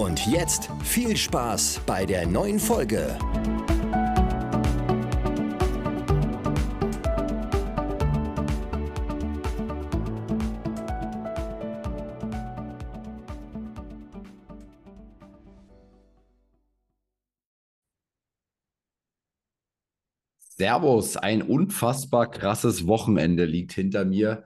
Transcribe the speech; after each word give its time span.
Und 0.00 0.26
jetzt 0.26 0.70
viel 0.82 1.14
Spaß 1.14 1.82
bei 1.84 2.06
der 2.06 2.26
neuen 2.26 2.58
Folge. 2.58 3.18
Servus, 20.38 21.18
ein 21.18 21.42
unfassbar 21.42 22.30
krasses 22.30 22.86
Wochenende 22.86 23.44
liegt 23.44 23.74
hinter 23.74 24.06
mir. 24.06 24.44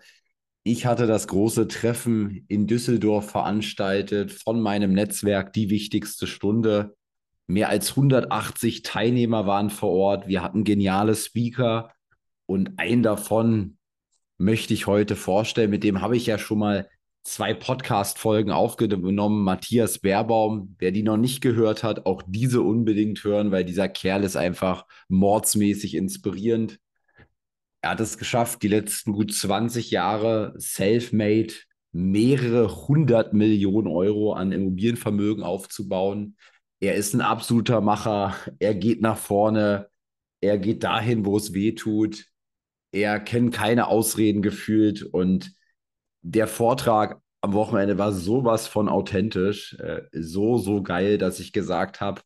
Ich 0.67 0.87
hatte 0.87 1.07
das 1.07 1.29
große 1.29 1.69
Treffen 1.69 2.47
in 2.49 2.67
Düsseldorf 2.67 3.31
veranstaltet 3.31 4.33
von 4.33 4.63
meinem 4.63 4.95
Netzwerk 4.95 5.53
Die 5.53 5.69
wichtigste 5.69 6.27
Stunde. 6.27 6.97
Mehr 7.47 7.69
als 7.69 7.91
180 7.91 8.81
Teilnehmer 8.81 9.47
waren 9.47 9.69
vor 9.69 9.91
Ort. 9.91 10.27
Wir 10.27 10.43
hatten 10.43 10.65
geniale 10.65 11.15
Speaker 11.17 11.93
und 12.47 12.79
einen 12.79 13.03
davon 13.03 13.77
möchte 14.39 14.73
ich 14.73 14.87
heute 14.87 15.17
vorstellen. 15.17 15.69
Mit 15.69 15.85
dem 15.85 16.01
habe 16.01 16.17
ich 16.17 16.25
ja 16.25 16.39
schon 16.39 16.61
mal 16.61 16.89
zwei 17.25 17.53
Podcast-Folgen 17.53 18.51
aufgenommen. 18.51 19.45
Matthias 19.45 19.99
Baerbaum, 19.99 20.77
wer 20.79 20.93
die 20.93 21.03
noch 21.03 21.19
nicht 21.19 21.43
gehört 21.43 21.83
hat, 21.83 22.07
auch 22.07 22.23
diese 22.27 22.63
unbedingt 22.63 23.23
hören, 23.23 23.51
weil 23.51 23.67
dieser 23.67 23.91
Kerl 23.91 24.25
ist 24.25 24.37
einfach 24.37 24.87
mordsmäßig 25.09 25.95
inspirierend. 25.95 26.79
Er 27.85 27.91
hat 27.91 28.01
es 28.01 28.17
geschafft, 28.17 28.63
die 28.63 28.69
letzten 28.69 29.13
gut 29.13 29.31
20 29.31 29.91
Jahre 29.91 30.55
self-made 30.59 31.53
mehrere 31.93 32.89
hundert 32.89 33.35
Millionen 33.35 33.89
Euro 33.89 34.33
an 34.33 34.53
Immobilienvermögen 34.53 35.45
aufzubauen. 35.45 36.39
Er 36.81 36.95
ist 36.95 37.13
ein 37.13 37.21
absoluter 37.21 37.83
Macher. 37.83 38.37
Er 38.59 38.75
geht 38.75 39.03
nach 39.03 39.19
vorne. 39.19 39.91
Er 40.41 40.57
geht 40.57 40.83
dahin, 40.83 41.27
wo 41.27 41.37
es 41.37 41.53
weh 41.53 41.73
tut. 41.73 42.25
Er 42.91 43.21
kennt 43.21 43.53
keine 43.53 43.89
Ausreden 43.89 44.41
gefühlt 44.41 45.03
und 45.03 45.53
der 46.23 46.47
Vortrag 46.47 47.21
am 47.43 47.53
Wochenende 47.53 47.99
war 47.99 48.13
sowas 48.15 48.67
von 48.67 48.89
authentisch, 48.89 49.75
äh, 49.75 50.05
so, 50.11 50.57
so 50.57 50.83
geil, 50.83 51.19
dass 51.19 51.39
ich 51.39 51.53
gesagt 51.53 52.01
habe, 52.01 52.23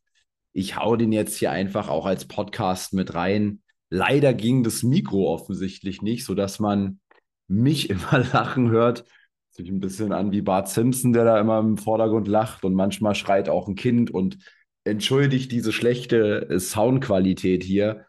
ich 0.53 0.77
hau 0.77 0.95
den 0.95 1.11
jetzt 1.11 1.37
hier 1.37 1.51
einfach 1.51 1.89
auch 1.89 2.07
als 2.07 2.29
Podcast 2.29 2.93
mit 2.93 3.15
rein. 3.15 3.61
Leider 3.91 4.35
ging 4.35 4.63
das 4.63 4.83
Mikro 4.83 5.33
offensichtlich 5.33 6.03
nicht, 6.03 6.25
sodass 6.25 6.59
man 6.59 7.01
mich 7.47 7.91
immer 7.91 8.25
lachen 8.33 8.71
hört. 8.71 9.05
Sich 9.51 9.69
ein 9.69 9.81
bisschen 9.81 10.13
an 10.13 10.31
wie 10.31 10.43
Bart 10.43 10.69
Simpson, 10.69 11.13
der 11.13 11.25
da 11.25 11.41
immer 11.41 11.59
im 11.59 11.79
Vordergrund 11.79 12.29
lacht 12.29 12.65
und 12.65 12.75
manchmal 12.75 13.15
schreit 13.15 13.49
auch 13.49 13.67
ein 13.67 13.75
Kind 13.75 14.11
und 14.11 14.39
entschuldigt 14.85 15.51
diese 15.51 15.73
schlechte 15.73 16.49
Soundqualität 16.59 17.65
hier. 17.65 18.07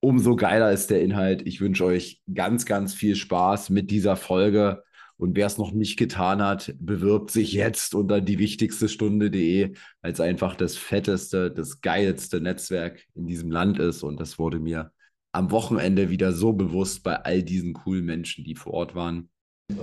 Umso 0.00 0.36
geiler 0.36 0.70
ist 0.72 0.90
der 0.90 1.02
Inhalt. 1.02 1.46
Ich 1.46 1.60
wünsche 1.60 1.84
euch 1.84 2.22
ganz, 2.32 2.66
ganz 2.66 2.94
viel 2.94 3.16
Spaß 3.16 3.70
mit 3.70 3.90
dieser 3.90 4.16
Folge. 4.16 4.84
Und 5.18 5.36
wer 5.36 5.46
es 5.46 5.58
noch 5.58 5.72
nicht 5.72 5.98
getan 5.98 6.40
hat, 6.40 6.74
bewirbt 6.78 7.32
sich 7.32 7.52
jetzt 7.52 7.94
unter 7.94 8.20
die 8.20 8.38
wichtigste 8.38 8.88
Stunde.de 8.88 9.74
als 10.00 10.20
einfach 10.20 10.54
das 10.54 10.76
fetteste, 10.76 11.50
das 11.50 11.80
geilste 11.80 12.40
Netzwerk 12.40 13.04
in 13.14 13.26
diesem 13.26 13.50
Land 13.50 13.80
ist. 13.80 14.04
Und 14.04 14.20
das 14.20 14.38
wurde 14.38 14.60
mir 14.60 14.92
am 15.32 15.50
Wochenende 15.50 16.08
wieder 16.08 16.32
so 16.32 16.52
bewusst 16.52 17.02
bei 17.02 17.16
all 17.16 17.42
diesen 17.42 17.74
coolen 17.74 18.06
Menschen, 18.06 18.44
die 18.44 18.54
vor 18.54 18.74
Ort 18.74 18.94
waren. 18.94 19.28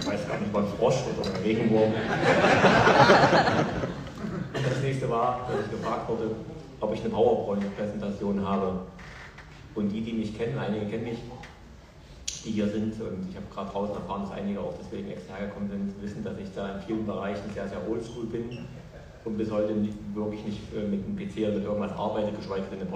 Ich 0.00 0.06
weiß 0.06 0.28
gar 0.28 0.40
nicht, 0.40 0.54
was 0.54 0.70
Frosch 0.74 0.94
ist 0.94 1.18
oder 1.18 1.44
Regenwurm. 1.44 1.92
Das 4.52 4.82
nächste 4.82 5.08
war, 5.08 5.48
dass 5.48 5.64
ich 5.64 5.70
gefragt 5.70 6.08
wurde, 6.08 6.34
ob 6.80 6.94
ich 6.94 7.00
eine 7.00 7.10
PowerPoint-Präsentation 7.10 8.46
habe. 8.46 8.86
Und 9.74 9.90
die, 9.90 10.00
die 10.00 10.12
mich 10.12 10.36
kennen, 10.36 10.58
einige 10.58 10.86
kennen 10.86 11.04
mich, 11.04 11.18
die 12.44 12.50
hier 12.52 12.68
sind, 12.68 13.00
und 13.00 13.28
ich 13.28 13.36
habe 13.36 13.46
gerade 13.52 13.70
draußen 13.70 13.94
erfahren, 13.94 14.22
dass 14.22 14.32
einige 14.32 14.60
auch 14.60 14.74
deswegen 14.80 15.10
extra 15.10 15.36
hergekommen 15.36 15.68
sind, 15.68 16.02
wissen, 16.02 16.24
dass 16.24 16.38
ich 16.38 16.48
da 16.54 16.76
in 16.76 16.80
vielen 16.82 17.06
Bereichen 17.06 17.42
sehr, 17.52 17.68
sehr 17.68 17.78
oldschool 17.88 18.24
bin 18.26 18.58
und 19.24 19.36
bis 19.36 19.50
heute 19.50 19.74
wirklich 20.14 20.44
nicht 20.44 20.60
äh, 20.74 20.86
mit 20.86 21.04
einem 21.04 21.16
PC 21.16 21.48
oder 21.48 21.58
mit 21.58 21.64
irgendwas 21.64 21.92
arbeite, 21.92 22.32
geschweige 22.32 22.64
denn 22.70 22.80
eine 22.80 22.90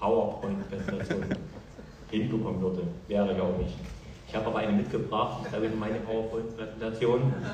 PowerPoint-Präsentation 0.00 1.24
hinbekommen 2.10 2.60
würde. 2.62 2.82
Wäre 3.08 3.32
ich 3.32 3.40
auch 3.40 3.58
nicht. 3.58 3.74
Ich 4.28 4.34
habe 4.34 4.46
aber 4.46 4.58
eine 4.58 4.72
mitgebracht, 4.72 5.42
ich 5.44 5.50
zeige 5.50 5.68
meine 5.76 6.00
PowerPoint-Präsentation. 6.00 7.32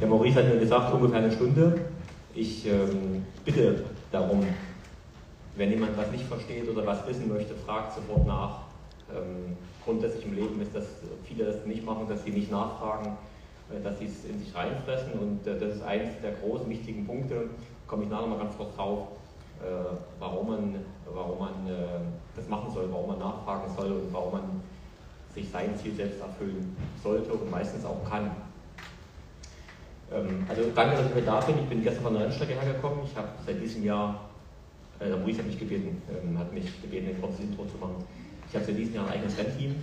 Der 0.00 0.06
Maurice 0.06 0.36
hat 0.36 0.54
mir 0.54 0.60
gesagt, 0.60 0.94
ungefähr 0.94 1.18
eine 1.18 1.32
Stunde. 1.32 1.80
Ich 2.34 2.66
ähm, 2.66 3.24
bitte 3.44 3.84
darum, 4.12 4.44
wenn 5.58 5.70
jemand 5.70 5.96
was 5.96 6.10
nicht 6.12 6.24
versteht 6.24 6.68
oder 6.68 6.86
was 6.86 7.06
wissen 7.06 7.28
möchte, 7.28 7.54
fragt 7.54 7.94
sofort 7.94 8.26
nach. 8.26 8.60
Ähm, 9.10 9.56
grundsätzlich 9.84 10.24
im 10.24 10.34
Leben 10.34 10.60
ist, 10.62 10.74
dass 10.74 10.84
viele 11.24 11.44
das 11.44 11.66
nicht 11.66 11.84
machen, 11.84 12.06
dass 12.08 12.24
sie 12.24 12.30
nicht 12.30 12.50
nachfragen, 12.50 13.16
äh, 13.70 13.82
dass 13.82 13.98
sie 13.98 14.06
es 14.06 14.24
in 14.24 14.38
sich 14.38 14.54
reinfressen 14.54 15.12
und 15.14 15.46
äh, 15.46 15.58
das 15.58 15.76
ist 15.76 15.82
eines 15.82 16.10
der 16.22 16.32
großen 16.32 16.68
wichtigen 16.70 17.06
Punkte, 17.06 17.50
komme 17.86 18.04
ich 18.04 18.10
nachher 18.10 18.28
mal 18.28 18.38
ganz 18.38 18.56
kurz 18.56 18.74
drauf, 18.76 19.08
äh, 19.60 19.64
warum 20.20 20.46
man, 20.46 20.74
warum 21.12 21.38
man 21.38 21.66
äh, 21.66 22.00
das 22.36 22.48
machen 22.48 22.70
soll, 22.72 22.88
warum 22.92 23.08
man 23.08 23.18
nachfragen 23.18 23.72
soll 23.76 23.90
und 23.90 24.12
warum 24.12 24.32
man 24.32 24.42
sich 25.34 25.50
sein 25.50 25.76
Ziel 25.76 25.94
selbst 25.94 26.20
erfüllen 26.20 26.76
sollte 27.02 27.32
und 27.32 27.50
meistens 27.50 27.84
auch 27.84 28.08
kann. 28.08 28.30
Ähm, 30.12 30.46
also 30.48 30.62
danke, 30.74 30.96
dass 30.96 31.06
ich 31.06 31.14
heute 31.14 31.26
da 31.26 31.40
bin. 31.40 31.58
Ich 31.58 31.68
bin 31.68 31.82
gestern 31.82 32.04
von 32.04 32.14
der 32.14 32.24
Rennstrecke 32.24 32.54
hergekommen. 32.54 33.00
Ich 33.04 33.16
habe 33.16 33.28
seit 33.44 33.60
diesem 33.60 33.84
Jahr 33.84 34.27
äh, 35.00 35.08
der 35.08 35.16
Maurice 35.16 35.38
hat 35.38 35.46
mich 35.46 35.58
gebeten, 35.58 36.02
ähm, 36.10 36.38
hat 36.38 36.52
mich 36.52 36.80
gebeten, 36.82 37.08
ein 37.08 37.20
kurzes 37.20 37.40
Intro 37.40 37.64
zu 37.66 37.76
machen. 37.78 38.04
Ich 38.48 38.54
habe 38.54 38.64
seit 38.64 38.78
diesem 38.78 38.94
Jahr 38.94 39.06
ein 39.06 39.14
eigenes 39.14 39.38
Rennteam. 39.38 39.76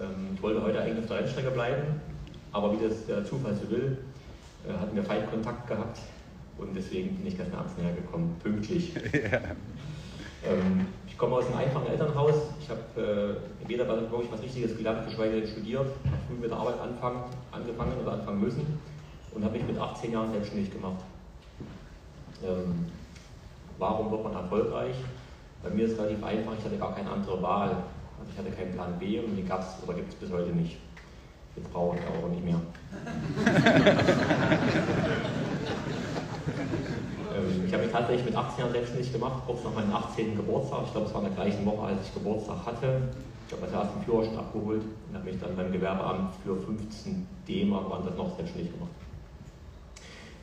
Ähm, 0.00 0.30
ich 0.34 0.42
wollte 0.42 0.62
heute 0.62 0.80
eigentlich 0.80 0.98
auf 0.98 1.06
der 1.06 1.18
Rennstrecke 1.20 1.50
bleiben, 1.50 2.00
aber 2.52 2.72
wie 2.72 2.84
das 2.84 3.06
der 3.06 3.24
Zufall 3.24 3.54
so 3.54 3.70
will, 3.70 3.98
äh, 4.68 4.72
hatten 4.72 4.96
wir 4.96 5.04
Feind 5.04 5.30
Kontakt 5.30 5.68
gehabt 5.68 6.00
und 6.58 6.74
deswegen 6.76 7.16
bin 7.16 7.26
ich 7.26 7.36
gestern 7.36 7.58
abends 7.58 7.74
näher 7.78 7.94
gekommen, 7.94 8.36
pünktlich. 8.42 8.92
Ähm, 10.46 10.86
ich 11.06 11.16
komme 11.16 11.36
aus 11.36 11.46
einem 11.46 11.56
einfachen 11.56 11.86
Elternhaus. 11.86 12.34
Ich 12.60 12.68
habe 12.68 13.40
äh, 13.64 13.68
weder 13.68 13.88
wirklich 13.88 14.30
was 14.30 14.42
Richtiges 14.42 14.76
gelernt, 14.76 15.06
geschweige 15.06 15.40
denn 15.40 15.48
studiert. 15.48 15.86
Ich 16.04 16.10
habe 16.10 16.20
früh 16.28 16.34
mit 16.34 16.50
der 16.50 16.58
Arbeit 16.58 16.80
anfangen, 16.80 17.24
angefangen 17.50 17.92
oder 18.02 18.12
anfangen 18.12 18.40
müssen 18.40 18.78
und 19.34 19.44
habe 19.44 19.56
mich 19.56 19.66
mit 19.66 19.78
18 19.78 20.12
Jahren 20.12 20.30
selbstständig 20.32 20.70
gemacht. 20.70 21.02
Ähm, 22.44 22.86
Warum 23.78 24.10
wird 24.10 24.24
man 24.24 24.34
erfolgreich? 24.34 24.94
Bei 25.62 25.70
mir 25.70 25.86
ist 25.86 25.92
es 25.92 25.98
relativ 25.98 26.22
einfach, 26.24 26.52
ich 26.58 26.64
hatte 26.64 26.78
gar 26.78 26.94
keine 26.94 27.10
andere 27.10 27.42
Wahl. 27.42 27.70
Also 28.18 28.30
ich 28.32 28.38
hatte 28.38 28.50
keinen 28.50 28.72
Plan 28.72 28.98
B 28.98 29.18
und 29.20 29.36
den 29.36 29.48
gab 29.48 29.60
es 29.60 29.82
oder 29.82 29.94
gibt 29.94 30.12
es 30.12 30.14
bis 30.18 30.30
heute 30.30 30.50
nicht. 30.50 30.76
Jetzt 31.56 31.72
brauche 31.72 31.96
ich 31.96 32.02
auch 32.02 32.28
nicht 32.28 32.44
mehr. 32.44 32.60
Ähm, 37.34 37.64
ich 37.66 37.72
habe 37.72 37.82
mich 37.84 37.92
tatsächlich 37.92 38.26
mit 38.26 38.36
18 38.36 38.60
Jahren 38.60 38.72
selbstständig 38.72 39.12
gemacht, 39.12 39.42
kurz 39.46 39.64
nach 39.64 39.74
meinem 39.74 39.92
18. 39.92 40.36
Geburtstag. 40.36 40.82
Ich 40.86 40.92
glaube, 40.92 41.06
es 41.08 41.14
war 41.14 41.22
in 41.22 41.34
der 41.34 41.44
gleichen 41.44 41.66
Woche, 41.66 41.86
als 41.86 42.06
ich 42.06 42.14
Geburtstag 42.14 42.64
hatte. 42.64 43.00
Ich 43.46 43.52
habe 43.52 43.62
meinen 43.62 43.74
ersten 43.74 44.02
Führerschein 44.04 44.38
abgeholt 44.38 44.82
und 44.82 45.16
habe 45.16 45.30
mich 45.30 45.40
dann 45.40 45.56
beim 45.56 45.72
Gewerbeamt 45.72 46.34
für 46.44 46.56
15 46.56 47.26
D-Mark 47.46 47.90
waren 47.90 48.06
das 48.06 48.16
noch 48.16 48.36
selbstständig 48.36 48.72
gemacht. 48.72 48.90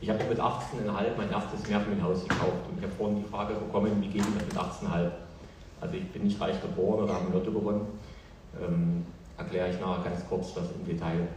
Ich 0.01 0.09
habe 0.09 0.24
mit 0.24 0.39
18,5 0.39 1.15
mein 1.15 1.30
erstes 1.30 1.69
Mehrfamilienhaus 1.69 2.24
gekauft 2.24 2.68
und 2.68 2.80
ich 2.80 2.83
habe 2.83 2.94
vorhin 2.94 3.24
die 3.24 3.30
Frage 3.30 3.53
bekommen, 3.53 4.01
wie 4.01 4.07
geht 4.07 4.24
das 4.24 4.33
mit 4.33 4.57
18,5? 4.57 5.12
Also 5.80 5.95
ich 5.95 6.12
bin 6.12 6.24
nicht 6.24 6.42
reich 6.42 6.59
geboren 6.59 7.03
oder 7.03 7.13
habe 7.13 7.27
ein 7.27 7.33
Lotto 7.33 7.51
gewonnen. 7.51 7.86
Ähm, 8.59 9.06
erkläre 9.38 9.69
ich 9.69 9.80
nachher 9.80 10.09
ganz 10.09 10.27
kurz 10.27 10.56
das 10.56 10.71
im 10.71 10.86
Detail. 10.86 11.27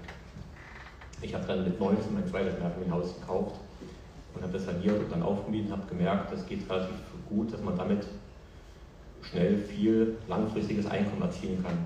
Ich 1.20 1.34
habe 1.34 1.44
dann 1.46 1.64
mit 1.64 1.78
19 1.78 2.14
mein 2.14 2.26
zweites 2.26 2.58
Mehrfamilienhaus 2.58 3.20
gekauft 3.20 3.56
und 4.34 4.42
habe 4.42 4.52
das 4.54 4.64
saniert 4.64 4.98
und 4.98 5.12
dann 5.12 5.22
aufgemietet 5.22 5.70
und 5.70 5.78
habe 5.78 5.88
gemerkt, 5.88 6.32
das 6.32 6.46
geht 6.46 6.68
relativ 6.70 6.96
gut, 7.28 7.52
dass 7.52 7.62
man 7.62 7.76
damit 7.76 8.06
schnell 9.20 9.58
viel 9.58 10.16
langfristiges 10.26 10.86
Einkommen 10.86 11.20
erzielen 11.20 11.62
kann. 11.62 11.84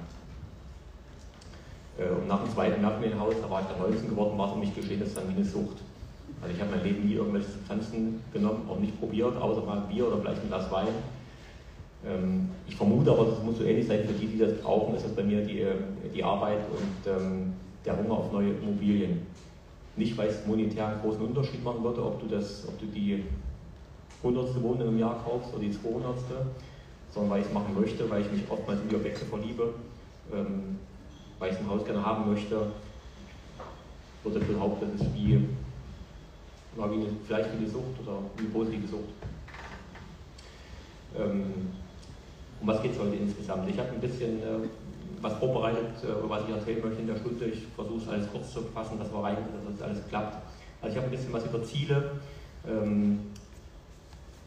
Äh, 1.98 2.12
um 2.12 2.28
nach 2.28 2.44
dem 2.44 2.52
zweiten 2.52 2.80
Mehrfamilienhaus, 2.80 3.34
da 3.42 3.50
war 3.50 3.62
ich 3.62 3.66
dann 3.66 3.80
19 3.80 4.10
geworden, 4.10 4.38
war 4.38 4.52
für 4.52 4.60
mich 4.60 4.72
geschehen, 4.76 5.00
das 5.00 5.08
ist 5.08 5.16
dann 5.16 5.28
wie 5.28 5.34
eine 5.34 5.44
Sucht. 5.44 5.78
Also 6.40 6.54
ich 6.54 6.60
habe 6.60 6.70
mein 6.70 6.84
Leben 6.84 7.06
nie 7.06 7.14
irgendwelche 7.14 7.48
Substanzen 7.48 8.22
genommen, 8.32 8.68
auch 8.70 8.78
nicht 8.78 8.98
probiert, 8.98 9.36
außer 9.36 9.62
mal 9.62 9.82
Bier 9.90 10.06
oder 10.06 10.18
vielleicht 10.18 10.42
ein 10.42 10.48
Glas 10.48 10.70
Wein. 10.70 10.88
Ähm, 12.06 12.50
ich 12.66 12.76
vermute 12.76 13.10
aber, 13.10 13.24
das 13.24 13.42
muss 13.42 13.58
so 13.58 13.64
ähnlich 13.64 13.86
sein 13.86 14.04
für 14.04 14.12
die, 14.12 14.26
die 14.26 14.38
das 14.38 14.54
brauchen, 14.60 14.94
ist 14.94 15.04
das 15.04 15.12
bei 15.12 15.24
mir 15.24 15.44
die, 15.44 15.66
die 16.14 16.22
Arbeit 16.22 16.60
und 16.70 17.12
ähm, 17.12 17.52
der 17.84 17.96
Hunger 17.98 18.18
auf 18.18 18.32
neue 18.32 18.50
Immobilien. 18.50 19.26
Nicht, 19.96 20.16
weil 20.16 20.28
es 20.28 20.46
monetär 20.46 20.86
einen 20.86 21.00
großen 21.00 21.20
Unterschied 21.20 21.64
machen 21.64 21.82
würde, 21.82 22.04
ob 22.04 22.20
du, 22.20 22.26
das, 22.26 22.64
ob 22.68 22.78
du 22.78 22.86
die 22.86 23.24
100. 24.22 24.62
Wohnung 24.62 24.88
im 24.88 24.98
Jahr 24.98 25.20
kaufst 25.24 25.52
oder 25.52 25.62
die 25.62 25.72
200. 25.72 26.14
sondern 27.10 27.30
weil 27.30 27.40
ich 27.40 27.46
es 27.46 27.52
machen 27.52 27.74
möchte, 27.78 28.08
weil 28.08 28.22
ich 28.22 28.30
mich 28.30 28.42
oftmals 28.48 28.80
in 28.82 28.90
die 28.90 28.96
Objekte 28.96 29.24
verliebe, 29.24 29.74
ähm, 30.32 30.78
weil 31.38 31.52
ich 31.52 31.58
ein 31.58 31.68
Haus 31.68 31.84
gerne 31.84 32.04
haben 32.04 32.30
möchte. 32.30 32.70
Würde 34.22 34.40
behaupten, 34.40 34.86
das 34.92 35.06
ist 35.06 35.14
wie, 35.14 35.48
wie 36.76 36.82
eine, 36.82 37.06
vielleicht 37.26 37.52
wie 37.52 37.58
eine 37.58 37.68
Sucht 37.68 38.00
oder 38.02 38.18
wie 38.36 38.44
eine 38.44 38.50
positive 38.50 38.86
Sucht. 38.86 39.14
Ähm, 41.16 41.70
um 42.60 42.66
was 42.66 42.82
geht 42.82 42.92
es 42.92 42.98
heute 42.98 43.16
insgesamt? 43.16 43.68
Ich 43.68 43.78
habe 43.78 43.90
ein 43.90 44.00
bisschen 44.00 44.38
äh, 44.38 44.68
was 45.20 45.34
vorbereitet, 45.34 46.02
äh, 46.02 46.28
was 46.28 46.42
ich 46.44 46.54
erzählen 46.54 46.80
möchte 46.82 47.00
in 47.00 47.06
der 47.06 47.16
Stunde. 47.16 47.46
Ich 47.46 47.66
versuche 47.74 47.98
es 47.98 48.08
alles 48.08 48.30
kurz 48.30 48.52
zu 48.52 48.62
fassen, 48.62 48.98
dass 48.98 49.12
wir 49.12 49.22
rein, 49.22 49.36
dass 49.36 49.78
das 49.78 49.88
alles 49.88 50.08
klappt. 50.08 50.36
Also 50.80 50.92
ich 50.92 50.96
habe 50.96 51.08
ein 51.08 51.10
bisschen 51.10 51.32
was 51.32 51.44
über 51.44 51.62
Ziele, 51.62 52.12
ähm, 52.66 53.20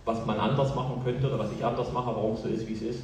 was 0.05 0.25
man 0.25 0.39
anders 0.39 0.73
machen 0.75 1.01
könnte 1.03 1.27
oder 1.27 1.39
was 1.39 1.51
ich 1.51 1.63
anders 1.63 1.91
mache, 1.91 2.07
warum 2.07 2.35
es 2.35 2.43
so 2.43 2.49
ist, 2.49 2.67
wie 2.67 2.73
es 2.73 2.81
ist. 2.81 3.03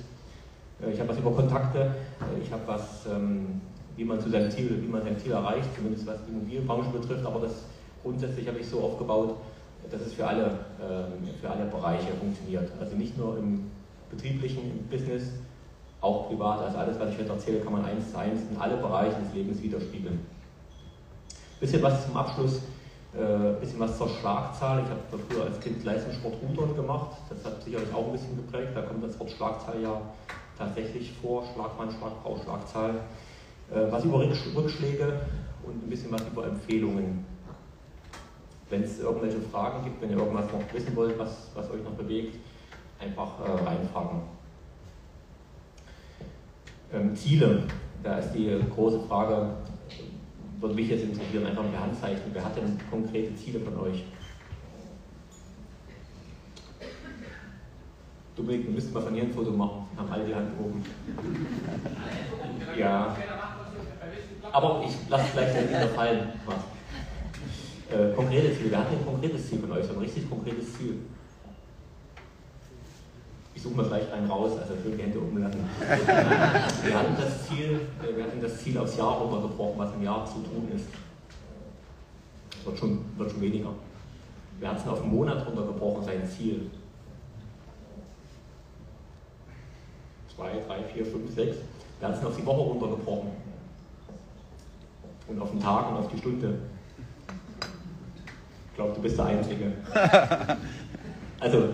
Äh, 0.81 0.91
ich 0.91 0.99
habe 0.99 1.09
was 1.09 1.17
über 1.17 1.31
Kontakte, 1.31 1.79
äh, 1.79 2.41
ich 2.41 2.51
habe 2.51 2.63
was, 2.65 3.05
ähm, 3.07 3.61
wie 3.95 4.05
man 4.05 4.19
zu 4.19 4.29
seinem 4.29 4.51
Ziel, 4.51 4.81
wie 4.81 4.87
man 4.87 5.01
sein 5.01 5.17
Ziel 5.17 5.31
erreicht, 5.31 5.69
zumindest 5.75 6.05
was 6.07 6.23
die 6.25 6.31
Immobilienbranche 6.31 6.89
betrifft, 6.89 7.25
aber 7.25 7.41
das 7.41 7.65
grundsätzlich 8.07 8.48
habe 8.48 8.59
ich 8.59 8.68
so 8.68 8.80
aufgebaut, 8.80 9.36
dass 9.92 10.01
es 10.01 10.13
für 10.13 10.25
alle, 10.25 10.59
ähm, 10.81 11.27
für 11.42 11.50
alle 11.50 11.65
Bereiche 11.65 12.13
funktioniert. 12.19 12.71
Also 12.80 12.95
nicht 12.95 13.18
nur 13.18 13.38
im 13.38 13.69
betrieblichen 14.09 14.88
Business, 14.89 15.24
auch 16.00 16.27
privat. 16.30 16.62
Also 16.62 16.77
alles, 16.77 17.00
was 17.00 17.09
ich 17.09 17.19
heute 17.19 17.30
erzähle, 17.30 17.59
kann 17.59 17.74
man 17.74 17.86
eins 17.86 18.12
zu 18.12 18.18
eins 18.18 18.42
in 18.50 18.57
alle 18.57 18.77
Bereiche 18.77 19.18
des 19.19 19.33
Lebens 19.33 19.62
widerspiegeln. 19.62 20.19
Bisschen 21.59 21.81
was 21.81 22.06
zum 22.06 22.15
Abschluss, 22.15 22.62
äh, 23.13 23.59
bisschen 23.59 23.80
was 23.80 23.98
zur 23.98 24.07
Schlagzahl. 24.07 24.83
Ich 24.83 24.89
habe 24.89 25.24
früher 25.27 25.45
als 25.45 25.60
Kind 25.60 25.83
Leistungssport 25.83 26.36
Rudern 26.42 26.75
gemacht. 26.75 27.18
Das 27.30 27.44
hat 27.44 27.62
sicherlich 27.63 27.94
auch 27.94 28.06
ein 28.06 28.12
bisschen 28.13 28.38
geprägt. 28.38 28.71
Da 28.75 28.83
kommt 28.83 29.03
das 29.03 29.19
Wort 29.19 29.31
Schlagzahl 29.31 29.81
ja 29.81 30.00
tatsächlich 30.57 31.12
vor. 31.21 31.44
Schlagmann, 31.53 31.92
Schlagfrau, 31.92 32.38
Schlagzahl. 32.44 32.92
Äh, 33.71 33.92
was 33.92 34.06
über 34.06 34.19
Rückschläge 34.19 35.19
und 35.63 35.83
ein 35.83 35.89
bisschen 35.89 36.12
was 36.12 36.21
über 36.21 36.45
Empfehlungen. 36.48 37.37
Wenn 38.69 38.83
es 38.83 38.99
irgendwelche 38.99 39.39
Fragen 39.39 39.83
gibt, 39.83 40.01
wenn 40.01 40.09
ihr 40.09 40.17
irgendwas 40.17 40.51
noch 40.51 40.73
wissen 40.73 40.95
wollt, 40.95 41.17
was, 41.17 41.51
was 41.55 41.69
euch 41.71 41.83
noch 41.83 41.93
bewegt, 41.93 42.35
einfach 42.99 43.39
äh, 43.39 43.63
reinfragen. 43.63 44.21
Ähm, 46.93 47.15
Ziele, 47.15 47.63
da 48.03 48.17
ist 48.17 48.33
die 48.33 48.59
große 48.73 49.01
Frage, 49.07 49.51
würde 50.59 50.75
mich 50.75 50.89
jetzt 50.89 51.03
interessieren, 51.03 51.45
einfach 51.45 51.63
ein 51.63 51.79
Handzeichen. 51.79 52.23
Wer 52.33 52.43
hat 52.43 52.57
denn 52.57 52.77
konkrete 52.89 53.35
Ziele 53.35 53.59
von 53.59 53.79
euch? 53.79 54.03
Dominik, 58.35 58.67
du 58.67 58.71
müsstest 58.71 58.93
mal 58.93 59.01
von 59.01 59.13
hier 59.13 59.23
ein 59.23 59.33
Foto 59.33 59.51
machen. 59.51 59.87
Haben 59.97 60.11
alle 60.11 60.25
die 60.25 60.35
Hand 60.35 60.49
oben. 60.59 60.83
Ja. 62.77 63.15
Aber 64.51 64.83
ich 64.85 65.09
lasse 65.09 65.25
vielleicht 65.25 65.55
den 65.55 65.69
wieder 65.69 65.87
fallen. 65.89 66.29
Äh, 67.89 68.13
konkrete 68.16 68.56
Ziele. 68.56 68.72
Wer 68.72 68.80
hat 68.80 68.92
denn 68.92 69.00
ein 69.00 69.06
konkretes 69.06 69.50
Ziel 69.50 69.60
von 69.60 69.72
euch? 69.72 69.89
Ein 69.89 69.98
richtig 69.98 70.30
konkretes 70.30 70.74
Ziel 70.78 71.00
ich 73.57 73.63
suche 73.63 73.74
mal 73.74 73.86
vielleicht 73.86 74.12
einen 74.12 74.30
raus, 74.30 74.51
also 74.60 74.75
schön 74.84 74.95
die 74.95 75.01
Hände 75.01 75.19
oben 75.19 75.42
lassen. 75.42 75.68
wir, 75.80 76.94
hatten 77.00 77.16
das 77.19 77.48
Ziel, 77.48 77.88
äh, 78.04 78.16
wir 78.16 78.25
hatten 78.25 78.39
das 78.39 78.60
Ziel 78.60 78.78
aufs 78.78 78.95
Jahr 78.95 79.13
runtergebrochen, 79.13 79.80
was 79.80 79.95
im 79.95 80.04
Jahr 80.04 80.24
zu 80.28 80.36
tun 80.36 80.69
ist. 80.75 80.86
Das 82.51 82.66
wird 82.68 82.78
schon, 82.78 83.00
wird 83.18 83.31
schon 83.31 83.42
weniger. 83.42 83.69
Wir 84.60 84.69
hatten 84.69 84.81
es 84.81 84.88
auf 84.88 85.01
einen 85.01 85.12
Monat 85.12 85.48
runtergebrochen, 85.48 86.04
sein 86.04 86.28
Ziel. 86.28 86.69
Zwei, 90.36 90.51
drei, 90.68 90.84
vier, 90.94 91.04
fünf, 91.07 91.34
sechs. 91.34 91.57
Wir 91.98 92.07
hatten 92.07 92.19
es 92.19 92.25
auf 92.25 92.38
die 92.38 92.45
Woche 92.45 92.62
runtergebrochen. 92.62 93.30
Und 95.30 95.42
auf 95.42 95.50
den 95.50 95.60
Tag 95.60 95.89
und 95.89 95.98
auf 95.98 96.10
die 96.10 96.19
Stunde. 96.19 96.60
Ich 98.77 98.83
glaube, 98.83 98.94
du 98.94 99.01
bist 99.01 99.18
der 99.18 99.25
Einzige. 99.25 99.74
Also, 101.39 101.69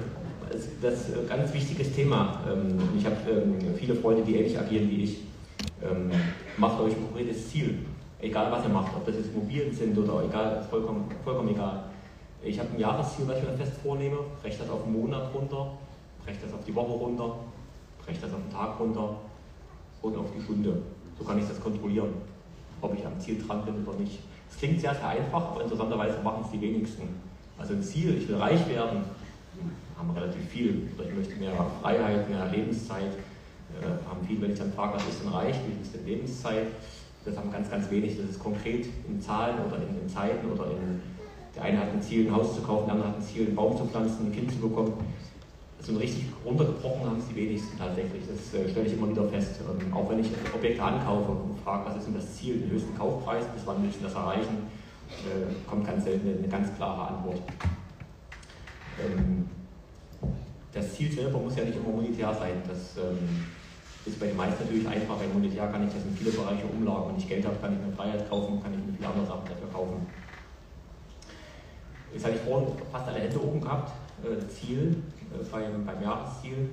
das 0.81 1.09
ist 1.09 1.17
ein 1.17 1.27
ganz 1.27 1.53
wichtiges 1.53 1.93
Thema. 1.93 2.39
Ähm, 2.49 2.77
ich 2.97 3.05
habe 3.05 3.15
ähm, 3.29 3.75
viele 3.75 3.95
Freunde, 3.95 4.23
die 4.23 4.35
ähnlich 4.35 4.57
agieren 4.57 4.89
wie 4.89 5.03
ich. 5.03 5.17
Ähm, 5.81 6.09
macht 6.57 6.79
euch 6.79 6.93
ein 6.93 7.03
konkretes 7.03 7.49
Ziel, 7.49 7.79
egal 8.21 8.51
was 8.51 8.63
ihr 8.63 8.69
macht, 8.69 8.95
ob 8.95 9.05
das 9.05 9.15
jetzt 9.15 9.33
Immobilien 9.33 9.73
sind 9.73 9.97
oder 9.97 10.23
egal, 10.23 10.65
vollkommen, 10.69 11.09
vollkommen 11.25 11.49
egal. 11.49 11.85
Ich 12.41 12.57
habe 12.59 12.69
ein 12.73 12.79
Jahresziel, 12.79 13.27
was 13.27 13.37
ich 13.37 13.43
mir 13.43 13.57
fest 13.57 13.73
vornehme, 13.83 14.17
breche 14.41 14.59
das 14.59 14.69
auf 14.69 14.85
einen 14.85 14.93
Monat 14.93 15.33
runter, 15.33 15.71
breche 16.23 16.39
das 16.41 16.53
auf 16.53 16.63
die 16.65 16.75
Woche 16.75 16.91
runter, 16.91 17.35
breche 18.05 18.21
das 18.21 18.33
auf 18.33 18.39
den 18.39 18.51
Tag 18.51 18.79
runter 18.79 19.15
und 20.01 20.17
auf 20.17 20.27
die 20.37 20.41
Stunde. 20.41 20.81
So 21.17 21.25
kann 21.25 21.37
ich 21.37 21.47
das 21.47 21.59
kontrollieren, 21.59 22.13
ob 22.81 22.97
ich 22.97 23.05
am 23.05 23.19
Ziel 23.19 23.41
dran 23.45 23.63
bin 23.65 23.85
oder 23.85 23.97
nicht. 23.97 24.19
Es 24.53 24.59
klingt 24.59 24.79
sehr, 24.79 24.93
sehr 24.93 25.07
einfach, 25.07 25.51
aber 25.51 25.63
interessanterweise 25.63 26.19
machen 26.23 26.43
es 26.45 26.51
die 26.51 26.61
wenigsten. 26.61 27.09
Also 27.57 27.73
ein 27.73 27.81
Ziel, 27.81 28.17
ich 28.19 28.27
will 28.27 28.35
reich 28.35 28.67
werden, 28.69 29.03
haben 29.97 30.11
relativ 30.11 30.47
viel. 30.47 30.89
Oder 30.95 31.09
ich 31.09 31.15
möchte 31.15 31.35
mehr 31.35 31.53
Freiheit, 31.81 32.29
mehr 32.29 32.47
Lebenszeit. 32.51 33.13
Äh, 33.81 34.07
haben 34.07 34.25
viel, 34.27 34.39
wenn 34.41 34.51
ich 34.51 34.59
dann 34.59 34.71
frage, 34.73 34.95
was 34.95 35.07
ist 35.07 35.23
denn 35.23 35.29
reich, 35.29 35.55
wie 35.65 35.81
ist 35.81 35.95
denn 35.95 36.05
Lebenszeit? 36.05 36.67
Das 37.25 37.35
haben 37.35 37.51
ganz, 37.51 37.69
ganz 37.71 37.89
wenig. 37.89 38.17
Das 38.17 38.29
ist 38.29 38.39
konkret 38.39 38.85
in 39.07 39.19
Zahlen 39.19 39.55
oder 39.65 39.77
in, 39.77 40.01
in 40.01 40.09
Zeiten 40.09 40.51
oder 40.51 40.65
in. 40.65 41.01
Der 41.55 41.63
eine 41.63 41.79
hat 41.79 41.91
ein 41.91 42.01
Ziel, 42.01 42.27
ein 42.27 42.35
Haus 42.35 42.55
zu 42.55 42.61
kaufen, 42.61 42.85
der 42.85 42.93
andere 42.93 43.09
hat 43.09 43.17
ein 43.17 43.23
Ziel, 43.23 43.47
einen 43.47 43.55
Baum 43.55 43.75
zu 43.75 43.85
pflanzen, 43.85 44.27
ein 44.27 44.31
Kind 44.31 44.51
zu 44.51 44.57
bekommen. 44.57 44.93
So 45.85 45.97
richtig 45.97 46.25
runtergebrochen 46.45 47.05
haben 47.05 47.17
es 47.19 47.27
die 47.27 47.35
wenigsten 47.35 47.77
tatsächlich. 47.77 48.23
Das 48.25 48.53
äh, 48.53 48.69
stelle 48.69 48.87
ich 48.87 48.93
immer 48.93 49.09
wieder 49.09 49.27
fest. 49.27 49.59
Ähm, 49.59 49.93
auch 49.93 50.09
wenn 50.09 50.19
ich 50.19 50.27
Objekte 50.55 50.81
ankaufe 50.81 51.31
und 51.31 51.59
frage, 51.61 51.89
was 51.89 51.97
ist 51.97 52.07
denn 52.07 52.15
das 52.15 52.35
Ziel, 52.37 52.59
den 52.59 52.71
höchsten 52.71 52.97
Kaufpreis, 52.97 53.43
bis 53.53 53.65
wann 53.65 53.83
will 53.83 53.89
ich 53.89 54.01
das 54.01 54.13
erreichen, 54.13 54.71
äh, 55.09 55.69
kommt 55.69 55.85
ganz 55.85 56.05
selten 56.05 56.29
eine, 56.29 56.37
eine 56.37 56.47
ganz 56.47 56.73
klare 56.77 57.09
Antwort. 57.09 57.41
Ähm, 58.97 59.49
das 60.71 60.93
Ziel 60.95 61.11
selber 61.11 61.39
muss 61.39 61.55
ja 61.57 61.65
nicht 61.65 61.77
immer 61.77 61.89
monetär 61.89 62.33
sein. 62.33 62.63
Das 62.65 62.95
ähm, 62.97 63.45
ist 64.05 64.17
bei 64.19 64.27
den 64.27 64.37
meisten 64.37 64.63
natürlich 64.63 64.87
einfach, 64.87 65.19
weil 65.19 65.27
monetär 65.27 65.67
kann 65.67 65.85
ich 65.85 65.93
das 65.93 66.03
in 66.05 66.15
viele 66.15 66.31
Bereiche 66.31 66.65
umlagern. 66.65 67.09
Wenn 67.09 67.17
ich 67.17 67.27
Geld 67.27 67.45
habe, 67.45 67.57
kann 67.57 67.73
ich 67.73 67.85
mir 67.85 67.93
Freiheit 67.93 68.29
kaufen, 68.29 68.63
kann 68.63 68.73
ich 68.73 68.79
mir 68.79 68.93
viele 68.95 69.09
andere 69.09 69.25
Sachen 69.25 69.43
dafür 69.49 69.67
kaufen. 69.67 70.07
Jetzt 72.13 72.23
habe 72.25 72.35
ich 72.35 72.41
vorhin 72.41 72.69
fast 72.89 73.07
alle 73.07 73.19
Hände 73.19 73.43
oben 73.43 73.59
gehabt. 73.59 73.91
Äh, 74.23 74.47
Ziel 74.47 75.03
beim, 75.51 75.85
beim 75.85 76.01
Jahresziel. 76.01 76.69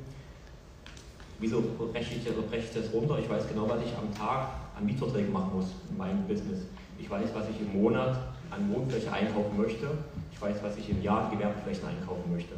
Wieso 1.38 1.62
breche 1.78 2.14
ich, 2.14 2.28
also 2.28 2.42
ich 2.52 2.72
das 2.74 2.92
runter? 2.92 3.18
Ich 3.18 3.28
weiß 3.28 3.48
genau, 3.48 3.68
was 3.68 3.82
ich 3.82 3.96
am 3.96 4.12
Tag 4.14 4.48
an 4.76 4.84
Mietverträgen 4.84 5.32
machen 5.32 5.52
muss 5.54 5.66
in 5.88 5.96
meinem 5.96 6.26
Business. 6.26 6.60
Ich 6.98 7.08
weiß, 7.08 7.30
was 7.34 7.48
ich 7.48 7.60
im 7.60 7.80
Monat 7.80 8.18
an 8.50 8.72
Wohnfläche 8.74 9.10
einkaufen 9.10 9.56
möchte. 9.56 9.86
Ich 10.32 10.40
weiß, 10.40 10.62
was 10.62 10.76
ich 10.76 10.90
im 10.90 11.02
Jahr 11.02 11.24
an 11.24 11.30
Gewerbeflächen 11.30 11.88
einkaufen 11.88 12.30
möchte. 12.30 12.54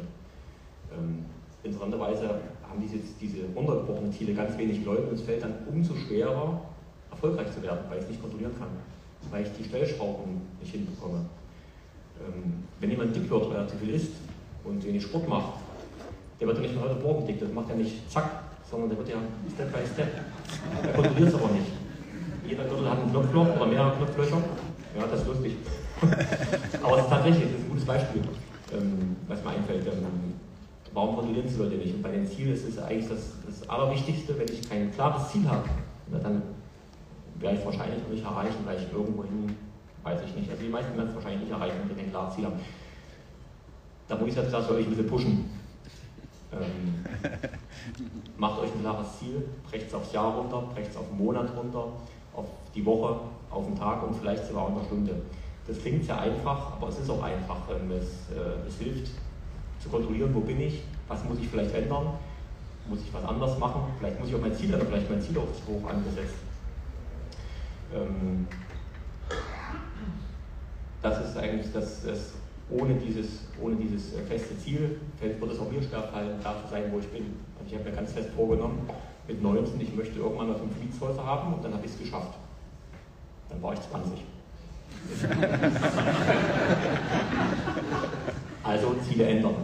Ähm, 0.91 1.25
interessanterweise 1.63 2.41
haben 2.67 2.81
diese, 2.81 2.97
diese 3.21 3.45
runtergebrochenen 3.55 4.11
Ziele 4.11 4.33
ganz 4.33 4.57
wenig 4.57 4.83
Leute 4.83 5.03
und 5.03 5.13
es 5.13 5.21
fällt 5.21 5.43
dann 5.43 5.55
umso 5.71 5.95
schwerer, 5.95 6.61
erfolgreich 7.09 7.51
zu 7.53 7.61
werden, 7.61 7.79
weil 7.89 7.99
ich 7.99 8.03
es 8.03 8.09
nicht 8.09 8.21
kontrollieren 8.21 8.53
kann, 8.57 8.69
weil 9.31 9.43
ich 9.43 9.51
die 9.57 9.63
Stellschrauben 9.63 10.41
nicht 10.59 10.71
hinbekomme. 10.73 11.25
Ähm, 12.19 12.63
wenn 12.79 12.89
jemand 12.89 13.15
dick 13.15 13.29
wird, 13.29 13.49
weil 13.49 13.57
er 13.57 13.67
zu 13.67 13.77
viel 13.77 13.91
isst 13.91 14.13
und 14.65 14.83
wenig 14.83 15.03
Sport 15.03 15.29
macht, 15.29 15.62
der 16.43 16.49
wird 16.49 16.57
ja 16.57 16.63
nicht 16.63 16.75
von 16.75 16.89
heute 16.89 17.01
morgen 17.01 17.25
dick, 17.25 17.39
das 17.39 17.53
macht 17.53 17.69
er 17.69 17.75
nicht 17.75 18.11
zack, 18.11 18.29
sondern 18.69 18.89
der 18.89 18.97
wird 18.97 19.09
ja 19.09 19.15
Step 19.55 19.71
by 19.71 19.79
Step. 19.87 20.11
Er 20.83 20.93
kontrolliert 20.93 21.29
es 21.29 21.35
aber 21.35 21.53
nicht. 21.53 21.71
Jeder 22.45 22.65
Gürtel 22.65 22.89
hat 22.89 22.99
ein 22.99 23.09
Knopfloch 23.11 23.55
oder 23.55 23.65
mehrere 23.65 23.95
Knopflöcher. 23.95 24.37
Ja, 24.99 25.07
das 25.09 25.21
ist 25.21 25.27
lustig. 25.27 25.55
aber 26.83 26.97
es 26.97 27.03
ist 27.03 27.09
tatsächlich 27.09 27.43
das 27.43 27.53
ist 27.53 27.63
ein 27.63 27.69
gutes 27.69 27.85
Beispiel, 27.85 28.21
ähm, 28.73 29.15
was 29.29 29.41
mir 29.41 29.51
einfällt. 29.51 29.87
Ähm, 29.87 30.33
warum 30.93 31.15
kontrollieren 31.15 31.47
Sie 31.47 31.57
Leute 31.57 31.75
nicht? 31.75 31.95
Und 31.95 32.03
bei 32.03 32.11
den 32.11 32.27
Zielen 32.27 32.53
ist 32.53 32.67
es 32.67 32.77
eigentlich 32.77 33.07
das, 33.07 33.39
das 33.47 33.69
Allerwichtigste, 33.69 34.37
wenn 34.37 34.51
ich 34.51 34.69
kein 34.69 34.91
klares 34.91 35.31
Ziel 35.31 35.47
habe, 35.47 35.63
dann 36.11 36.41
werde 37.39 37.55
ich 37.55 37.61
es 37.61 37.65
wahrscheinlich 37.65 38.03
noch 38.03 38.09
nicht 38.09 38.25
erreichen, 38.25 38.59
weil 38.65 38.77
ich 38.79 38.91
irgendwo 38.91 39.23
hin, 39.23 39.55
weiß 40.03 40.19
ich 40.27 40.35
nicht. 40.35 40.51
Also 40.51 40.61
die 40.61 40.69
meisten 40.69 40.97
werden 40.97 41.07
es 41.07 41.15
wahrscheinlich 41.15 41.43
nicht 41.47 41.53
erreichen, 41.53 41.75
wenn 41.79 41.95
sie 41.95 42.03
kein 42.03 42.11
klares 42.11 42.35
Ziel 42.35 42.43
haben. 42.43 42.59
Da 44.09 44.17
muss 44.17 44.27
ich 44.27 44.35
jetzt 44.35 44.51
sagen, 44.51 44.65
soll 44.67 44.79
ich 44.81 44.87
ein 44.87 44.89
bisschen 44.89 45.07
pushen. 45.07 45.62
Ähm, 46.61 47.05
macht 48.37 48.59
euch 48.59 48.73
ein 48.73 48.81
klares 48.81 49.19
Ziel, 49.19 49.43
brecht 49.69 49.87
es 49.87 49.93
aufs 49.93 50.13
Jahr 50.13 50.35
runter, 50.35 50.63
brecht 50.73 50.91
es 50.91 50.97
auf 50.97 51.09
einen 51.09 51.17
Monat 51.17 51.55
runter, 51.55 51.87
auf 52.33 52.45
die 52.73 52.85
Woche, 52.85 53.19
auf 53.49 53.65
den 53.65 53.75
Tag 53.77 54.03
und 54.03 54.15
vielleicht 54.15 54.45
sogar 54.47 54.63
auch 54.63 54.69
in 54.69 54.75
der 54.75 54.83
Stunde. 54.85 55.15
Das 55.67 55.79
klingt 55.79 56.03
sehr 56.03 56.19
einfach, 56.19 56.73
aber 56.73 56.89
es 56.89 56.99
ist 56.99 57.09
auch 57.09 57.23
einfach. 57.23 57.57
Es, 57.69 58.35
äh, 58.35 58.67
es 58.67 58.77
hilft 58.77 59.11
zu 59.79 59.89
kontrollieren, 59.89 60.33
wo 60.33 60.41
bin 60.41 60.59
ich, 60.59 60.83
was 61.07 61.23
muss 61.23 61.39
ich 61.39 61.47
vielleicht 61.47 61.73
ändern, 61.73 62.13
muss 62.87 62.99
ich 63.01 63.13
was 63.13 63.23
anders 63.23 63.57
machen, 63.59 63.83
vielleicht 63.97 64.19
muss 64.19 64.29
ich 64.29 64.35
auch 64.35 64.41
mein 64.41 64.53
Ziel 64.53 64.73
ändern, 64.73 64.87
vielleicht 64.89 65.09
mein 65.09 65.21
Ziel 65.21 65.37
auch 65.37 65.53
zu 65.53 65.73
hoch 65.73 65.89
angesetzt. 65.89 66.35
Ähm, 67.93 68.47
das 71.01 71.29
ist 71.29 71.37
eigentlich 71.37 71.71
das, 71.73 72.03
das 72.03 72.33
ohne, 72.79 72.95
dieses, 72.95 73.41
ohne 73.61 73.75
dieses 73.75 74.13
feste 74.27 74.57
Ziel 74.57 74.99
wird 75.19 75.51
es 75.51 75.59
auch 75.59 75.71
mir 75.71 75.81
schwerfallen, 75.81 76.39
da 76.43 76.55
zu 76.63 76.69
sein, 76.69 76.83
wo 76.91 76.99
ich 76.99 77.07
bin. 77.07 77.33
Also 77.59 77.73
ich 77.73 77.79
habe 77.79 77.89
mir 77.89 77.95
ganz 77.95 78.13
fest 78.13 78.29
vorgenommen, 78.35 78.87
mit 79.27 79.41
19, 79.41 79.79
ich 79.79 79.95
möchte 79.95 80.19
irgendwann 80.19 80.49
mal 80.49 80.55
fünf 80.55 80.77
Mietshäuser 80.79 81.25
haben 81.25 81.53
und 81.53 81.63
dann 81.63 81.73
habe 81.73 81.85
ich 81.85 81.91
es 81.91 81.99
geschafft. 81.99 82.33
Dann 83.49 83.61
war 83.61 83.73
ich 83.73 83.81
20. 83.81 84.23
also 88.63 88.95
Ziele 89.07 89.25
ändern. 89.25 89.55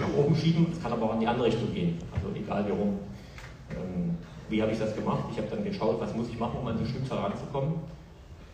Nach 0.00 0.16
oben 0.16 0.34
schieben, 0.34 0.68
es 0.72 0.82
kann 0.82 0.92
aber 0.92 1.06
auch 1.06 1.14
in 1.14 1.20
die 1.20 1.26
andere 1.26 1.46
Richtung 1.46 1.72
gehen. 1.72 1.98
Also 2.14 2.28
egal 2.34 2.66
wie 2.66 2.70
rum. 2.70 2.98
Ähm, 3.70 4.16
wie 4.48 4.62
habe 4.62 4.72
ich 4.72 4.78
das 4.78 4.94
gemacht? 4.94 5.24
Ich 5.32 5.38
habe 5.38 5.48
dann 5.48 5.64
geschaut, 5.64 6.00
was 6.00 6.14
muss 6.14 6.28
ich 6.28 6.38
machen, 6.38 6.58
um 6.60 6.66
an 6.66 6.78
die 6.78 6.86
Stückzahl 6.86 7.18
ranzukommen. 7.18 7.74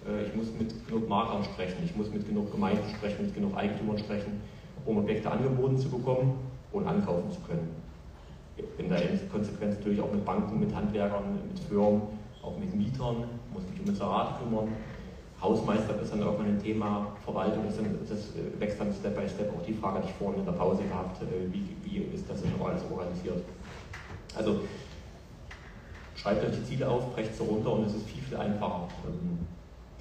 Äh, 0.06 0.26
ich 0.26 0.34
muss 0.34 0.46
mit 0.58 0.86
genug 0.86 1.08
Maklern 1.08 1.44
sprechen, 1.44 1.76
ich 1.84 1.94
muss 1.96 2.10
mit 2.10 2.26
genug 2.26 2.50
Gemeinden 2.50 2.88
sprechen, 2.94 3.26
mit 3.26 3.34
genug 3.34 3.56
Eigentümern 3.56 3.98
sprechen, 3.98 4.40
um 4.84 4.98
Objekte 4.98 5.30
angeboten 5.30 5.78
zu 5.78 5.88
bekommen 5.88 6.38
und 6.72 6.86
ankaufen 6.86 7.30
zu 7.30 7.40
können. 7.40 7.68
In 8.78 8.88
Konsequenz 9.30 9.76
natürlich 9.76 10.00
auch 10.00 10.12
mit 10.12 10.24
Banken, 10.24 10.60
mit 10.60 10.74
Handwerkern, 10.74 11.38
mit 11.50 11.58
Firmen, 11.60 12.02
auch 12.42 12.58
mit 12.58 12.74
Mietern, 12.74 13.24
muss 13.52 13.62
mich 13.70 13.80
um 13.80 13.86
Inserate 13.86 14.34
kümmern. 14.42 14.68
Hausmeister 15.40 16.00
ist 16.00 16.12
dann 16.12 16.20
irgendwann 16.20 16.46
ein 16.46 16.62
Thema, 16.62 17.08
Verwaltung 17.24 17.66
ist 17.66 17.78
dann, 17.78 17.98
das 18.08 18.32
wächst 18.60 18.78
dann 18.78 18.92
Step 18.92 19.16
by 19.16 19.28
Step. 19.28 19.52
Auch 19.56 19.64
die 19.64 19.72
Frage 19.72 19.98
hatte 19.98 20.08
ich 20.08 20.14
vorhin 20.14 20.40
in 20.40 20.46
der 20.46 20.52
Pause 20.52 20.84
gehabt, 20.84 21.20
äh, 21.22 21.52
wie, 21.52 21.64
wie 21.82 21.98
ist 22.14 22.28
das 22.28 22.42
denn 22.42 22.52
alles 22.62 22.82
organisiert. 22.90 23.42
Also 24.36 24.60
schreibt 26.14 26.44
euch 26.44 26.56
die 26.56 26.64
Ziele 26.64 26.88
auf, 26.88 27.12
brecht 27.14 27.34
sie 27.34 27.42
runter 27.42 27.72
und 27.72 27.86
es 27.86 27.94
ist 27.94 28.06
viel, 28.06 28.22
viel 28.22 28.36
einfacher. 28.36 28.88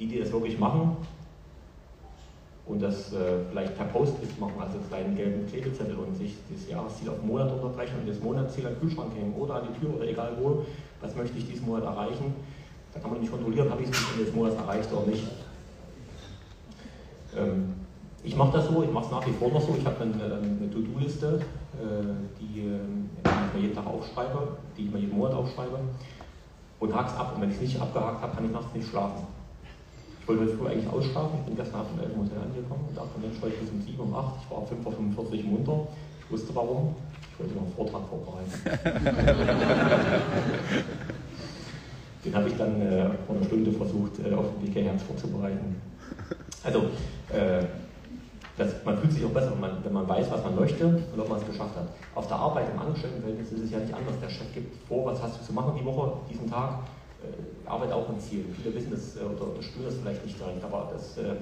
Ähm, 0.01 0.07
die, 0.07 0.07
die 0.07 0.19
das 0.19 0.31
wirklich 0.31 0.57
machen 0.57 0.97
und 2.65 2.81
das 2.81 3.13
äh, 3.13 3.45
vielleicht 3.49 3.75
per 3.75 3.85
Post-it 3.85 4.39
machen, 4.39 4.53
also 4.59 4.77
einen 4.77 4.87
kleinen 4.87 5.15
gelben 5.15 5.47
Klebezettel 5.47 5.95
und 5.95 6.15
sich 6.15 6.35
das 6.51 6.69
Jahresziel 6.69 7.09
auf 7.09 7.21
Monat 7.23 7.51
unterbrechen 7.51 7.95
und 7.99 8.09
das 8.09 8.19
Monatsziel 8.19 8.65
an 8.67 8.73
den 8.73 8.81
Kühlschrank 8.81 9.13
hängen 9.15 9.33
oder 9.35 9.55
an 9.55 9.67
die 9.69 9.79
Tür 9.79 9.95
oder 9.95 10.07
egal 10.07 10.33
wo, 10.39 10.65
was 11.01 11.15
möchte 11.15 11.37
ich 11.37 11.47
diesen 11.49 11.65
Monat 11.65 11.83
erreichen. 11.83 12.33
Da 12.93 12.99
kann 12.99 13.11
man 13.11 13.19
nicht 13.19 13.31
kontrollieren, 13.31 13.69
habe 13.69 13.83
ich 13.83 13.89
es 13.89 14.17
des 14.17 14.33
Monats 14.33 14.55
erreicht 14.55 14.91
oder 14.91 15.07
nicht. 15.07 15.23
Ähm, 17.37 17.73
ich 18.23 18.35
mache 18.35 18.57
das 18.57 18.67
so, 18.67 18.83
ich 18.83 18.91
mache 18.91 19.05
es 19.05 19.11
nach 19.11 19.25
wie 19.25 19.31
vor 19.31 19.49
noch 19.49 19.61
so. 19.61 19.75
Ich 19.77 19.85
habe 19.85 19.95
dann 19.99 20.19
äh, 20.19 20.23
eine 20.23 20.69
To-Do-Liste, 20.69 21.41
äh, 21.79 22.39
die 22.39 22.59
äh, 22.61 22.79
ich 23.23 23.53
mir 23.53 23.61
jeden 23.61 23.75
Tag 23.75 23.87
aufschreibe, 23.87 24.57
die 24.77 24.85
ich 24.85 24.91
mir 24.91 24.99
jeden 24.99 25.17
Monat 25.17 25.33
aufschreibe 25.33 25.79
und 26.79 26.93
hake 26.93 27.09
es 27.09 27.15
ab. 27.15 27.33
Und 27.35 27.41
wenn 27.41 27.49
ich 27.49 27.55
es 27.55 27.61
nicht 27.61 27.81
abgehakt 27.81 28.21
habe, 28.21 28.35
kann 28.35 28.45
ich 28.45 28.51
nachts 28.51 28.75
nicht 28.75 28.89
schlafen. 28.89 29.25
Ich 30.31 30.37
wollte 30.37 30.53
heute 30.53 30.63
früh 30.63 30.69
eigentlich 30.69 30.87
ausschlafen, 30.87 31.39
ich 31.41 31.47
bin 31.47 31.57
gestern 31.57 31.81
Abend 31.81 31.91
um 31.91 31.99
11 31.99 32.15
Uhr 32.15 32.23
Hotel 32.23 32.39
angekommen 32.39 32.85
und 32.87 32.95
dachte, 32.95 33.19
Mensch, 33.19 33.35
heute 33.41 33.57
bis 33.59 33.69
um 33.69 33.81
7 33.83 33.99
um 33.99 34.15
8, 34.15 34.35
ich 34.39 34.47
war 34.47 34.63
um 34.63 34.65
5.45 35.19 35.43
Uhr 35.43 35.51
munter. 35.51 35.91
Ich 36.23 36.31
wusste 36.31 36.55
warum, 36.55 36.95
ich 37.19 37.35
wollte 37.37 37.51
noch 37.55 37.63
einen 37.67 37.75
Vortrag 37.75 38.07
vorbereiten. 38.07 38.47
Den 42.23 42.33
habe 42.33 42.47
ich 42.47 42.55
dann 42.55 42.79
äh, 42.79 43.09
vor 43.27 43.35
einer 43.35 43.43
Stunde 43.43 43.73
versucht, 43.73 44.19
äh, 44.23 44.31
auf 44.33 44.45
den 44.55 44.63
Weg 44.67 44.71
hierher 44.71 44.97
vorzubereiten. 44.99 45.75
Also, 46.63 46.79
äh, 47.35 47.67
das, 48.55 48.71
man 48.85 48.97
fühlt 48.99 49.11
sich 49.11 49.25
auch 49.25 49.35
besser, 49.35 49.51
wenn 49.51 49.59
man, 49.59 49.83
wenn 49.83 49.91
man 49.91 50.07
weiß, 50.07 50.31
was 50.31 50.45
man 50.45 50.55
möchte 50.55 50.85
und 50.85 51.19
ob 51.19 51.27
man 51.27 51.39
es 51.39 51.47
geschafft 51.47 51.75
hat. 51.75 51.89
Auf 52.15 52.27
der 52.27 52.37
Arbeit 52.37 52.67
im 52.73 52.79
Angestelltenverhältnis 52.79 53.51
ist 53.51 53.63
es 53.65 53.71
ja 53.71 53.79
nicht 53.79 53.93
anders. 53.93 54.15
Der 54.21 54.29
Chef 54.29 54.53
gibt 54.53 54.77
vor, 54.87 55.07
was 55.07 55.21
hast 55.21 55.41
du 55.41 55.45
zu 55.45 55.51
machen 55.51 55.73
die 55.77 55.83
Woche, 55.83 56.13
diesen 56.31 56.49
Tag. 56.49 56.75
Äh, 57.23 57.69
Arbeit 57.69 57.91
auch 57.91 58.09
ein 58.09 58.19
Ziel. 58.19 58.45
Viele 58.61 58.75
wissen 58.75 58.91
das 58.91 59.15
äh, 59.15 59.19
oder, 59.19 59.53
oder 59.53 59.61
spüren 59.61 59.85
das 59.85 59.95
vielleicht 59.95 60.25
nicht 60.25 60.39
direkt, 60.39 60.63
aber 60.63 60.89
das, 60.91 61.17
äh, 61.17 61.35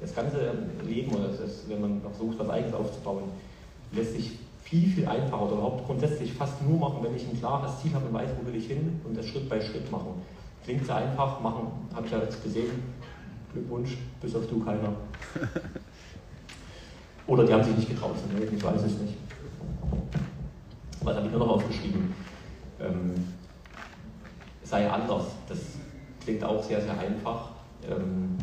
das 0.00 0.14
ganze 0.14 0.52
Leben 0.86 1.12
oder 1.14 1.28
das, 1.28 1.68
wenn 1.68 1.80
man 1.80 2.00
versucht, 2.00 2.38
was 2.38 2.48
Eigenes 2.48 2.74
aufzubauen, 2.74 3.24
lässt 3.92 4.12
sich 4.12 4.38
viel, 4.62 4.88
viel 4.88 5.06
einfacher 5.06 5.42
oder 5.42 5.52
überhaupt 5.52 5.86
grundsätzlich 5.86 6.32
fast 6.32 6.60
nur 6.62 6.78
machen, 6.78 6.98
wenn 7.02 7.14
ich 7.14 7.26
ein 7.28 7.38
klares 7.38 7.80
Ziel 7.80 7.92
habe 7.94 8.06
und 8.06 8.14
weiß, 8.14 8.30
wo 8.40 8.46
will 8.46 8.56
ich 8.56 8.66
hin 8.66 9.00
und 9.04 9.16
das 9.16 9.26
Schritt 9.26 9.48
bei 9.48 9.60
Schritt 9.60 9.90
machen. 9.90 10.22
Klingt 10.64 10.84
sehr 10.84 10.96
einfach, 10.96 11.40
machen, 11.40 11.68
habe 11.94 12.06
ich 12.06 12.12
ja 12.12 12.18
jetzt 12.18 12.42
gesehen. 12.42 12.82
Glückwunsch, 13.52 13.96
bis 14.20 14.34
auf 14.34 14.46
du 14.48 14.64
keiner. 14.64 14.92
Oder 17.26 17.44
die 17.44 17.52
haben 17.52 17.64
sich 17.64 17.76
nicht 17.76 17.88
getraut 17.88 18.16
zu 18.18 18.32
melden, 18.36 18.56
ich 18.56 18.62
weiß 18.62 18.82
es 18.82 18.98
nicht. 18.98 19.14
Was 21.02 21.16
habe 21.16 21.26
ich 21.26 21.32
nur 21.32 21.40
noch 21.40 21.54
aufgeschrieben? 21.54 22.12
Ähm, 22.80 23.14
sei 24.66 24.90
anders. 24.90 25.24
Das 25.48 25.58
klingt 26.22 26.42
auch 26.44 26.62
sehr, 26.62 26.80
sehr 26.80 26.98
einfach. 26.98 27.50
Ähm, 27.88 28.36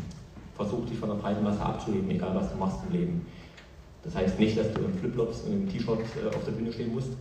versuch 0.54 0.86
dich 0.86 0.98
von 0.98 1.10
der 1.10 1.16
breiten 1.16 1.42
Masse 1.42 1.60
abzuheben, 1.60 2.10
egal 2.10 2.34
was 2.34 2.50
du 2.50 2.56
machst 2.56 2.78
im 2.88 2.92
Leben. 2.92 3.26
Das 4.02 4.14
heißt 4.14 4.38
nicht, 4.38 4.58
dass 4.58 4.72
du 4.72 4.82
in 4.82 4.94
Flipflops 4.94 5.42
und 5.42 5.52
im 5.52 5.68
T-Shirt 5.68 5.98
äh, 5.98 6.34
auf 6.34 6.44
der 6.44 6.52
Bühne 6.52 6.72
stehen 6.72 6.94
musst. 6.94 7.12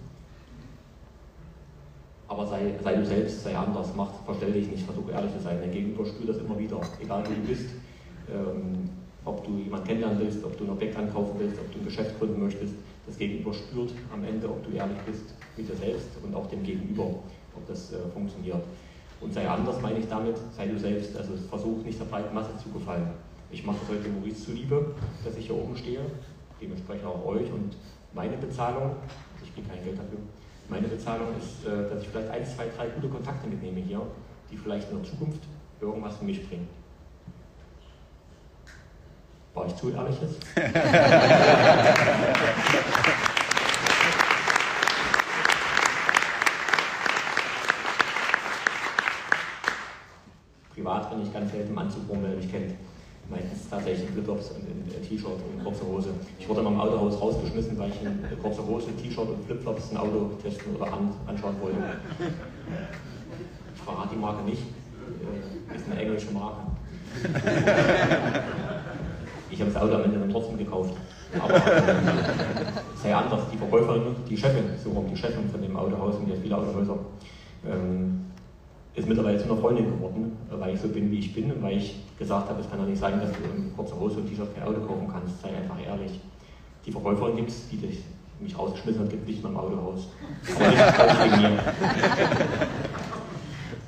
Aber 2.27 2.47
sei, 2.47 2.73
sei 2.83 2.95
du 2.95 3.05
selbst, 3.05 3.43
sei 3.43 3.55
anders, 3.55 3.89
mach, 3.95 4.09
verstell 4.25 4.53
dich 4.53 4.67
nicht, 4.69 4.83
versuch 4.85 5.09
ehrlich 5.09 5.33
zu 5.33 5.41
sein. 5.41 5.59
Dein 5.59 5.71
Gegenüber 5.71 6.05
spürt 6.05 6.29
das 6.29 6.37
immer 6.37 6.57
wieder, 6.57 6.79
egal 7.01 7.23
wo 7.25 7.29
du 7.29 7.47
bist. 7.47 7.69
Ähm, 8.31 8.89
ob 9.25 9.45
du 9.45 9.57
jemanden 9.57 9.87
kennenlernen 9.87 10.19
willst, 10.19 10.43
ob 10.43 10.57
du 10.57 10.65
ein 10.65 10.71
Objekt 10.71 10.97
ankaufen 10.97 11.35
willst, 11.39 11.57
ob 11.59 11.71
du 11.71 11.79
ein 11.79 11.85
Geschäft 11.85 12.17
gründen 12.19 12.43
möchtest. 12.43 12.73
Das 13.05 13.17
Gegenüber 13.17 13.53
spürt 13.53 13.91
am 14.13 14.23
Ende, 14.23 14.49
ob 14.49 14.65
du 14.65 14.75
ehrlich 14.75 14.97
bist 15.05 15.33
mit 15.57 15.69
dir 15.69 15.75
selbst 15.75 16.09
und 16.23 16.35
auch 16.35 16.47
dem 16.47 16.63
Gegenüber, 16.63 17.03
ob 17.03 17.67
das 17.67 17.93
äh, 17.93 17.97
funktioniert. 18.13 18.63
Und 19.23 19.33
sei 19.33 19.47
anders 19.47 19.81
meine 19.81 19.99
ich 19.99 20.09
damit, 20.09 20.35
sei 20.55 20.67
du 20.67 20.77
selbst. 20.77 21.15
Also 21.15 21.33
versuch 21.49 21.83
nicht 21.85 21.99
der 21.99 22.05
breiten 22.05 22.35
Masse 22.35 22.51
zu 22.61 22.69
gefallen. 22.69 23.07
Ich 23.51 23.65
mache 23.65 23.77
das 23.81 23.95
heute 23.95 24.09
Maurice 24.09 24.45
zuliebe, 24.45 24.93
dass 25.23 25.37
ich 25.37 25.47
hier 25.47 25.55
oben 25.55 25.77
stehe, 25.77 26.01
dementsprechend 26.61 27.05
auch 27.05 27.25
euch. 27.25 27.51
Und 27.51 27.77
meine 28.13 28.35
Bezahlung, 28.35 28.83
also 28.83 29.45
ich 29.45 29.53
kriege 29.53 29.69
kein 29.69 29.83
Geld 29.83 29.97
dafür, 29.97 30.19
meine 30.69 30.87
Bezahlung 30.87 31.27
ist, 31.39 31.65
äh, 31.65 31.89
dass 31.89 32.01
ich 32.01 32.09
vielleicht 32.09 32.29
ein, 32.29 32.45
zwei, 32.45 32.65
drei 32.75 32.87
gute 32.87 33.07
Kontakte 33.07 33.47
mitnehme 33.47 33.79
hier, 33.79 34.01
die 34.51 34.57
vielleicht 34.57 34.91
in 34.91 35.01
der 35.01 35.09
Zukunft 35.09 35.41
irgendwas 35.79 36.17
für 36.17 36.25
mich 36.25 36.45
bringen. 36.47 36.67
War 39.53 39.67
ich 39.67 39.75
zu 39.75 39.91
ehrlich 39.91 40.17
jetzt? 40.19 40.39
privat 50.83 51.09
bin 51.09 51.23
ich 51.23 51.33
ganz 51.33 51.51
selten 51.51 51.52
im 51.69 51.77
Anzug 51.77 52.09
rum, 52.09 52.19
wer 52.21 52.35
mich 52.35 52.51
kennt. 52.51 52.73
Meistens 53.29 53.69
tatsächlich 53.69 54.07
in 54.09 54.13
Flipflops 54.13 54.51
und 54.51 54.67
in 54.67 55.07
T-Shirt 55.07 55.31
und 55.31 55.63
kurzer 55.63 55.85
Hose. 55.87 56.09
Ich 56.37 56.47
wurde 56.47 56.61
mal 56.61 56.71
im 56.73 56.79
Autohaus 56.79 57.19
rausgeschmissen, 57.19 57.77
weil 57.79 57.89
ich 57.89 58.01
in 58.01 58.41
kurzer 58.41 58.65
Hose, 58.67 58.87
T-Shirt 59.01 59.29
und 59.29 59.45
Flipflops 59.45 59.91
ein 59.91 59.97
Auto 59.97 60.31
testen 60.41 60.75
oder 60.75 60.91
an, 60.91 61.09
anschauen 61.25 61.55
wollte. 61.61 61.77
Ich 63.75 63.81
verrate 63.81 64.09
die 64.13 64.19
Marke 64.19 64.43
nicht. 64.43 64.61
Äh, 64.61 65.75
ist 65.75 65.85
eine 65.89 66.01
englische 66.01 66.31
Marke. 66.31 66.61
Ich 69.49 69.61
habe 69.61 69.71
das 69.71 69.81
Auto 69.81 69.95
am 69.95 70.03
Ende 70.03 70.19
dann 70.19 70.29
trotzdem 70.31 70.57
gekauft. 70.57 70.95
Aber 71.39 71.55
äh, 71.55 71.95
sehr 73.01 73.17
anders. 73.17 73.41
Die 73.51 73.57
Verkäuferin, 73.57 74.15
die 74.29 74.37
Chefin, 74.37 74.65
so 74.83 74.91
rum, 74.91 75.05
die 75.09 75.15
Chefin 75.17 75.49
von 75.49 75.61
dem 75.61 75.75
Autohaus 75.75 76.15
und 76.15 76.25
die 76.25 76.31
hat 76.33 76.39
viele 76.41 76.57
Autohäuser, 76.57 76.97
ähm, 77.69 78.25
ist 78.95 79.07
mittlerweile 79.07 79.39
zu 79.39 79.45
einer 79.45 79.57
Freundin 79.57 79.85
geworden, 79.85 80.37
weil 80.51 80.75
ich 80.75 80.81
so 80.81 80.87
bin, 80.87 81.11
wie 81.11 81.19
ich 81.19 81.33
bin 81.33 81.51
und 81.51 81.63
weil 81.63 81.77
ich 81.77 81.95
gesagt 82.17 82.49
habe, 82.49 82.61
es 82.61 82.69
kann 82.69 82.79
doch 82.79 82.85
nicht 82.85 82.99
sein, 82.99 83.19
dass 83.19 83.31
du 83.31 83.37
in 83.55 83.75
kurzer 83.75 83.99
Hose 83.99 84.17
und 84.17 84.27
T-Shirt 84.27 84.53
kein 84.55 84.67
Auto 84.67 84.81
kaufen 84.81 85.07
kannst. 85.11 85.41
Sei 85.41 85.49
einfach 85.49 85.77
ehrlich. 85.83 86.19
Die 86.85 86.91
Verkäuferin 86.91 87.35
gibt 87.37 87.49
es, 87.49 87.69
die 87.69 87.77
dich, 87.77 87.99
mich 88.39 88.57
rausgeschmissen 88.57 89.01
hat, 89.01 89.09
gibt 89.09 89.23
es 89.23 89.29
nicht 89.29 89.41
mehr 89.43 89.51
im 89.51 89.57
Autohaus. 89.57 90.07
Aber 90.55 90.69
nicht 90.69 91.23
wegen 91.23 91.41
mir. 91.41 91.49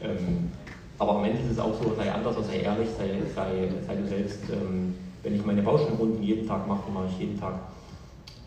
ähm, 0.01 0.51
aber 0.97 1.17
am 1.17 1.25
Ende 1.25 1.41
ist 1.41 1.51
es 1.51 1.59
auch 1.59 1.74
so, 1.74 1.93
sei 1.95 2.12
anders, 2.12 2.35
sei 2.47 2.62
ehrlich, 2.62 2.89
sei, 2.97 3.21
sei, 3.35 3.69
sei 3.85 3.95
du 3.95 4.07
selbst. 4.07 4.39
Ähm, 4.50 4.95
wenn 5.21 5.35
ich 5.35 5.45
meine 5.45 5.62
Bauschenrunden 5.62 6.24
jeden 6.24 6.47
Tag 6.47 6.67
mache, 6.67 6.89
mache 6.91 7.07
ich 7.12 7.19
jeden 7.19 7.39
Tag 7.39 7.53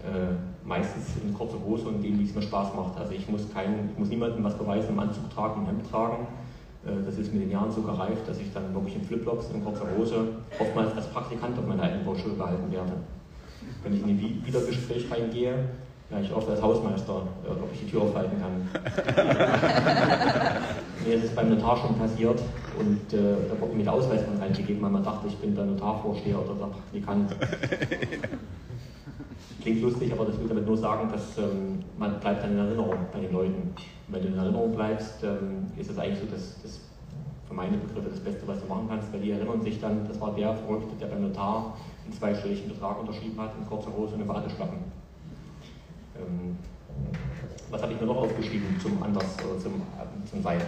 äh, 0.02 0.34
meistens 0.64 1.16
in 1.22 1.34
kurzer 1.34 1.58
Hose 1.64 1.88
und 1.88 2.02
dem, 2.02 2.18
wie 2.18 2.24
es 2.24 2.34
mir 2.34 2.42
Spaß 2.42 2.74
macht. 2.74 2.98
Also 2.98 3.12
ich 3.12 3.28
muss, 3.28 3.42
kein, 3.52 3.90
ich 3.92 3.98
muss 3.98 4.08
niemandem 4.08 4.44
was 4.44 4.56
beweisen, 4.56 4.90
im 4.90 4.98
Anzug 4.98 5.28
tragen, 5.30 5.62
im 5.62 5.66
Hemd 5.66 5.90
tragen. 5.90 6.26
Äh, 6.86 6.90
das 7.04 7.18
ist 7.18 7.32
mit 7.32 7.42
den 7.42 7.50
Jahren 7.50 7.70
so 7.70 7.82
gereift, 7.82 8.28
dass 8.28 8.38
ich 8.38 8.52
dann 8.52 8.74
wirklich 8.74 8.96
in 8.96 9.04
Flipflops, 9.04 9.50
in 9.52 9.64
kurzer 9.64 9.86
Hose, 9.96 10.28
oftmals 10.58 10.94
als 10.94 11.06
Praktikant 11.08 11.58
auf 11.58 11.66
meiner 11.66 11.84
alten 11.84 12.04
Baustelle 12.04 12.34
gehalten 12.34 12.70
werde. 12.70 12.92
Wenn 13.82 13.94
ich 13.94 14.02
in 14.02 14.08
ein 14.08 14.42
Wiedergespräch 14.44 15.10
reingehe, 15.10 15.64
ja, 16.10 16.20
ich 16.20 16.32
oft 16.32 16.48
als 16.48 16.62
Hausmeister, 16.62 17.22
äh, 17.44 17.50
ob 17.50 17.72
ich 17.72 17.80
die 17.80 17.90
Tür 17.90 18.02
aufhalten 18.02 18.40
kann. 18.40 18.68
Mir 21.04 21.14
ist 21.14 21.24
es 21.24 21.34
beim 21.34 21.50
Notar 21.50 21.76
schon 21.76 21.98
passiert 21.98 22.40
Und 22.78 23.12
äh, 23.12 23.34
da 23.48 23.60
wurde 23.60 23.74
mir 23.74 23.84
der 23.84 23.92
Ausweis 23.92 24.22
von 24.22 24.38
reingegeben, 24.38 24.82
weil 24.82 24.90
man 24.90 25.04
dachte, 25.04 25.28
ich 25.28 25.36
bin 25.36 25.54
der 25.54 25.64
Notarvorsteher 25.64 26.38
oder 26.38 26.54
der 26.54 26.66
Praktikant. 26.66 27.30
Klingt 29.62 29.82
lustig, 29.82 30.12
aber 30.12 30.24
das 30.24 30.38
will 30.38 30.48
damit 30.48 30.66
nur 30.66 30.76
sagen, 30.76 31.10
dass 31.10 31.38
ähm, 31.38 31.80
man 31.98 32.18
bleibt 32.20 32.42
dann 32.42 32.52
in 32.52 32.58
Erinnerung 32.58 32.96
bei 33.12 33.20
den 33.20 33.32
Leuten. 33.32 33.74
Wenn 34.08 34.22
du 34.22 34.28
in 34.28 34.38
Erinnerung 34.38 34.74
bleibst, 34.74 35.22
ähm, 35.22 35.66
ist 35.76 35.90
es 35.90 35.98
eigentlich 35.98 36.20
so 36.20 36.26
das, 36.26 36.56
das 36.62 36.80
für 37.46 37.54
meine 37.54 37.76
Begriffe 37.76 38.10
das 38.10 38.20
Beste, 38.20 38.46
was 38.46 38.60
du 38.60 38.66
machen 38.66 38.86
kannst, 38.88 39.12
weil 39.12 39.20
die 39.20 39.30
erinnern 39.30 39.62
sich 39.62 39.80
dann, 39.80 40.06
das 40.06 40.20
war 40.20 40.34
der 40.34 40.54
Verrückte, 40.54 40.94
der 41.00 41.06
beim 41.06 41.22
Notar 41.22 41.76
einen 42.04 42.12
zweistelligen 42.12 42.68
Betrag 42.68 43.00
unterschrieben 43.00 43.40
hat, 43.40 43.52
in 43.58 43.66
kurzer 43.66 43.92
Hose 43.94 44.14
und 44.14 44.22
eine 44.22 44.32
Badeschlappen. 44.32 44.78
Ähm, 46.16 46.56
was 47.70 47.82
habe 47.82 47.92
ich 47.92 48.00
mir 48.00 48.06
noch 48.06 48.16
aufgeschrieben 48.16 48.78
zum 48.80 49.02
Anders 49.02 49.36
oder 49.44 49.58
zum, 49.58 49.74
äh, 49.74 50.30
zum 50.30 50.42
Sein? 50.42 50.60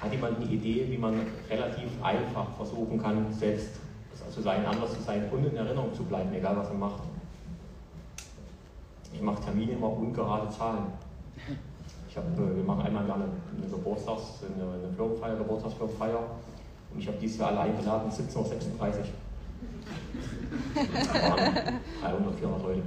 Hat 0.00 0.12
jemand 0.12 0.36
eine 0.36 0.46
Idee, 0.46 0.86
wie 0.90 0.98
man 0.98 1.14
relativ 1.48 1.90
einfach 2.02 2.46
versuchen 2.56 3.00
kann, 3.00 3.32
selbst 3.32 3.80
zu 4.30 4.42
sein, 4.42 4.64
anders 4.66 4.94
zu 4.94 5.02
sein 5.02 5.28
und 5.30 5.44
in 5.44 5.56
Erinnerung 5.56 5.92
zu 5.94 6.02
bleiben, 6.04 6.32
egal 6.34 6.56
was 6.56 6.68
man 6.68 6.80
macht? 6.80 7.02
Ich 9.12 9.22
mache 9.22 9.42
Termine 9.42 9.72
immer 9.72 9.92
ungerade 9.92 10.48
Zahlen. 10.50 10.86
Ich 12.14 12.18
hab, 12.18 12.26
äh, 12.38 12.56
wir 12.56 12.62
machen 12.62 12.86
einmal 12.86 13.02
eine, 13.02 13.24
eine 13.24 13.66
Geburtstags-, 13.68 14.44
eine, 14.46 14.62
eine 14.62 14.94
Firmenfeier, 14.94 15.34
Geburtstagsfirmenfeier 15.34 16.20
und 16.92 17.00
ich 17.00 17.08
habe 17.08 17.16
dieses 17.20 17.38
Jahr 17.38 17.48
alle 17.48 17.58
eingeladen, 17.62 18.08
17.36 18.08 18.38
Uhr. 18.38 18.46
Das 20.94 21.08
waren 21.12 21.80
300, 22.00 22.34
400 22.38 22.62
Leute. 22.62 22.82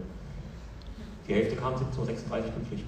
Die 1.28 1.34
Hälfte 1.34 1.58
kam 1.58 1.74
17.36 1.74 1.76
Uhr 1.76 2.52
pünktlich. 2.56 2.86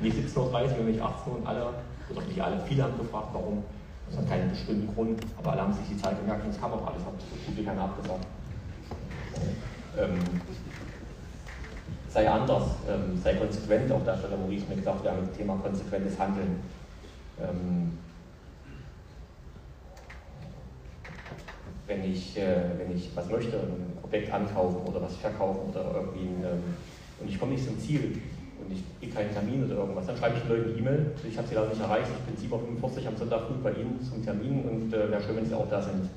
Nicht 0.00 0.16
17.30 0.34 0.78
Uhr, 0.78 0.84
nicht 0.84 1.02
18 1.02 1.32
Uhr 1.32 1.38
und 1.38 1.46
alle, 1.46 1.66
oder 2.08 2.22
nicht 2.26 2.40
alle, 2.40 2.58
viele 2.66 2.84
haben 2.84 2.96
gefragt, 2.96 3.28
warum. 3.34 3.62
Das 4.08 4.20
hat 4.20 4.28
keinen 4.30 4.48
bestimmten 4.48 4.94
Grund, 4.94 5.20
aber 5.36 5.52
alle 5.52 5.60
haben 5.60 5.74
sich 5.74 5.86
die 5.90 5.98
Zeit 5.98 6.18
gemerkt 6.18 6.46
und 6.46 6.50
es 6.50 6.58
kam 6.58 6.72
auch 6.72 6.86
alles, 6.86 7.04
hat 7.04 7.12
so 7.20 7.36
gut 7.44 7.58
wie 7.58 7.62
keiner 7.62 7.82
abgesagt. 7.82 8.26
Ähm, 9.98 10.18
sei 12.08 12.28
anders, 12.28 12.62
ähm, 12.88 13.18
sei 13.22 13.34
konsequent, 13.34 13.92
auch 13.92 14.04
da 14.04 14.12
hat 14.12 14.30
der 14.30 14.38
Maurice 14.38 14.66
mir 14.68 14.76
gesagt, 14.76 15.06
haben 15.06 15.26
das 15.26 15.36
Thema 15.36 15.56
konsequentes 15.62 16.18
Handeln. 16.18 16.60
Ähm, 17.40 17.98
wenn 21.86 22.04
ich, 22.04 22.36
äh, 22.36 22.78
wenn 22.78 22.96
ich 22.96 23.10
was 23.14 23.28
möchte, 23.28 23.56
ein 23.56 23.98
Objekt 24.02 24.32
ankaufen 24.32 24.86
oder 24.86 25.02
was 25.02 25.16
verkaufen 25.16 25.70
oder 25.70 25.94
irgendwie 25.94 26.28
ein, 26.28 26.44
ähm, 26.44 26.62
und 27.20 27.28
ich 27.28 27.38
komme 27.38 27.52
nicht 27.52 27.64
zum 27.64 27.78
Ziel 27.78 28.20
und 28.60 28.72
ich 28.72 28.82
kriege 29.00 29.12
keinen 29.12 29.32
Termin 29.32 29.64
oder 29.64 29.76
irgendwas, 29.76 30.06
dann 30.06 30.16
schreibe 30.16 30.36
ich 30.36 30.42
den 30.42 30.50
Leuten 30.50 30.70
eine 30.70 30.78
E-Mail, 30.78 31.10
ich 31.26 31.36
habe 31.36 31.48
sie 31.48 31.54
leider 31.54 31.68
nicht 31.68 31.80
erreicht, 31.80 32.10
ich 32.12 32.48
bin 32.48 32.50
7.45 32.50 33.02
Uhr 33.02 33.08
am 33.08 33.16
Sonntag 33.16 33.40
früh 33.46 33.54
bei 33.62 33.72
Ihnen 33.72 34.00
zum 34.02 34.24
Termin 34.24 34.64
und 34.64 34.92
äh, 34.92 35.10
wäre 35.10 35.22
schön, 35.22 35.36
wenn 35.36 35.46
Sie 35.46 35.54
auch 35.54 35.68
da 35.68 35.80
sind 35.80 36.08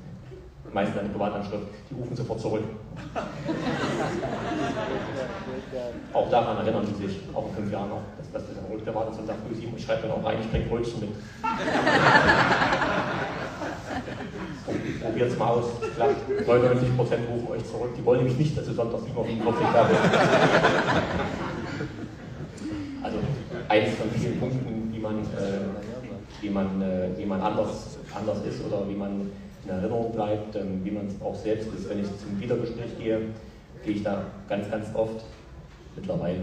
meistens 0.72 0.98
eine 0.98 1.10
Privatanschrift, 1.10 1.66
die 1.90 1.94
rufen 1.94 2.16
sofort 2.16 2.40
zurück. 2.40 2.64
auch 6.12 6.30
daran 6.30 6.58
erinnern 6.58 6.86
sie 6.86 6.94
sich, 7.06 7.20
auch 7.34 7.48
in 7.48 7.54
fünf 7.54 7.72
Jahren 7.72 7.88
noch, 7.90 8.02
dass 8.18 8.30
das 8.32 8.44
der 8.54 8.62
verrückte 8.62 8.94
war, 8.94 9.06
dass 9.06 9.16
man 9.16 9.26
sagt, 9.26 9.40
ich 9.50 9.84
schreibe 9.84 10.02
dann 10.02 10.12
auch 10.12 10.24
rein, 10.24 10.38
ich 10.40 10.48
bringe 10.50 10.66
Brötchen 10.66 11.00
mit. 11.00 11.10
Probiert 15.02 15.30
es 15.30 15.38
mal 15.38 15.48
aus. 15.48 15.64
Klappt. 15.96 16.28
99% 16.28 16.48
rufen 16.48 17.48
euch 17.50 17.64
zurück. 17.64 17.90
Die 17.96 18.04
wollen 18.04 18.18
nämlich 18.20 18.38
nicht, 18.38 18.56
dass 18.56 18.68
ihr 18.68 18.74
Sonntag 18.74 19.00
7.45 19.00 19.72
da 19.72 19.82
bist. 19.84 20.00
Also 23.02 23.18
eins 23.68 23.94
von 23.96 24.10
vielen 24.10 24.38
Punkten, 24.38 24.92
wie 24.92 25.00
man, 25.00 25.18
äh, 25.20 25.24
wie 26.40 26.50
man, 26.50 26.80
äh, 26.80 27.08
wie 27.16 27.26
man 27.26 27.40
anders, 27.40 27.98
anders 28.14 28.44
ist 28.44 28.64
oder 28.64 28.88
wie 28.88 28.94
man 28.94 29.32
in 29.64 29.70
Erinnerung 29.70 30.12
bleibt, 30.12 30.56
ähm, 30.56 30.84
wie 30.84 30.90
man 30.90 31.06
es 31.06 31.20
auch 31.22 31.34
selbst 31.34 31.68
ist. 31.74 31.88
Wenn 31.88 32.00
ich 32.00 32.18
zum 32.18 32.40
Wiedergespräch 32.40 32.98
gehe, 32.98 33.20
gehe 33.84 33.94
ich 33.94 34.02
da 34.02 34.24
ganz, 34.48 34.70
ganz 34.70 34.94
oft, 34.94 35.24
mittlerweile, 35.94 36.40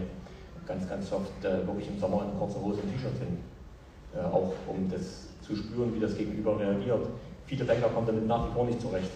ganz, 0.66 0.88
ganz 0.88 1.12
oft 1.12 1.44
äh, 1.44 1.68
wirklich 1.68 1.88
im 1.90 2.00
Sommer 2.00 2.26
in 2.32 2.38
kurzer 2.38 2.62
Hose 2.62 2.82
und 2.82 2.92
T-Shirt 2.94 3.18
hin. 3.20 3.38
Äh, 4.16 4.26
auch 4.26 4.54
um 4.68 4.90
das 4.90 5.28
zu 5.42 5.56
spüren, 5.56 5.94
wie 5.96 6.00
das 6.00 6.16
Gegenüber 6.16 6.60
reagiert. 6.60 7.08
Viele 7.46 7.66
Banker 7.66 7.90
kommen 7.90 8.08
damit 8.08 8.28
nach 8.28 8.48
wie 8.48 8.54
vor 8.54 8.66
nicht 8.66 8.82
zurecht. 8.82 9.12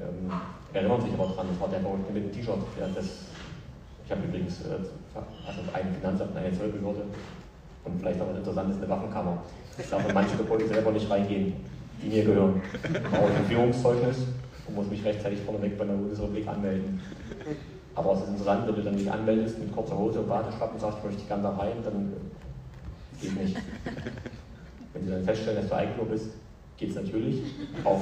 Ähm, 0.00 0.32
erinnern 0.72 1.00
sich 1.00 1.12
aber 1.12 1.26
dran, 1.34 1.46
das 1.50 1.60
war 1.60 1.68
der 1.68 1.80
Verrückte 1.80 2.12
mit 2.12 2.24
dem 2.24 2.32
T-Shirt. 2.32 2.58
ich 4.04 4.10
habe 4.10 4.22
übrigens 4.26 4.60
äh, 4.62 4.74
also 5.46 5.60
ein 5.72 5.94
Finanzamt, 5.94 6.36
eine 6.36 6.56
Zollbehörde 6.56 7.02
und 7.84 8.00
vielleicht 8.00 8.20
auch 8.20 8.34
interessant 8.34 8.70
ist 8.70 8.78
eine 8.78 8.88
Waffenkammer. 8.88 9.38
Ich 9.76 9.88
darf 9.88 10.08
in 10.08 10.14
manche 10.14 10.36
Gebäude 10.36 10.66
selber 10.66 10.90
nicht 10.90 11.08
reingehen 11.08 11.54
die 12.02 12.08
mir 12.08 12.24
gehören. 12.24 12.62
Brauche 13.10 13.32
ein 13.32 13.46
Führungszeugnis 13.46 14.16
und 14.66 14.74
muss 14.74 14.86
mich 14.88 15.04
rechtzeitig 15.04 15.40
vorneweg 15.40 15.78
bei 15.78 15.84
der 15.84 15.94
Bundesrepublik 15.94 16.46
anmelden. 16.46 17.00
Aber 17.94 18.12
es 18.12 18.20
ist 18.20 18.28
interessant, 18.28 18.68
wenn 18.68 18.74
du 18.76 18.82
dann 18.82 18.94
nicht 18.94 19.10
anmeldest 19.10 19.58
mit 19.58 19.72
kurzer 19.72 19.98
Hose 19.98 20.20
und 20.20 20.28
Badeschlappen 20.28 20.74
und 20.74 20.80
sagst, 20.80 20.98
ich 20.98 21.04
möchte 21.04 21.26
gerne 21.26 21.42
da 21.42 21.50
rein, 21.50 21.72
dann 21.84 22.12
geht 23.20 23.40
nicht. 23.40 23.56
Wenn 24.92 25.04
sie 25.04 25.10
dann 25.10 25.24
feststellen, 25.24 25.60
dass 25.60 25.68
du 25.68 25.76
Eigner 25.76 26.04
bist, 26.04 26.30
geht 26.76 26.90
es 26.90 26.96
natürlich. 26.96 27.42
Auch, 27.84 28.00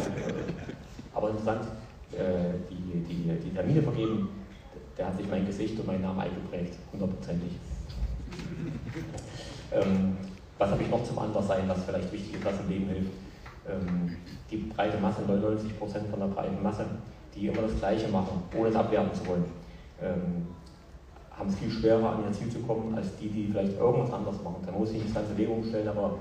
aber 1.15 1.31
interessant, 1.31 1.63
äh, 2.13 2.53
die, 2.71 3.15
die, 3.15 3.33
die 3.45 3.55
Termine 3.55 3.83
vergeben, 3.83 4.29
der 4.99 5.07
hat 5.07 5.17
sich 5.17 5.29
mein 5.29 5.47
Gesicht 5.47 5.79
und 5.79 5.87
meinen 5.87 6.03
Namen 6.03 6.21
eingeprägt, 6.21 6.75
hundertprozentig. 6.93 7.53
Ähm, 9.73 10.17
was 10.59 10.71
habe 10.71 10.83
ich 10.83 10.91
noch 10.91 11.05
zum 11.05 11.19
Anderssein, 11.19 11.69
was 11.69 11.85
vielleicht 11.85 12.13
wichtig 12.13 12.35
ist, 12.35 12.45
was 12.45 12.61
im 12.61 12.69
Leben 12.69 12.89
hilft? 12.89 13.11
Ähm, 13.69 14.17
die 14.51 14.57
breite 14.57 14.99
Masse, 14.99 15.23
99 15.23 15.79
Prozent 15.79 16.09
von 16.09 16.21
der 16.21 16.27
breiten 16.27 16.63
Masse, 16.63 16.85
die 17.35 17.49
immer 17.49 17.63
das 17.63 17.79
Gleiche 17.79 18.09
machen, 18.09 18.43
ohne 18.57 18.69
es 18.69 18.77
abwerten 18.77 19.15
zu 19.15 19.27
wollen, 19.27 19.45
ähm, 20.03 20.47
haben 21.31 21.49
es 21.49 21.57
viel 21.57 21.71
schwerer, 21.71 22.13
an 22.13 22.25
ihr 22.25 22.33
Ziel 22.33 22.51
zu 22.51 22.61
kommen, 22.61 22.95
als 22.95 23.17
die, 23.17 23.29
die 23.29 23.49
vielleicht 23.49 23.79
irgendwas 23.79 24.13
anderes 24.13 24.43
machen. 24.43 24.63
Da 24.65 24.73
muss 24.73 24.91
ich 24.91 24.97
nicht 24.97 25.09
das 25.09 25.15
ganze 25.15 25.35
Leben 25.35 25.53
umstellen, 25.53 25.89
aber 25.89 26.15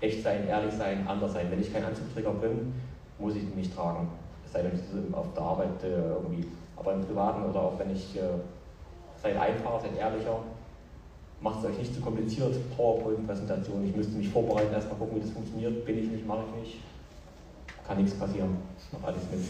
echt 0.00 0.22
sein, 0.22 0.46
ehrlich 0.48 0.72
sein, 0.72 1.06
anders 1.06 1.32
sein. 1.34 1.46
Wenn 1.50 1.60
ich 1.60 1.72
kein 1.72 1.84
Anzugträger 1.84 2.32
bin, 2.32 2.72
muss 3.18 3.36
ich 3.36 3.42
ihn 3.42 3.56
nicht 3.56 3.74
tragen. 3.74 4.08
Es 4.44 4.52
sei 4.52 4.62
denn, 4.62 4.72
ich 4.74 5.14
auf 5.14 5.32
der 5.34 5.42
Arbeit 5.42 5.82
äh, 5.84 5.88
irgendwie. 5.88 6.46
Aber 6.76 6.94
im 6.94 7.02
Privaten 7.02 7.42
oder 7.50 7.60
auch 7.60 7.78
wenn 7.78 7.90
ich, 7.90 8.16
äh, 8.16 8.20
seid 9.16 9.36
einfacher, 9.36 9.80
seid 9.80 9.98
ehrlicher, 9.98 10.38
macht 11.40 11.58
es 11.60 11.70
euch 11.70 11.78
nicht 11.78 11.94
zu 11.94 12.00
kompliziert, 12.00 12.54
PowerPoint-Präsentation. 12.76 13.86
Ich 13.86 13.94
müsste 13.94 14.16
mich 14.16 14.28
vorbereiten, 14.28 14.72
erstmal 14.72 14.98
gucken, 14.98 15.16
wie 15.16 15.20
das 15.20 15.30
funktioniert. 15.30 15.84
Bin 15.84 15.98
ich 15.98 16.08
nicht, 16.10 16.26
mache 16.26 16.44
ich 16.48 16.62
nicht. 16.62 16.78
Kann 17.86 17.98
nichts 17.98 18.18
passieren. 18.18 18.56
Mach 18.92 19.08
alles 19.08 19.22
mit. 19.30 19.40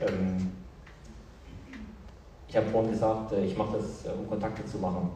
Ähm 0.00 0.52
ich 2.48 2.56
habe 2.56 2.66
vorhin 2.68 2.90
gesagt, 2.92 3.32
äh, 3.32 3.44
ich 3.44 3.56
mache 3.56 3.76
das, 3.76 4.06
äh, 4.06 4.16
um 4.16 4.28
Kontakte 4.28 4.64
zu 4.64 4.78
machen. 4.78 5.10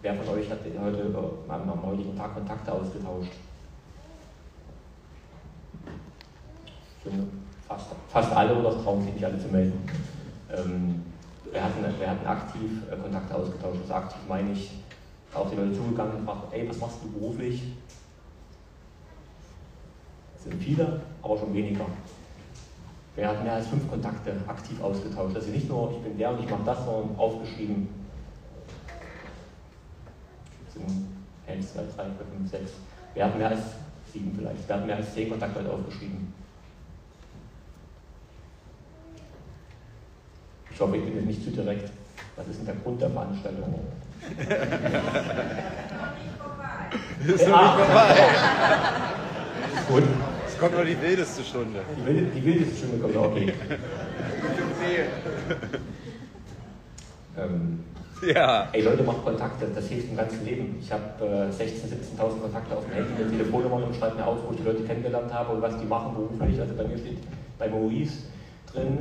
Wer 0.00 0.14
von 0.14 0.34
euch 0.34 0.50
hat 0.50 0.58
heute 0.82 0.98
äh, 0.98 1.52
am 1.52 1.82
heutigen 1.84 2.16
Tag 2.16 2.34
Kontakte 2.34 2.72
ausgetauscht? 2.72 3.32
Fast, 7.66 7.86
fast 8.08 8.32
alle 8.32 8.54
oder 8.54 8.82
trauen 8.82 9.02
sich 9.02 9.14
nicht 9.14 9.24
alle 9.24 9.38
zu 9.38 9.48
melden. 9.48 9.86
Ähm 10.50 11.11
wir 11.52 11.62
hatten, 11.62 12.00
wir 12.00 12.10
hatten 12.10 12.26
aktiv 12.26 12.70
äh, 12.90 12.96
Kontakte 12.96 13.34
ausgetauscht. 13.34 13.80
Also 13.82 13.94
aktiv 13.94 14.20
meine 14.28 14.52
ich, 14.52 14.72
auf 15.34 15.50
die 15.50 15.56
Leute 15.56 15.74
zugegangen 15.74 16.16
und 16.16 16.20
gefragt, 16.20 16.52
ey, 16.52 16.68
was 16.68 16.78
machst 16.78 16.98
du 17.04 17.10
beruflich? 17.10 17.62
Es 20.36 20.44
sind 20.44 20.62
viele, 20.62 21.00
aber 21.22 21.38
schon 21.38 21.54
weniger. 21.54 21.86
Wir 23.14 23.28
hatten 23.28 23.44
mehr 23.44 23.54
als 23.54 23.66
fünf 23.66 23.88
Kontakte 23.88 24.34
aktiv 24.46 24.82
ausgetauscht. 24.82 25.36
Also 25.36 25.50
nicht 25.50 25.68
nur, 25.68 25.92
ich 25.92 25.98
bin 25.98 26.16
der 26.16 26.30
und 26.30 26.42
ich 26.42 26.50
mache 26.50 26.64
das, 26.64 26.84
sondern 26.84 27.16
aufgeschrieben. 27.18 27.88
Das 30.64 30.74
sind 30.74 31.06
1, 31.46 31.72
2, 31.74 31.80
3, 31.80 31.86
4, 31.86 32.04
5, 32.38 32.50
6. 32.50 32.72
Wir 33.14 33.24
hatten 33.26 33.38
mehr 33.38 33.50
als 33.50 33.62
sieben 34.10 34.34
vielleicht. 34.34 34.66
Wir 34.66 34.76
hatten 34.76 34.86
mehr 34.86 34.96
als 34.96 35.12
zehn 35.12 35.28
Kontakte 35.28 35.70
aufgeschrieben. 35.70 36.32
Ich 40.74 40.80
hoffe, 40.80 40.96
ich 40.96 41.04
bin 41.04 41.14
jetzt 41.16 41.26
nicht 41.26 41.44
zu 41.44 41.50
direkt. 41.50 41.90
Was 42.36 42.48
ist 42.48 42.58
denn 42.58 42.66
der 42.66 42.74
Grund 42.76 43.00
der 43.00 43.10
Veranstaltung? 43.10 43.74
ist 47.26 47.48
noch 47.48 47.62
nicht 47.62 47.74
vorbei. 47.74 48.16
Gut. 49.88 50.02
Es 50.46 50.58
kommt 50.58 50.76
noch 50.76 50.84
die 50.84 51.00
wildeste 51.00 51.42
Stunde. 51.42 51.80
Die, 51.96 52.06
wilde, 52.06 52.22
die 52.34 52.44
wildeste 52.44 52.76
Stunde 52.76 52.98
kommt, 52.98 53.16
okay. 53.16 53.52
ähm, 57.38 57.84
ja. 58.34 58.68
Ey 58.72 58.82
Leute, 58.82 59.02
macht 59.02 59.24
Kontakte, 59.24 59.66
das 59.74 59.88
hilft 59.88 60.10
im 60.10 60.16
ganzen 60.16 60.44
Leben. 60.44 60.76
Ich 60.80 60.92
habe 60.92 61.02
äh, 61.20 61.50
16.000, 61.50 62.18
17.000 62.18 62.40
Kontakte 62.40 62.76
auf 62.76 62.84
dem 62.84 62.94
Handy 62.94 63.22
mit 63.22 63.30
Telefonnummern 63.30 63.84
und 63.84 63.96
schreibe 63.96 64.16
mir 64.16 64.26
aus, 64.26 64.38
wo 64.46 64.52
ich 64.52 64.58
die 64.58 64.64
Leute 64.64 64.84
kennengelernt 64.84 65.32
habe 65.32 65.54
und 65.54 65.62
was 65.62 65.78
die 65.78 65.86
machen 65.86 66.14
beruflich. 66.14 66.60
Also 66.60 66.74
bei 66.74 66.84
mir 66.84 66.98
steht 66.98 67.18
bei 67.58 67.68
Maurice 67.68 68.24
drin, 68.72 68.98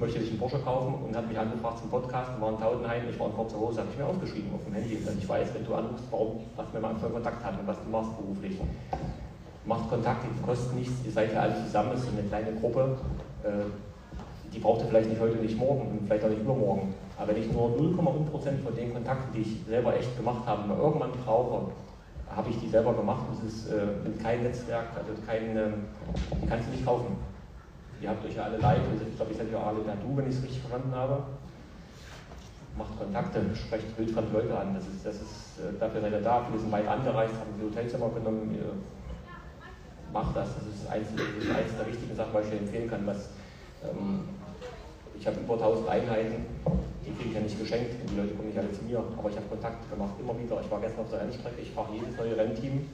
möchte 0.00 0.20
sich 0.20 0.30
einen 0.30 0.38
Porsche 0.38 0.58
kaufen 0.58 0.94
und 1.06 1.16
hat 1.16 1.28
mich 1.28 1.38
angefragt 1.38 1.78
zum 1.78 1.90
Podcast, 1.90 2.30
war 2.40 2.50
in 2.50 2.58
Tautenheim, 2.58 3.02
ich 3.08 3.18
war 3.18 3.28
in 3.28 3.34
kurzer 3.34 3.58
Hose, 3.58 3.80
habe 3.80 3.90
ich 3.92 3.98
mir 3.98 4.06
aufgeschrieben 4.06 4.50
auf 4.54 4.64
dem 4.64 4.74
Handy, 4.74 4.98
dass 5.04 5.14
ich 5.14 5.28
weiß, 5.28 5.54
wenn 5.54 5.64
du 5.64 5.74
anrufst, 5.74 6.04
warum, 6.10 6.40
was 6.56 6.66
wir 6.72 6.80
mal 6.80 6.94
für 6.96 7.08
Kontakt 7.08 7.44
hatten 7.44 7.60
und 7.60 7.66
was 7.66 7.76
du 7.82 7.90
machst 7.90 8.16
beruflich. 8.16 8.58
macht 9.64 9.88
Kontakte, 9.88 10.26
die 10.28 10.42
kosten 10.42 10.76
nichts, 10.76 10.94
ihr 11.04 11.12
seid 11.12 11.32
ja 11.32 11.40
alle 11.40 11.54
zusammen, 11.64 11.92
es 11.94 12.02
ist 12.02 12.12
eine 12.12 12.28
kleine 12.28 12.52
Gruppe, 12.60 12.98
äh, 13.42 13.48
die 14.52 14.60
braucht 14.60 14.82
ihr 14.82 14.86
vielleicht 14.86 15.08
nicht 15.08 15.20
heute, 15.20 15.36
nicht 15.36 15.58
morgen 15.58 15.88
und 15.88 16.06
vielleicht 16.06 16.24
auch 16.24 16.28
nicht 16.28 16.42
übermorgen. 16.42 16.94
Aber 17.18 17.28
wenn 17.28 17.42
ich 17.42 17.50
nur 17.50 17.70
0,1% 17.70 18.62
von 18.62 18.74
den 18.76 18.92
Kontakten, 18.92 19.32
die 19.34 19.40
ich 19.40 19.56
selber 19.66 19.96
echt 19.96 20.16
gemacht 20.16 20.46
habe, 20.46 20.68
mal 20.68 20.78
irgendwann 20.78 21.10
brauche, 21.24 21.72
habe 22.34 22.50
ich 22.50 22.58
die 22.58 22.68
selber 22.68 22.94
gemacht. 22.94 23.24
Das 23.30 23.52
ist 23.52 23.70
äh, 23.70 24.22
kein 24.22 24.42
Netzwerk, 24.42 24.86
also 24.96 25.12
kein, 25.26 25.56
ähm, 25.56 25.74
die 26.40 26.46
kannst 26.46 26.68
du 26.68 26.72
nicht 26.72 26.84
kaufen. 26.84 27.16
Ihr 28.00 28.10
habt 28.10 28.24
euch 28.24 28.36
ja 28.36 28.44
alle 28.44 28.58
live, 28.58 28.80
ich 28.94 29.16
glaube, 29.16 29.32
ich 29.32 29.40
alle 29.40 29.80
per 29.80 29.96
Du, 29.96 30.16
wenn 30.16 30.28
ich 30.28 30.36
es 30.36 30.42
richtig 30.42 30.60
verstanden 30.60 30.94
habe. 30.94 31.22
Macht 32.76 32.98
Kontakte, 32.98 33.40
sprecht 33.54 33.96
wildfremde 33.96 34.32
Leute 34.32 34.58
an. 34.58 34.74
Das 34.74 34.84
ist, 34.84 35.06
das 35.06 35.14
ist, 35.16 35.62
äh, 35.62 35.78
dafür 35.78 36.00
seid 36.00 36.12
ihr 36.12 36.20
da. 36.20 36.44
Viele 36.44 36.58
sind 36.58 36.72
weit 36.72 36.88
angereist, 36.88 37.34
haben 37.34 37.54
die 37.56 37.64
Hotelzimmer 37.64 38.10
genommen. 38.10 38.58
Macht 40.12 40.36
das. 40.36 40.48
Das 40.54 40.66
ist 40.66 40.90
eins, 40.90 41.08
eins 41.08 41.76
der 41.78 41.86
wichtigen 41.86 42.16
Sachen, 42.16 42.34
was 42.34 42.46
ich 42.46 42.52
empfehlen 42.52 42.90
kann. 42.90 43.06
Was, 43.06 43.30
ähm, 43.84 44.26
ich 45.18 45.26
habe 45.26 45.38
über 45.38 45.54
1000 45.54 45.88
Einheiten, 45.88 46.46
die 47.06 47.12
kriege 47.14 47.28
ich 47.30 47.34
ja 47.34 47.40
nicht 47.40 47.58
geschenkt 47.58 48.00
und 48.00 48.10
die 48.10 48.16
Leute 48.16 48.34
kommen 48.34 48.48
nicht 48.48 48.58
alle 48.58 48.72
zu 48.72 48.82
mir. 48.82 48.98
Aber 48.98 49.30
ich 49.30 49.36
habe 49.36 49.46
Kontakte 49.46 49.88
gemacht, 49.88 50.14
immer 50.18 50.36
wieder. 50.38 50.60
Ich 50.60 50.70
war 50.70 50.80
gestern 50.80 51.00
auf 51.00 51.10
der 51.10 51.20
Rennstrecke, 51.20 51.60
ich 51.62 51.70
fahre 51.70 51.94
jedes 51.94 52.16
neue 52.16 52.36
Rennteam. 52.36 52.90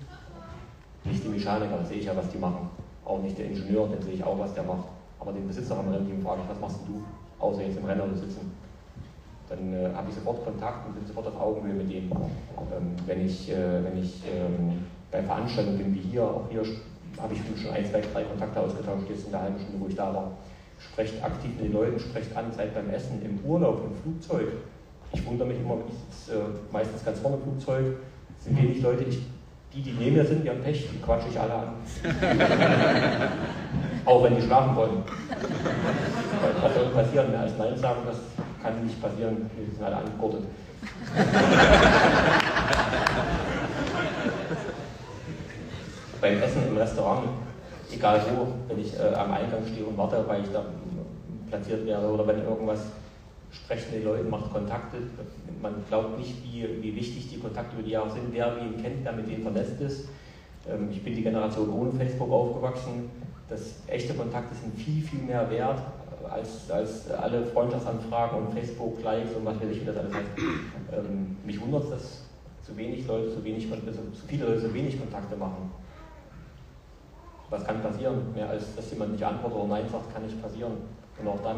Nicht 1.04 1.24
die 1.24 1.28
Mechaniker, 1.28 1.84
sehe 1.86 1.98
ich 1.98 2.04
ja, 2.04 2.16
was 2.16 2.28
die 2.28 2.38
machen. 2.38 2.68
Auch 3.04 3.22
nicht 3.22 3.38
der 3.38 3.46
Ingenieur, 3.46 3.88
den 3.88 4.02
sehe 4.02 4.14
ich 4.14 4.24
auch, 4.24 4.38
was 4.38 4.54
der 4.54 4.64
macht. 4.64 4.88
Aber 5.18 5.32
den 5.32 5.46
Besitzer 5.46 5.78
am 5.78 5.88
Rennteam 5.88 6.22
frage 6.22 6.42
ich, 6.42 6.50
was 6.50 6.60
machst 6.60 6.80
du? 6.86 7.02
Außer 7.42 7.62
jetzt 7.62 7.78
im 7.78 7.84
Renner 7.84 8.06
sitzen. 8.14 8.52
Dann 9.48 9.72
äh, 9.72 9.90
habe 9.94 10.08
ich 10.08 10.14
sofort 10.14 10.44
Kontakt 10.44 10.86
und 10.86 10.94
bin 10.94 11.06
sofort 11.06 11.26
auf 11.26 11.40
Augenhöhe 11.40 11.74
mit 11.74 11.90
dem. 11.90 12.10
Ähm, 12.12 12.94
wenn 13.06 13.26
ich, 13.26 13.50
äh, 13.50 13.84
wenn 13.84 13.98
ich 13.98 14.22
ähm, 14.26 14.84
bei 15.10 15.22
Veranstaltungen 15.22 15.78
bin 15.78 15.94
wie 15.94 16.00
hier, 16.00 16.22
auch 16.22 16.44
hier 16.48 16.62
habe 17.20 17.34
ich 17.34 17.40
schon 17.60 17.72
ein, 17.72 17.84
zwei, 17.84 18.00
drei 18.00 18.22
Kontakte 18.24 18.60
ausgetauscht, 18.60 19.08
jetzt 19.08 19.26
in 19.26 19.32
der 19.32 19.42
halben 19.42 19.58
Stunde, 19.58 19.80
wo 19.80 19.88
ich 19.88 19.96
da 19.96 20.14
war. 20.14 20.32
Sprecht 20.78 21.22
aktiv 21.22 21.50
mit 21.56 21.66
den 21.66 21.72
Leuten, 21.72 21.98
sprecht 21.98 22.34
an, 22.36 22.52
seid 22.52 22.74
beim 22.74 22.88
Essen, 22.90 23.20
im 23.22 23.38
Urlaub, 23.44 23.82
im 23.84 23.94
Flugzeug. 24.02 24.52
Ich 25.12 25.26
wundere 25.26 25.48
mich 25.48 25.58
immer, 25.58 25.78
ich 25.88 26.16
sitze 26.16 26.38
äh, 26.38 26.44
meistens 26.72 27.04
ganz 27.04 27.18
vorne 27.18 27.36
im 27.36 27.42
Flugzeug, 27.42 27.96
sind 28.38 28.56
wenig 28.56 28.80
Leute, 28.80 29.04
ich, 29.04 29.26
die, 29.72 29.82
die 29.82 29.92
neben 29.92 30.16
mir 30.16 30.24
sind, 30.24 30.42
die 30.44 30.50
haben 30.50 30.62
Pech, 30.62 30.88
die 30.92 31.00
quatsche 31.00 31.28
ich 31.30 31.38
alle 31.38 31.54
an. 31.54 31.68
Auch 34.04 34.24
wenn 34.24 34.34
die 34.34 34.42
schlafen 34.42 34.74
wollen. 34.74 35.04
Was 36.60 36.74
soll 36.74 36.86
passieren? 36.86 37.30
Mehr 37.30 37.38
als 37.40 37.56
Nein 37.56 37.76
sagen, 37.76 38.00
das 38.06 38.16
kann 38.62 38.84
nicht 38.84 39.00
passieren. 39.00 39.48
Wir 39.56 39.66
sind 39.72 39.84
alle 39.84 39.96
angegurtet. 39.96 40.42
Beim 46.20 46.42
Essen 46.42 46.68
im 46.68 46.76
Restaurant, 46.76 47.28
egal 47.92 48.20
wo, 48.36 48.48
wenn 48.68 48.80
ich 48.80 48.92
äh, 48.98 49.14
am 49.14 49.32
Eingang 49.32 49.64
stehe 49.66 49.86
und 49.86 49.96
warte, 49.96 50.22
weil 50.26 50.42
ich 50.42 50.50
da 50.52 50.64
platziert 51.48 51.86
wäre 51.86 52.06
oder 52.06 52.26
wenn 52.26 52.44
irgendwas 52.44 52.80
sprechen 53.52 53.92
die 53.96 54.04
Leute, 54.04 54.24
macht 54.24 54.52
Kontakte. 54.52 54.98
Man 55.60 55.74
glaubt 55.88 56.18
nicht, 56.18 56.34
wie, 56.44 56.82
wie 56.82 56.94
wichtig 56.94 57.28
die 57.30 57.38
Kontakte 57.38 57.76
über 57.76 57.82
die 57.82 57.92
Jahre 57.92 58.10
sind, 58.10 58.32
wer 58.32 58.56
wen 58.56 58.80
kennt, 58.82 59.04
wer 59.04 59.12
mit 59.12 59.28
denen 59.28 59.42
vernetzt 59.42 59.80
ist. 59.80 60.08
Ähm, 60.68 60.88
ich 60.90 61.02
bin 61.02 61.14
die 61.14 61.22
Generation 61.22 61.70
ohne 61.70 61.92
Facebook 61.92 62.30
aufgewachsen. 62.30 63.10
Das 63.48 63.80
echte 63.88 64.14
Kontakte 64.14 64.54
sind 64.54 64.74
viel, 64.76 65.02
viel 65.02 65.22
mehr 65.22 65.50
wert 65.50 65.80
als, 66.30 66.70
als 66.70 67.10
alle 67.10 67.44
Freundschaftsanfragen 67.46 68.38
und 68.38 68.52
Facebook-Likes 68.52 69.34
und 69.34 69.44
was 69.44 69.60
weiß 69.60 69.70
ich, 69.70 69.80
wie 69.80 69.84
das 69.84 69.96
alles 69.96 70.14
heißt. 70.14 70.28
Ähm, 70.92 71.36
mich 71.44 71.60
wundert 71.60 71.84
es, 71.84 71.90
dass 71.90 72.22
so 72.62 72.76
wenig 72.76 73.06
Leute, 73.06 73.30
so, 73.30 73.42
wenig, 73.42 73.70
also 73.70 74.02
so 74.12 74.26
viele 74.26 74.46
Leute 74.46 74.60
so 74.60 74.74
wenig 74.74 74.98
Kontakte 74.98 75.36
machen. 75.36 75.70
Was 77.48 77.64
kann 77.64 77.82
passieren? 77.82 78.32
Mehr 78.34 78.48
als 78.48 78.76
dass 78.76 78.90
jemand 78.92 79.12
nicht 79.12 79.24
antwortet 79.24 79.58
oder 79.58 79.68
Nein 79.68 79.88
sagt, 79.90 80.12
kann 80.14 80.22
nicht 80.22 80.40
passieren. 80.40 80.74
Und 81.18 81.28
auch 81.28 81.40
dann 81.42 81.56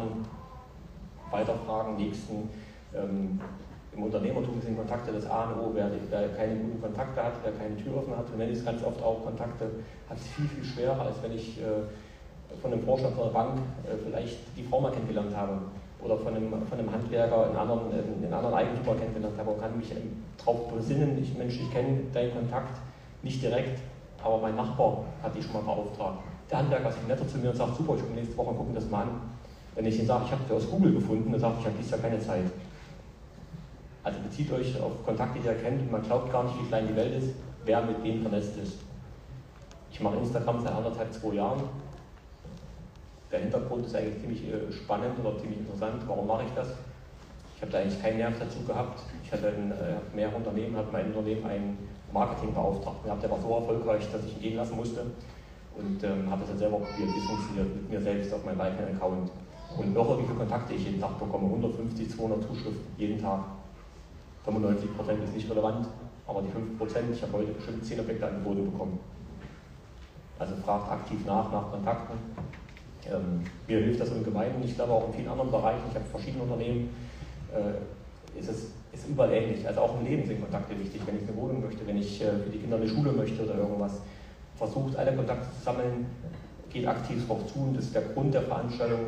weiterfragen, 1.33 1.97
nächsten. 1.97 2.49
Ähm, 2.95 3.39
Im 3.95 4.03
Unternehmertum 4.03 4.61
sind 4.61 4.77
Kontakte 4.77 5.11
das 5.11 5.25
A 5.25 5.51
und 5.51 5.59
O. 5.59 5.71
Wer, 5.73 5.91
wer, 6.09 6.29
keine 6.29 6.55
guten 6.55 6.81
Kontakte 6.81 7.23
hat, 7.23 7.33
wer 7.43 7.51
keine 7.51 7.75
Tür 7.77 7.97
offen 7.97 8.15
hat, 8.15 8.25
und 8.31 8.39
wenn 8.39 8.51
ich 8.51 8.63
ganz 8.63 8.83
oft 8.83 9.01
auch 9.03 9.23
Kontakte, 9.23 9.69
hat 10.09 10.17
es 10.17 10.27
viel, 10.27 10.47
viel 10.47 10.63
schwerer, 10.63 11.01
als 11.01 11.21
wenn 11.21 11.33
ich 11.33 11.59
äh, 11.59 11.83
von 12.61 12.71
einem 12.71 12.83
Vorstand 12.83 13.15
von 13.15 13.25
der 13.25 13.33
Bank 13.33 13.59
äh, 13.83 13.97
vielleicht 14.03 14.37
die 14.55 14.63
Frau 14.63 14.79
mal 14.79 14.91
kennengelernt 14.91 15.35
habe 15.35 15.59
oder 16.01 16.17
von 16.17 16.35
einem, 16.35 16.49
von 16.51 16.79
einem 16.79 16.91
Handwerker 16.91 17.47
einen 17.47 17.55
anderen, 17.55 17.91
einen 17.91 18.33
anderen 18.33 18.55
Eigentümer 18.55 18.95
kennengelernt 18.95 19.37
habe 19.37 19.51
und 19.51 19.61
kann 19.61 19.77
mich 19.77 19.91
darauf 20.37 20.73
besinnen, 20.73 21.17
ich, 21.21 21.37
Mensch, 21.37 21.59
ich 21.59 21.71
kenne 21.71 22.01
deinen 22.13 22.33
Kontakt 22.33 22.77
nicht 23.21 23.41
direkt, 23.41 23.79
aber 24.23 24.39
mein 24.39 24.55
Nachbar 24.55 25.05
hat 25.21 25.35
dich 25.35 25.45
schon 25.45 25.53
mal 25.53 25.73
beauftragt. 25.73 26.19
Der 26.51 26.59
Handwerker 26.59 26.89
ist 26.89 27.07
netter 27.07 27.27
zu 27.27 27.37
mir 27.37 27.49
und 27.49 27.55
sagt, 27.55 27.77
super, 27.77 27.95
ich 27.95 28.01
komme 28.01 28.15
nächste 28.15 28.37
Woche 28.37 28.49
und 28.49 28.57
gucken 28.57 28.75
das 28.75 28.89
mal 28.89 29.03
an. 29.03 29.21
Wenn 29.75 29.85
ich 29.85 29.97
Ihnen 29.97 30.07
sage, 30.07 30.25
ich 30.25 30.31
habe 30.31 30.41
sie 30.47 30.53
aus 30.53 30.69
Google 30.69 30.93
gefunden, 30.93 31.31
dann 31.31 31.41
sage 31.41 31.55
ich, 31.55 31.61
ich 31.61 31.65
habe 31.67 31.77
dies 31.79 31.91
ja 31.91 31.97
keine 31.97 32.19
Zeit. 32.19 32.43
Also 34.03 34.19
bezieht 34.19 34.51
euch 34.51 34.79
auf 34.81 35.03
Kontakte, 35.05 35.39
die 35.39 35.45
ihr 35.45 35.55
kennt 35.55 35.81
und 35.81 35.91
man 35.91 36.03
glaubt 36.03 36.31
gar 36.31 36.43
nicht, 36.43 36.59
wie 36.61 36.67
klein 36.67 36.87
die 36.87 36.95
Welt 36.95 37.15
ist, 37.15 37.33
wer 37.65 37.81
mit 37.81 38.03
wem 38.03 38.21
vernetzt 38.21 38.57
ist. 38.57 38.79
Ich 39.91 40.01
mache 40.01 40.17
Instagram 40.17 40.61
seit 40.61 40.73
anderthalb, 40.73 41.13
zwei 41.13 41.35
Jahren. 41.35 41.63
Der 43.31 43.39
Hintergrund 43.39 43.85
ist 43.85 43.95
eigentlich 43.95 44.19
ziemlich 44.19 44.43
äh, 44.43 44.71
spannend 44.71 45.17
oder 45.19 45.37
ziemlich 45.39 45.59
interessant. 45.59 46.03
Warum 46.07 46.27
mache 46.27 46.43
ich 46.43 46.53
das? 46.53 46.67
Ich 47.55 47.61
habe 47.61 47.71
da 47.71 47.79
eigentlich 47.79 48.01
keinen 48.01 48.17
Nerv 48.17 48.33
dazu 48.37 48.61
gehabt. 48.67 48.99
Ich 49.23 49.31
hatte 49.31 49.47
ein, 49.47 49.71
äh, 49.71 50.15
mehrere 50.15 50.35
Unternehmen, 50.35 50.75
habe 50.75 50.91
mein 50.91 51.07
Unternehmen 51.07 51.45
einen 51.45 51.77
Marketingbeauftragten 52.11 53.05
gehabt, 53.05 53.23
der 53.23 53.31
war 53.31 53.39
so 53.39 53.55
erfolgreich, 53.55 54.07
dass 54.11 54.23
ich 54.25 54.35
ihn 54.35 54.41
gehen 54.41 54.57
lassen 54.57 54.75
musste. 54.75 55.01
Und 55.75 56.03
ähm, 56.03 56.29
habe 56.29 56.41
das 56.41 56.49
dann 56.49 56.59
selber 56.59 56.77
probiert, 56.77 57.09
wie 57.15 57.19
es 57.19 57.25
funktioniert, 57.25 57.75
mit 57.75 57.89
mir 57.89 58.01
selbst 58.01 58.33
auf 58.33 58.45
meinem 58.45 58.61
eigenen 58.61 58.95
Account. 58.95 59.31
Und 59.77 59.95
irre, 59.95 60.19
wie 60.19 60.23
viele 60.23 60.37
Kontakte 60.37 60.73
ich 60.73 60.85
jeden 60.85 61.01
Tag 61.01 61.19
bekomme. 61.19 61.45
150, 61.45 62.09
200 62.09 62.43
Zuschriften 62.43 62.85
jeden 62.97 63.21
Tag. 63.21 63.41
95% 64.45 65.23
ist 65.23 65.35
nicht 65.35 65.49
relevant, 65.49 65.87
aber 66.27 66.41
die 66.41 66.49
5%, 66.49 67.11
ich 67.11 67.21
habe 67.21 67.33
heute 67.33 67.53
bestimmt 67.53 67.85
10 67.85 67.99
Objekte 68.01 68.27
angebote 68.27 68.61
bekommen. 68.61 68.99
Also 70.37 70.55
fragt 70.57 70.91
aktiv 70.91 71.19
nach, 71.25 71.51
nach 71.51 71.71
Kontakten. 71.71 72.17
Ähm, 73.09 73.41
mir 73.67 73.79
hilft 73.79 74.01
das 74.01 74.09
ungemein 74.09 74.55
und 74.55 74.65
ich 74.65 74.75
glaube 74.75 74.93
auch 74.93 75.07
in 75.07 75.13
vielen 75.13 75.29
anderen 75.29 75.51
Bereichen, 75.51 75.83
ich 75.89 75.95
habe 75.95 76.05
verschiedene 76.05 76.43
Unternehmen, 76.43 76.89
äh, 77.53 78.39
ist 78.39 78.49
es 78.49 78.71
ist 78.93 79.09
überall 79.09 79.33
ähnlich. 79.33 79.67
Also 79.67 79.81
auch 79.81 79.99
im 79.99 80.05
Leben 80.05 80.25
sind 80.25 80.41
Kontakte 80.41 80.79
wichtig. 80.79 81.01
Wenn 81.05 81.17
ich 81.17 81.23
eine 81.23 81.35
Wohnung 81.35 81.61
möchte, 81.61 81.85
wenn 81.85 81.97
ich 81.97 82.21
äh, 82.21 82.31
für 82.43 82.49
die 82.49 82.59
Kinder 82.59 82.77
eine 82.77 82.87
Schule 82.87 83.11
möchte 83.11 83.43
oder 83.43 83.57
irgendwas, 83.57 83.93
versucht 84.55 84.95
alle 84.95 85.13
Kontakte 85.13 85.47
zu 85.57 85.63
sammeln, 85.63 86.05
geht 86.71 86.87
aktiv 86.87 87.27
darauf 87.27 87.51
zu 87.51 87.59
und 87.59 87.77
das 87.77 87.85
ist 87.85 87.95
der 87.95 88.03
Grund 88.03 88.33
der 88.33 88.43
Veranstaltung. 88.43 88.99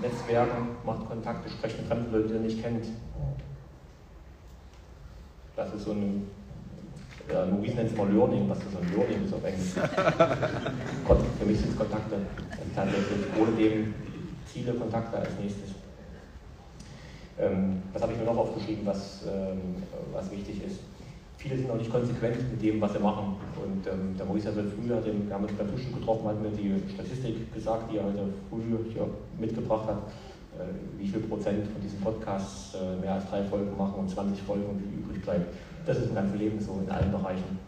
Netzwerken, 0.00 0.68
macht 0.84 1.08
Kontakte, 1.08 1.50
sprecht 1.50 1.78
mit 1.78 1.88
fremden 1.88 2.12
Leuten, 2.12 2.28
die 2.28 2.34
ihr 2.34 2.40
nicht 2.40 2.62
kennt. 2.62 2.86
Das 5.56 5.74
ist 5.74 5.84
so 5.84 5.92
ein, 5.92 6.26
ja, 7.30 7.44
Maurice 7.46 7.74
nennt 7.74 7.90
es 7.90 7.96
mal 7.96 8.10
Learning, 8.10 8.48
was 8.48 8.58
ist 8.58 8.72
so 8.72 8.78
ein 8.78 8.94
Learning 8.94 9.24
ist 9.24 9.34
auf 9.34 9.44
Englisch. 9.44 9.72
Für 11.38 11.44
mich 11.44 11.58
sind 11.58 11.70
es 11.70 11.76
Kontakte. 11.76 12.16
Tatsächlich 12.74 13.26
ohne 13.38 13.52
dem 13.52 13.94
Ziele, 14.46 14.74
Kontakte 14.74 15.18
als 15.18 15.30
nächstes. 15.40 15.70
Ähm, 17.38 17.82
was 17.92 18.02
habe 18.02 18.12
ich 18.12 18.18
mir 18.18 18.24
noch 18.24 18.36
aufgeschrieben, 18.36 18.86
was, 18.86 19.22
ähm, 19.26 19.82
was 20.12 20.30
wichtig 20.30 20.64
ist? 20.64 20.80
Viele 21.40 21.56
sind 21.56 21.68
noch 21.68 21.76
nicht 21.76 21.90
konsequent 21.90 22.50
mit 22.50 22.62
dem, 22.62 22.80
was 22.80 22.92
sie 22.92 22.98
machen. 22.98 23.36
Und 23.56 23.86
ähm, 23.86 24.14
der 24.16 24.26
Maurice 24.26 24.48
hat 24.48 24.56
heute 24.56 24.68
früh, 24.68 24.94
hat 24.94 25.06
den, 25.06 25.26
wir 25.26 25.34
haben 25.34 25.44
uns 25.44 25.54
beim 25.54 25.68
getroffen, 25.98 26.28
hat 26.28 26.40
mir 26.40 26.50
die 26.50 26.74
Statistik 26.92 27.52
gesagt, 27.54 27.90
die 27.90 27.96
er 27.96 28.04
heute 28.04 28.28
früh 28.50 28.60
hier 28.92 29.08
mitgebracht 29.38 29.88
hat, 29.88 30.02
äh, 30.58 30.98
wie 30.98 31.08
viel 31.08 31.20
Prozent 31.20 31.66
von 31.66 31.80
diesen 31.80 32.00
Podcasts 32.00 32.74
äh, 32.74 33.00
mehr 33.00 33.14
als 33.14 33.28
drei 33.30 33.42
Folgen 33.44 33.74
machen 33.76 34.00
und 34.00 34.10
20 34.10 34.42
Folgen 34.42 34.82
wie 34.84 35.00
übrig 35.00 35.22
bleibt. 35.22 35.54
Das 35.86 35.96
ist 35.96 36.08
im 36.08 36.14
ganzen 36.14 36.38
Leben 36.38 36.60
so, 36.60 36.78
in 36.84 36.90
allen 36.90 37.10
Bereichen, 37.10 37.58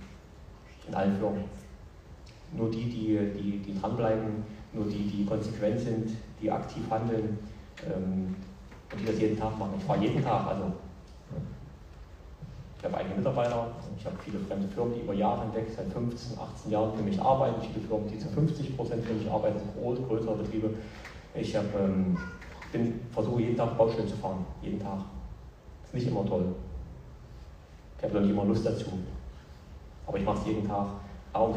in 0.87 0.95
allen 0.95 1.17
Firmen. 1.17 1.45
Nur 2.55 2.71
die, 2.71 2.85
die, 2.85 3.19
die, 3.35 3.59
die 3.59 3.81
dranbleiben, 3.81 4.45
nur 4.75 4.85
die, 4.85 5.07
die 5.07 5.25
konsequent 5.25 5.81
sind, 5.81 6.11
die 6.43 6.51
aktiv 6.51 6.83
handeln 6.91 7.39
ähm, 7.87 8.37
und 8.93 9.01
die 9.01 9.07
das 9.07 9.19
jeden 9.19 9.39
Tag 9.39 9.59
machen. 9.59 9.73
Ich 9.79 9.85
fahre 9.85 10.03
jeden 10.03 10.23
Tag, 10.23 10.47
also 10.47 10.73
ich 12.83 12.89
habe 12.89 12.97
eigene 12.97 13.15
Mitarbeiter, 13.15 13.69
ich 13.97 14.05
habe 14.05 14.17
viele 14.25 14.41
fremde 14.41 14.67
Firmen, 14.67 14.95
die 14.95 15.03
über 15.03 15.15
Jahre 15.15 15.43
hinweg, 15.43 15.71
seit 15.71 15.87
15, 15.93 16.37
18 16.37 16.73
Jahren 16.73 16.93
für 16.97 17.05
mich 17.05 17.21
arbeiten, 17.23 17.63
viele 17.63 17.87
Firmen, 17.87 18.09
die 18.09 18.19
zu 18.19 18.29
50 18.29 18.77
Prozent 18.77 19.05
für 19.05 19.15
mich 19.15 19.31
arbeiten, 19.31 19.61
groß, 19.79 20.01
größere 20.09 20.35
Betriebe. 20.35 20.71
Ich 21.33 21.55
hab, 21.55 21.65
ähm, 21.79 22.19
bin, 22.73 22.99
versuche 23.13 23.43
jeden 23.43 23.57
Tag 23.57 23.79
Baustellen 23.79 24.09
zu 24.09 24.17
fahren, 24.17 24.45
jeden 24.63 24.81
Tag. 24.81 24.99
Ist 25.85 25.95
nicht 25.95 26.09
immer 26.09 26.27
toll. 26.27 26.47
Ich 27.99 28.03
habe 28.03 28.15
noch 28.15 28.21
nicht 28.23 28.31
immer 28.31 28.45
Lust 28.47 28.67
dazu. 28.67 28.87
Aber 30.05 30.19
ich 30.19 30.25
mache 30.25 30.39
es 30.39 30.47
jeden 30.47 30.67
Tag. 30.67 30.87
A 31.35 31.39
um, 31.39 31.55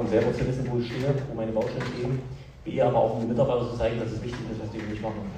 um 0.00 0.08
selber 0.08 0.32
zu 0.32 0.44
wissen, 0.44 0.68
wo 0.68 0.78
ich 0.78 0.86
stehe, 0.86 1.14
wo 1.30 1.36
meine 1.36 1.52
Baustellen 1.52 1.86
stehen. 1.86 2.18
B, 2.64 2.82
aber 2.82 2.98
auch 2.98 3.14
um 3.14 3.20
den 3.20 3.28
Mitarbeitern 3.28 3.70
zu 3.70 3.76
zeigen, 3.76 4.00
dass 4.00 4.10
es 4.10 4.20
wichtig 4.20 4.50
ist, 4.50 4.60
was 4.60 4.72
die 4.72 4.80
für 4.80 4.90
mich 4.90 5.00
machen. 5.00 5.30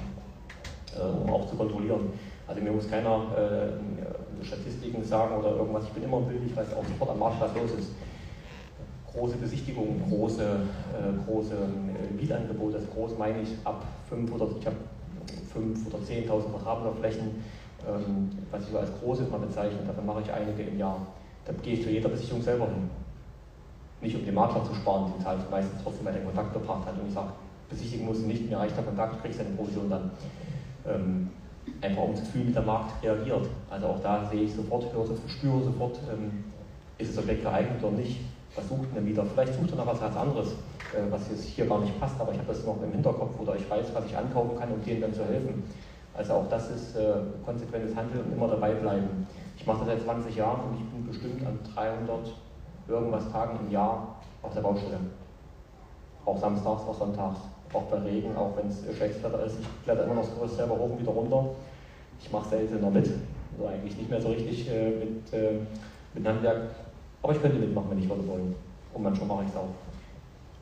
Äh, 0.97 1.01
um 1.03 1.29
auch 1.31 1.47
zu 1.47 1.55
kontrollieren. 1.55 2.11
Also 2.47 2.59
mir 2.59 2.71
muss 2.71 2.89
keiner 2.89 3.21
äh, 3.37 4.16
Statistiken 4.43 5.03
sagen 5.03 5.35
oder 5.37 5.55
irgendwas. 5.55 5.85
Ich 5.85 5.91
bin 5.91 6.03
immer 6.03 6.17
im 6.17 6.27
Bild, 6.27 6.41
ich 6.45 6.55
weiß 6.55 6.73
auch 6.73 6.85
sofort 6.85 7.11
am 7.11 7.19
was 7.19 7.55
los 7.55 7.71
ist. 7.79 7.91
große 9.11 9.37
Besichtigungen, 9.37 10.01
große, 10.09 10.43
äh, 10.43 11.25
große 11.25 11.55
äh, 11.55 12.13
Mietangebote, 12.13 12.77
also 12.77 12.87
groß 12.93 13.17
meine 13.17 13.41
ich 13.41 13.49
ab 13.63 13.83
5 14.09 14.31
oder 14.31 14.47
ich 14.59 14.65
habe 14.65 14.75
5 15.53 15.87
oder 15.87 15.97
10.000 15.97 16.51
Quadratmeter 16.51 16.95
Flächen, 16.97 17.43
ähm, 17.87 18.29
was 18.51 18.63
ich 18.63 18.69
so 18.69 18.77
als 18.77 18.91
großes 19.01 19.29
mal 19.29 19.39
bezeichne, 19.39 19.79
davon 19.85 20.05
mache 20.05 20.21
ich 20.21 20.31
einige 20.31 20.63
im 20.63 20.77
Jahr. 20.77 20.99
Da 21.45 21.53
gehe 21.63 21.73
ich 21.73 21.83
zu 21.83 21.89
jeder 21.89 22.09
Besichtigung 22.09 22.43
selber 22.43 22.65
hin. 22.65 22.89
Nicht 24.01 24.15
um 24.15 24.25
den 24.25 24.35
Makler 24.35 24.63
zu 24.63 24.75
sparen, 24.75 25.13
die 25.17 25.23
zahlt 25.23 25.49
meistens 25.49 25.81
trotzdem, 25.81 26.05
weil 26.05 26.13
der 26.13 26.23
Kontakt 26.23 26.53
gebracht 26.53 26.85
hat. 26.85 26.99
Und 26.99 27.07
ich 27.07 27.13
sage, 27.13 27.29
besichtigen 27.69 28.05
musst 28.05 28.21
du 28.21 28.27
nicht, 28.27 28.47
mir 28.47 28.57
reicht 28.57 28.77
der 28.77 28.83
Kontakt, 28.83 29.21
kriegst 29.21 29.39
deine 29.39 29.51
Provision 29.51 29.89
dann. 29.89 30.11
Ähm, 30.85 31.29
einfach 31.81 32.03
um 32.03 32.15
zu 32.15 32.25
fühlen, 32.25 32.47
wie 32.47 32.53
der 32.53 32.63
Markt 32.63 33.03
reagiert. 33.03 33.47
Also 33.69 33.87
auch 33.87 33.99
da 34.01 34.25
sehe 34.25 34.43
ich 34.43 34.53
sofort, 34.53 34.85
höre, 34.93 35.05
spüre 35.27 35.63
sofort, 35.63 35.99
ähm, 36.11 36.43
ist 36.97 37.15
das 37.15 37.23
Objekt 37.23 37.43
geeignet 37.43 37.83
oder 37.83 37.97
nicht. 37.97 38.21
Was 38.55 38.67
sucht 38.69 38.93
der 38.95 39.01
Mieter? 39.01 39.25
Vielleicht 39.25 39.53
sucht 39.53 39.71
er 39.71 39.77
noch 39.77 39.87
was 39.87 39.99
ganz 39.99 40.15
anderes, 40.15 40.53
äh, 40.93 41.11
was 41.11 41.29
jetzt 41.29 41.43
hier 41.43 41.67
gar 41.67 41.79
nicht 41.79 41.99
passt, 41.99 42.19
aber 42.19 42.31
ich 42.31 42.39
habe 42.39 42.47
das 42.47 42.65
noch 42.65 42.81
im 42.81 42.91
Hinterkopf 42.91 43.39
oder 43.39 43.55
ich 43.55 43.69
weiß, 43.69 43.85
was 43.93 44.05
ich 44.05 44.17
ankaufen 44.17 44.57
kann, 44.57 44.71
um 44.71 44.83
denen 44.83 45.01
dann 45.01 45.13
zu 45.13 45.23
helfen. 45.25 45.63
Also 46.15 46.33
auch 46.33 46.49
das 46.49 46.71
ist 46.71 46.95
äh, 46.95 47.13
konsequentes 47.45 47.95
Handeln 47.95 48.25
und 48.25 48.33
immer 48.33 48.47
dabei 48.47 48.73
bleiben. 48.73 49.27
Ich 49.55 49.65
mache 49.67 49.85
das 49.85 49.87
seit 49.87 50.03
20 50.03 50.35
Jahren 50.35 50.61
und 50.69 50.75
ich 50.79 50.85
bin 50.89 51.05
bestimmt 51.05 51.45
an 51.45 51.59
300 51.75 52.33
irgendwas 52.87 53.31
Tagen 53.31 53.59
im 53.65 53.71
Jahr 53.71 54.15
auf 54.41 54.53
der 54.53 54.61
Baustelle. 54.61 54.99
Auch 56.25 56.39
samstags, 56.39 56.81
auch 56.83 56.97
sonntags, 56.97 57.39
auch 57.73 57.83
bei 57.83 57.97
Regen, 57.99 58.35
auch 58.35 58.55
wenn 58.57 58.67
es 58.67 58.97
schlechtes 58.97 59.23
ist. 59.23 59.59
Ich 59.59 59.83
kletter 59.83 60.05
immer 60.05 60.15
noch 60.15 60.35
Gerüst 60.35 60.55
selber 60.55 60.75
hoch 60.75 60.91
und 60.91 61.01
wieder 61.01 61.11
runter. 61.11 61.49
Ich 62.19 62.31
mache 62.31 62.49
seltener 62.49 62.89
mit, 62.89 63.09
also 63.53 63.67
eigentlich 63.67 63.97
nicht 63.97 64.09
mehr 64.09 64.21
so 64.21 64.29
richtig 64.29 64.69
äh, 64.69 64.89
mit, 64.89 65.33
äh, 65.33 65.59
mit 66.13 66.27
Handwerk. 66.27 66.69
Aber 67.21 67.33
ich 67.33 67.41
könnte 67.41 67.57
mitmachen, 67.57 67.91
wenn 67.91 67.99
ich 67.99 68.09
würde 68.09 68.27
wollen. 68.27 68.55
Und 68.93 69.03
manchmal 69.03 69.27
mache 69.27 69.43
ich 69.43 69.49
es 69.49 69.55
auch. 69.55 69.69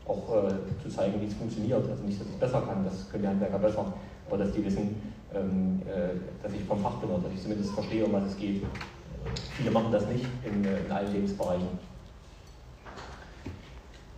Auch 0.08 0.46
äh, 0.46 0.84
zu 0.84 0.90
zeigen, 0.90 1.20
wie 1.20 1.26
es 1.26 1.34
funktioniert. 1.34 1.90
Also 1.90 2.04
nicht, 2.04 2.20
dass 2.20 2.28
ich 2.28 2.36
besser 2.36 2.62
kann, 2.62 2.86
das 2.86 3.10
können 3.10 3.24
die 3.24 3.30
Handwerker 3.30 3.58
besser, 3.58 3.92
aber 4.28 4.38
dass 4.38 4.52
die 4.52 4.64
wissen, 4.64 5.02
ähm, 5.34 5.82
äh, 5.88 6.44
dass 6.44 6.54
ich 6.54 6.64
vom 6.64 6.80
Fach 6.80 6.98
bin 6.98 7.10
oder 7.10 7.24
dass 7.24 7.34
ich 7.34 7.42
zumindest 7.42 7.72
verstehe, 7.72 8.06
um 8.06 8.14
was 8.14 8.26
es 8.26 8.38
geht. 8.38 8.64
Viele 9.58 9.72
machen 9.72 9.92
das 9.92 10.06
nicht 10.08 10.26
in, 10.44 10.64
äh, 10.64 10.80
in 10.86 10.92
allen 10.92 11.12
Lebensbereichen. 11.12 11.68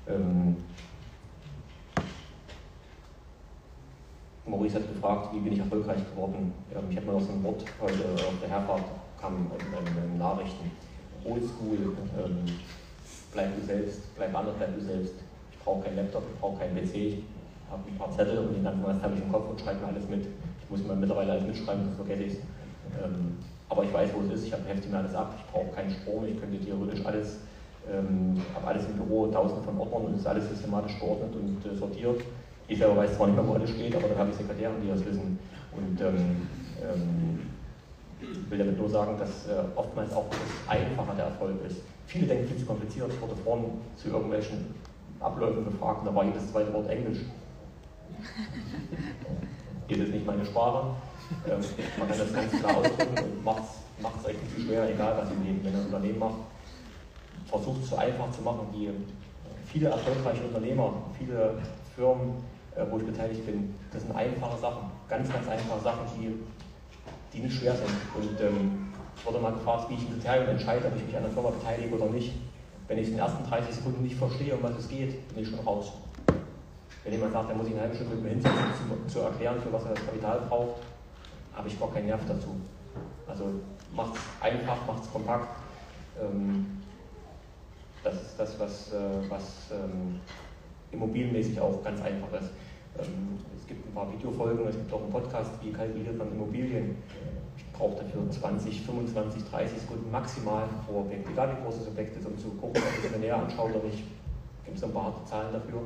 Ähm, 0.10 0.58
Maurice 4.48 4.76
hat 4.76 4.88
gefragt, 4.88 5.34
wie 5.34 5.40
bin 5.40 5.54
ich 5.54 5.60
erfolgreich 5.60 6.00
geworden. 6.12 6.54
Ähm, 6.74 6.86
ich 6.90 6.98
habe 6.98 7.08
noch 7.08 7.22
so 7.22 7.32
ein 7.32 7.44
Wort 7.44 7.64
heute 7.82 8.04
auf 8.16 8.40
der 8.42 8.50
Herfahrt 8.50 8.84
kam 9.20 9.52
in, 9.52 10.12
in 10.12 10.18
Nachrichten. 10.18 10.72
Oldschool, 11.26 11.98
ähm, 12.18 12.46
bleib 13.34 13.56
du 13.60 13.66
selbst, 13.66 14.16
bleib 14.16 14.36
anders, 14.36 14.56
bleib 14.58 14.76
du 14.76 14.82
selbst. 14.82 15.16
Ich 15.52 15.60
brauche 15.60 15.84
keinen 15.84 15.98
Laptop, 15.98 16.24
ich 16.34 16.40
brauche 16.40 16.60
keinen 16.60 16.76
PC, 16.76 16.96
ich 16.96 17.24
habe 17.70 17.84
ein 17.86 17.98
paar 17.98 18.12
Zettel 18.12 18.38
und 18.38 18.56
den 18.56 18.64
ganzen 18.64 18.86
Rest 18.86 19.02
habe 19.02 19.16
ich 19.16 19.22
im 19.22 19.32
Kopf 19.32 19.50
und 19.50 19.60
schreibe 19.60 19.82
mir 19.82 19.88
alles 19.88 20.08
mit. 20.08 20.26
Ich 20.26 20.70
muss 20.70 20.84
mir 20.84 20.96
mittlerweile 20.96 21.34
alles 21.34 21.46
mitschreiben, 21.46 21.84
sonst 21.84 21.98
vergesse 21.98 22.24
ich 22.24 22.34
es. 22.34 22.40
Ähm, 23.04 23.38
aber 23.70 23.84
ich 23.84 23.94
weiß, 23.94 24.12
wo 24.16 24.22
es 24.22 24.40
ist, 24.40 24.48
ich 24.48 24.54
heftig 24.54 24.90
mir 24.90 25.00
alles 25.00 25.14
ab, 25.14 25.36
ich 25.38 25.52
brauche 25.52 25.76
keinen 25.76 25.92
Strom, 25.92 26.26
ich 26.26 26.40
könnte 26.40 26.58
theoretisch 26.64 27.06
alles, 27.06 27.40
ähm, 27.92 28.42
habe 28.56 28.68
alles 28.68 28.86
im 28.86 28.94
Büro, 28.94 29.28
tausende 29.28 29.62
von 29.64 29.78
Ordnern 29.78 30.06
und 30.06 30.16
ist 30.16 30.26
alles 30.26 30.48
systematisch 30.48 30.98
geordnet 31.00 31.36
und 31.36 31.66
äh, 31.70 31.76
sortiert. 31.76 32.22
Ich 32.68 32.78
selber 32.78 32.98
weiß 32.98 33.16
zwar 33.16 33.28
nicht 33.28 33.38
mehr, 33.38 33.48
wo 33.48 33.54
alles 33.54 33.70
steht, 33.70 33.96
aber 33.96 34.10
dann 34.10 34.18
habe 34.18 34.30
ich 34.30 34.36
Sekretäre, 34.36 34.74
die 34.84 34.90
das 34.90 35.06
wissen. 35.06 35.40
Und 35.72 36.02
ähm, 36.02 36.48
ähm, 36.82 37.40
will 38.50 38.58
damit 38.58 38.78
nur 38.78 38.90
sagen, 38.90 39.18
dass 39.18 39.48
äh, 39.48 39.64
oftmals 39.76 40.14
auch 40.14 40.26
das 40.30 40.40
Einfache 40.68 41.16
der 41.16 41.26
Erfolg 41.26 41.64
ist. 41.66 41.78
Viele 42.08 42.28
denken 42.28 42.48
viel 42.48 42.58
zu 42.58 42.66
kompliziert. 42.66 43.12
Ich 43.14 43.22
wurde 43.22 43.36
vorhin 43.36 43.66
zu 43.96 44.10
irgendwelchen 44.10 44.74
Abläufen 45.20 45.66
befragt 45.66 46.00
und 46.02 46.08
da 46.08 46.16
war 46.16 46.26
jedes 46.26 46.52
zweite 46.52 46.74
Wort 46.74 46.90
Englisch. 46.90 47.20
Hier 49.88 50.04
ist 50.04 50.12
nicht 50.12 50.26
meine 50.26 50.46
Sprache. 50.46 50.88
Ähm, 51.48 51.60
man 51.98 52.08
kann 52.08 52.18
das 52.18 52.34
ganz 52.34 52.52
klar 52.52 52.78
ausdrücken 52.78 53.24
und 53.24 53.44
macht 53.44 53.64
es 54.20 54.26
eigentlich 54.26 54.50
viel 54.56 54.66
schwerer, 54.66 54.90
egal 54.90 55.18
was 55.18 55.32
im 55.32 55.44
Leben. 55.44 55.60
Wenn 55.64 55.76
ein 55.76 55.86
Unternehmen 55.86 56.20
macht, 56.20 56.36
versucht 57.46 57.84
es 57.84 57.90
so 57.90 57.96
einfach 57.96 58.30
zu 58.32 58.42
machen, 58.42 58.68
wie 58.74 58.90
viele 59.66 59.90
erfolgreiche 59.90 60.44
Unternehmer, 60.44 60.94
viele 61.18 61.58
Firmen, 61.96 62.36
wo 62.90 62.98
ich 62.98 63.06
beteiligt 63.06 63.46
bin, 63.46 63.74
das 63.92 64.04
sind 64.04 64.16
einfache 64.16 64.58
Sachen, 64.60 64.92
ganz, 65.10 65.32
ganz 65.32 65.48
einfache 65.48 65.82
Sachen, 65.82 66.06
die 66.18 66.34
die 67.34 67.44
nicht 67.44 67.58
schwer 67.58 67.76
sind. 67.76 67.90
Und 68.16 68.40
ähm, 68.42 68.94
ich 69.16 69.26
wurde 69.26 69.40
mal 69.40 69.52
gefragt, 69.52 69.90
wie 69.90 69.96
ich 69.96 70.08
im 70.08 70.14
Kriterium 70.14 70.50
entscheide, 70.50 70.88
ob 70.88 70.96
ich 70.96 71.06
mich 71.06 71.16
an 71.16 71.24
der 71.24 71.32
Firma 71.32 71.50
beteilige 71.50 71.96
oder 71.96 72.08
nicht. 72.08 72.34
Wenn 72.88 72.98
ich 73.00 73.08
in 73.08 73.14
den 73.14 73.20
ersten 73.20 73.44
30 73.48 73.76
Sekunden 73.76 74.04
nicht 74.04 74.16
verstehe, 74.16 74.56
um 74.56 74.64
was 74.64 74.78
es 74.78 74.88
geht, 74.88 75.28
bin 75.34 75.44
ich 75.44 75.50
schon 75.50 75.60
raus. 75.60 75.92
Wenn 77.04 77.14
jemand 77.14 77.34
sagt, 77.34 77.50
er 77.50 77.56
muss 77.56 77.66
sich 77.66 77.74
eine 77.74 77.84
halbe 77.84 77.96
Stunde 77.96 78.16
mit 78.16 78.24
mir 78.24 78.30
hinsetzen, 78.32 78.60
zu, 79.08 79.14
zu 79.14 79.20
erklären, 79.20 79.60
für 79.62 79.72
was 79.72 79.84
er 79.86 79.94
das 79.94 80.06
Kapital 80.06 80.42
braucht, 80.48 80.82
habe 81.54 81.68
ich 81.68 81.80
gar 81.80 81.92
keinen 81.92 82.08
Nerv 82.08 82.22
dazu. 82.28 82.56
Also 83.28 83.46
macht 83.96 84.16
es 84.16 84.22
einfach, 84.42 84.86
macht 84.86 85.04
es 85.04 85.12
kompakt. 85.12 85.48
Ähm, 86.22 86.82
das 88.04 88.16
ist 88.16 88.40
das, 88.40 88.60
was, 88.60 88.94
äh, 88.94 89.30
was 89.30 89.72
ähm, 89.72 90.20
immobilienmäßig 90.92 91.60
auch 91.60 91.84
ganz 91.84 92.02
einfach 92.02 92.32
ist. 92.40 92.52
Ähm, 93.00 93.38
es 93.56 93.68
gibt 93.68 93.86
ein 93.88 93.94
paar 93.94 94.12
Videofolgen, 94.12 94.68
es 94.68 94.76
gibt 94.76 94.92
auch 94.94 95.02
einen 95.02 95.12
Podcast, 95.12 95.52
wie 95.62 95.72
kalkuliert 95.72 96.18
man 96.18 96.32
Immobilien. 96.32 96.98
Ich 97.58 97.66
brauche 97.74 98.04
dafür 98.04 98.30
20, 98.30 98.82
25, 98.82 99.44
30 99.50 99.80
Sekunden 99.80 100.12
maximal 100.12 100.68
pro 100.86 101.02
Objekt, 101.02 101.30
egal 101.30 101.58
wie 101.58 101.64
groß 101.64 101.80
das 101.80 101.88
Objekt 101.88 102.16
ist, 102.18 102.26
um 102.26 102.38
zu 102.38 102.50
gucken, 102.50 102.82
ob 102.82 103.00
ich 103.00 103.06
es 103.06 103.12
mir 103.12 103.20
näher 103.20 103.38
anschaue 103.38 103.70
oder. 103.72 103.82
Gibt 104.66 104.78
es 104.78 104.84
ein 104.84 104.92
paar 104.92 105.06
harte 105.06 105.24
Zahlen 105.26 105.54
dafür. 105.54 105.80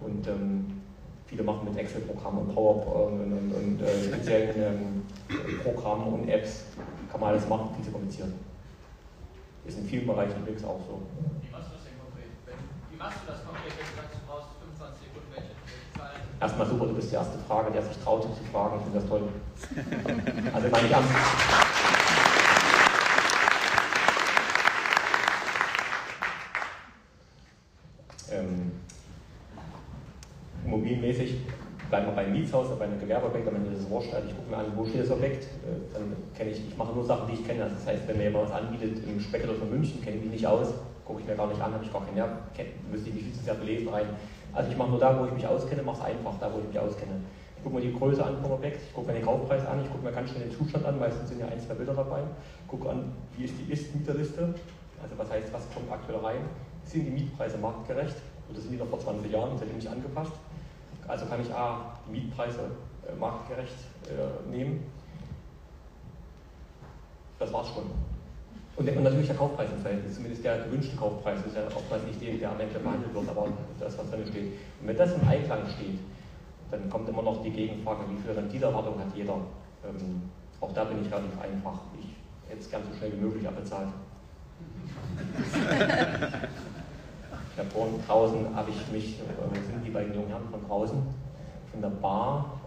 Und 0.00 0.26
ähm, 0.26 0.82
viele 1.26 1.42
machen 1.42 1.68
mit 1.68 1.76
Excel-Programmen 1.76 2.38
und 2.46 2.54
Power 2.54 3.06
und, 3.06 3.20
und, 3.20 3.52
und 3.52 3.82
äh, 3.82 4.04
speziellen 4.04 5.02
ähm, 5.28 5.58
Programmen 5.62 6.14
und 6.14 6.28
Apps, 6.28 6.64
kann 7.10 7.20
man 7.20 7.30
alles 7.30 7.48
machen, 7.48 7.74
viel 7.74 7.84
zu 7.84 7.90
kompliziert. 7.90 8.28
Ist 9.64 9.78
in 9.78 9.86
vielen 9.86 10.06
Bereichen 10.06 10.40
übrigens 10.40 10.64
auch 10.64 10.80
so. 10.80 11.00
Wie 11.40 11.52
machst 11.52 11.68
du 11.68 11.76
das 11.76 11.84
denn 11.84 11.96
konkret? 12.00 12.32
Wie 12.90 12.96
machst 12.96 13.18
du 13.22 13.32
das 13.32 13.44
konkret, 13.44 13.72
wenn 13.76 13.84
du 13.84 13.94
sagst, 13.96 14.14
du 14.16 14.20
brauchst 14.26 14.51
Erstmal 16.42 16.66
super, 16.66 16.86
du 16.86 16.94
bist 16.94 17.12
die 17.12 17.14
erste 17.14 17.38
Frage, 17.46 17.70
der 17.70 17.82
sich 17.82 17.96
traut, 17.98 18.24
sich 18.24 18.34
zu 18.34 18.42
fragen. 18.50 18.78
Ich 18.78 18.82
finde 18.82 18.98
das 18.98 19.08
toll. 19.08 19.28
Also 20.52 20.68
meine 20.70 20.90
ernst. 20.90 21.10
Ähm, 28.32 28.72
immobilienmäßig 30.64 31.36
bleiben 31.88 32.06
wir 32.06 32.12
beim 32.12 32.32
Mietshaus 32.32 32.76
bei 32.76 32.86
einem 32.86 32.98
Gewerbeobjekt, 32.98 33.46
am 33.46 33.54
Ende 33.54 33.70
des 33.70 33.88
Wurscht, 33.88 34.08
ich 34.26 34.34
gucke 34.34 34.50
mir 34.50 34.56
an, 34.56 34.72
wo 34.74 34.84
steht 34.84 35.02
das 35.02 35.12
Objekt, 35.12 35.44
äh, 35.44 35.94
dann 35.94 36.16
kenne 36.34 36.50
ich, 36.50 36.66
ich 36.66 36.76
mache 36.76 36.92
nur 36.92 37.04
Sachen, 37.04 37.28
die 37.28 37.34
ich 37.34 37.46
kenne. 37.46 37.70
Das 37.72 37.86
heißt, 37.86 38.08
wenn 38.08 38.16
mir 38.16 38.24
jemand 38.24 38.50
was 38.50 38.58
anbietet 38.60 39.06
im 39.06 39.20
Speckler 39.20 39.54
von 39.54 39.70
München, 39.70 40.02
kenne 40.02 40.16
ich 40.16 40.22
mich 40.22 40.32
nicht 40.32 40.46
aus, 40.48 40.74
gucke 41.04 41.20
ich 41.20 41.26
mir 41.28 41.36
gar 41.36 41.46
nicht 41.46 41.60
an, 41.60 41.72
habe 41.72 41.84
ich 41.84 41.92
gar 41.92 42.04
keinen 42.04 42.16
Nerv, 42.16 42.30
müsste 42.90 43.10
ich 43.10 43.14
nicht 43.14 43.44
sehr 43.44 43.54
belesen 43.54 43.88
rein. 43.90 44.06
Also 44.54 44.70
ich 44.70 44.76
mache 44.76 44.90
nur 44.90 44.98
da, 44.98 45.18
wo 45.18 45.24
ich 45.24 45.32
mich 45.32 45.46
auskenne, 45.46 45.82
mache 45.82 45.98
es 46.00 46.04
einfach, 46.04 46.34
da 46.38 46.52
wo 46.52 46.58
ich 46.58 46.66
mich 46.66 46.78
auskenne. 46.78 47.12
Ich 47.56 47.62
gucke 47.62 47.76
mir 47.76 47.82
die 47.82 47.92
Größe 47.96 48.24
an 48.24 48.36
vom 48.42 48.52
Objekt, 48.52 48.82
ich 48.86 48.92
gucke 48.92 49.06
mir 49.06 49.14
den 49.14 49.24
Kaufpreis 49.24 49.64
an, 49.66 49.80
ich 49.82 49.90
gucke 49.90 50.04
mir 50.04 50.12
ganz 50.12 50.30
schnell 50.30 50.48
den 50.48 50.52
Zustand 50.52 50.84
an, 50.84 50.98
meistens 50.98 51.28
sind 51.28 51.40
ja 51.40 51.46
ein, 51.46 51.60
zwei 51.60 51.74
Bilder 51.74 51.94
dabei, 51.94 52.22
gucke 52.66 52.90
an, 52.90 53.12
wie 53.36 53.44
ist 53.44 53.54
die 53.58 53.72
Ist-Mieterliste, 53.72 54.54
also 55.02 55.18
was 55.18 55.30
heißt, 55.30 55.52
was 55.52 55.62
kommt 55.72 55.90
aktuell 55.90 56.18
rein, 56.18 56.40
sind 56.84 57.06
die 57.06 57.10
Mietpreise 57.10 57.58
marktgerecht 57.58 58.16
oder 58.50 58.60
sind 58.60 58.72
die 58.72 58.76
noch 58.76 58.88
vor 58.88 58.98
20 58.98 59.30
Jahren, 59.30 59.56
seitdem 59.56 59.76
nicht 59.76 59.88
angepasst. 59.88 60.32
Also 61.08 61.26
kann 61.26 61.40
ich 61.40 61.52
A, 61.52 61.96
die 62.06 62.12
Mietpreise 62.12 62.70
äh, 63.06 63.18
marktgerecht 63.18 63.76
äh, 64.06 64.50
nehmen. 64.50 64.84
Das 67.38 67.52
war's 67.52 67.68
schon. 67.68 68.11
Und, 68.76 68.88
und, 68.88 69.02
natürlich 69.02 69.26
der 69.26 69.36
Kaufpreis 69.36 69.70
im 69.70 69.82
Verhältnis, 69.82 70.14
zumindest 70.14 70.44
der 70.44 70.64
gewünschte 70.64 70.96
Kaufpreis 70.96 71.38
ist 71.46 71.54
ja 71.54 71.66
oftmals 71.66 72.04
nicht 72.04 72.22
der, 72.22 72.34
der 72.34 72.50
am 72.52 72.60
Ende 72.60 72.78
behandelt 72.78 73.12
wird, 73.12 73.28
aber 73.28 73.48
das, 73.78 73.98
was 73.98 74.10
drin 74.10 74.24
steht. 74.26 74.52
Und 74.80 74.88
wenn 74.88 74.96
das 74.96 75.12
im 75.12 75.28
Einklang 75.28 75.60
steht, 75.68 75.98
dann 76.70 76.88
kommt 76.88 77.08
immer 77.08 77.22
noch 77.22 77.42
die 77.42 77.50
Gegenfrage, 77.50 78.04
wie 78.08 78.16
viel 78.22 78.32
Renditeerwartung 78.32 78.98
hat 78.98 79.14
jeder. 79.14 79.34
Ähm, 79.84 80.22
auch 80.60 80.72
da 80.72 80.84
bin 80.84 81.02
ich 81.02 81.12
relativ 81.12 81.38
einfach. 81.40 81.80
Ich 82.00 82.16
hätte 82.48 82.60
es 82.60 82.70
gern 82.70 82.82
so 82.90 82.96
schnell 82.96 83.12
wie 83.12 83.20
möglich 83.20 83.46
abbezahlt. 83.46 83.88
ich 87.52 87.58
habe 87.58 87.70
vorhin 87.70 87.94
draußen, 88.06 88.56
habe 88.56 88.70
ich 88.70 88.92
mich, 88.92 89.18
äh, 89.18 89.22
wo 89.38 89.54
sind 89.54 89.84
die 89.84 89.90
beiden 89.90 90.14
jungen 90.14 90.28
Herren 90.28 90.48
von 90.50 90.66
draußen, 90.66 90.98
von 91.70 91.80
der 91.82 91.88
Bar, 91.88 92.58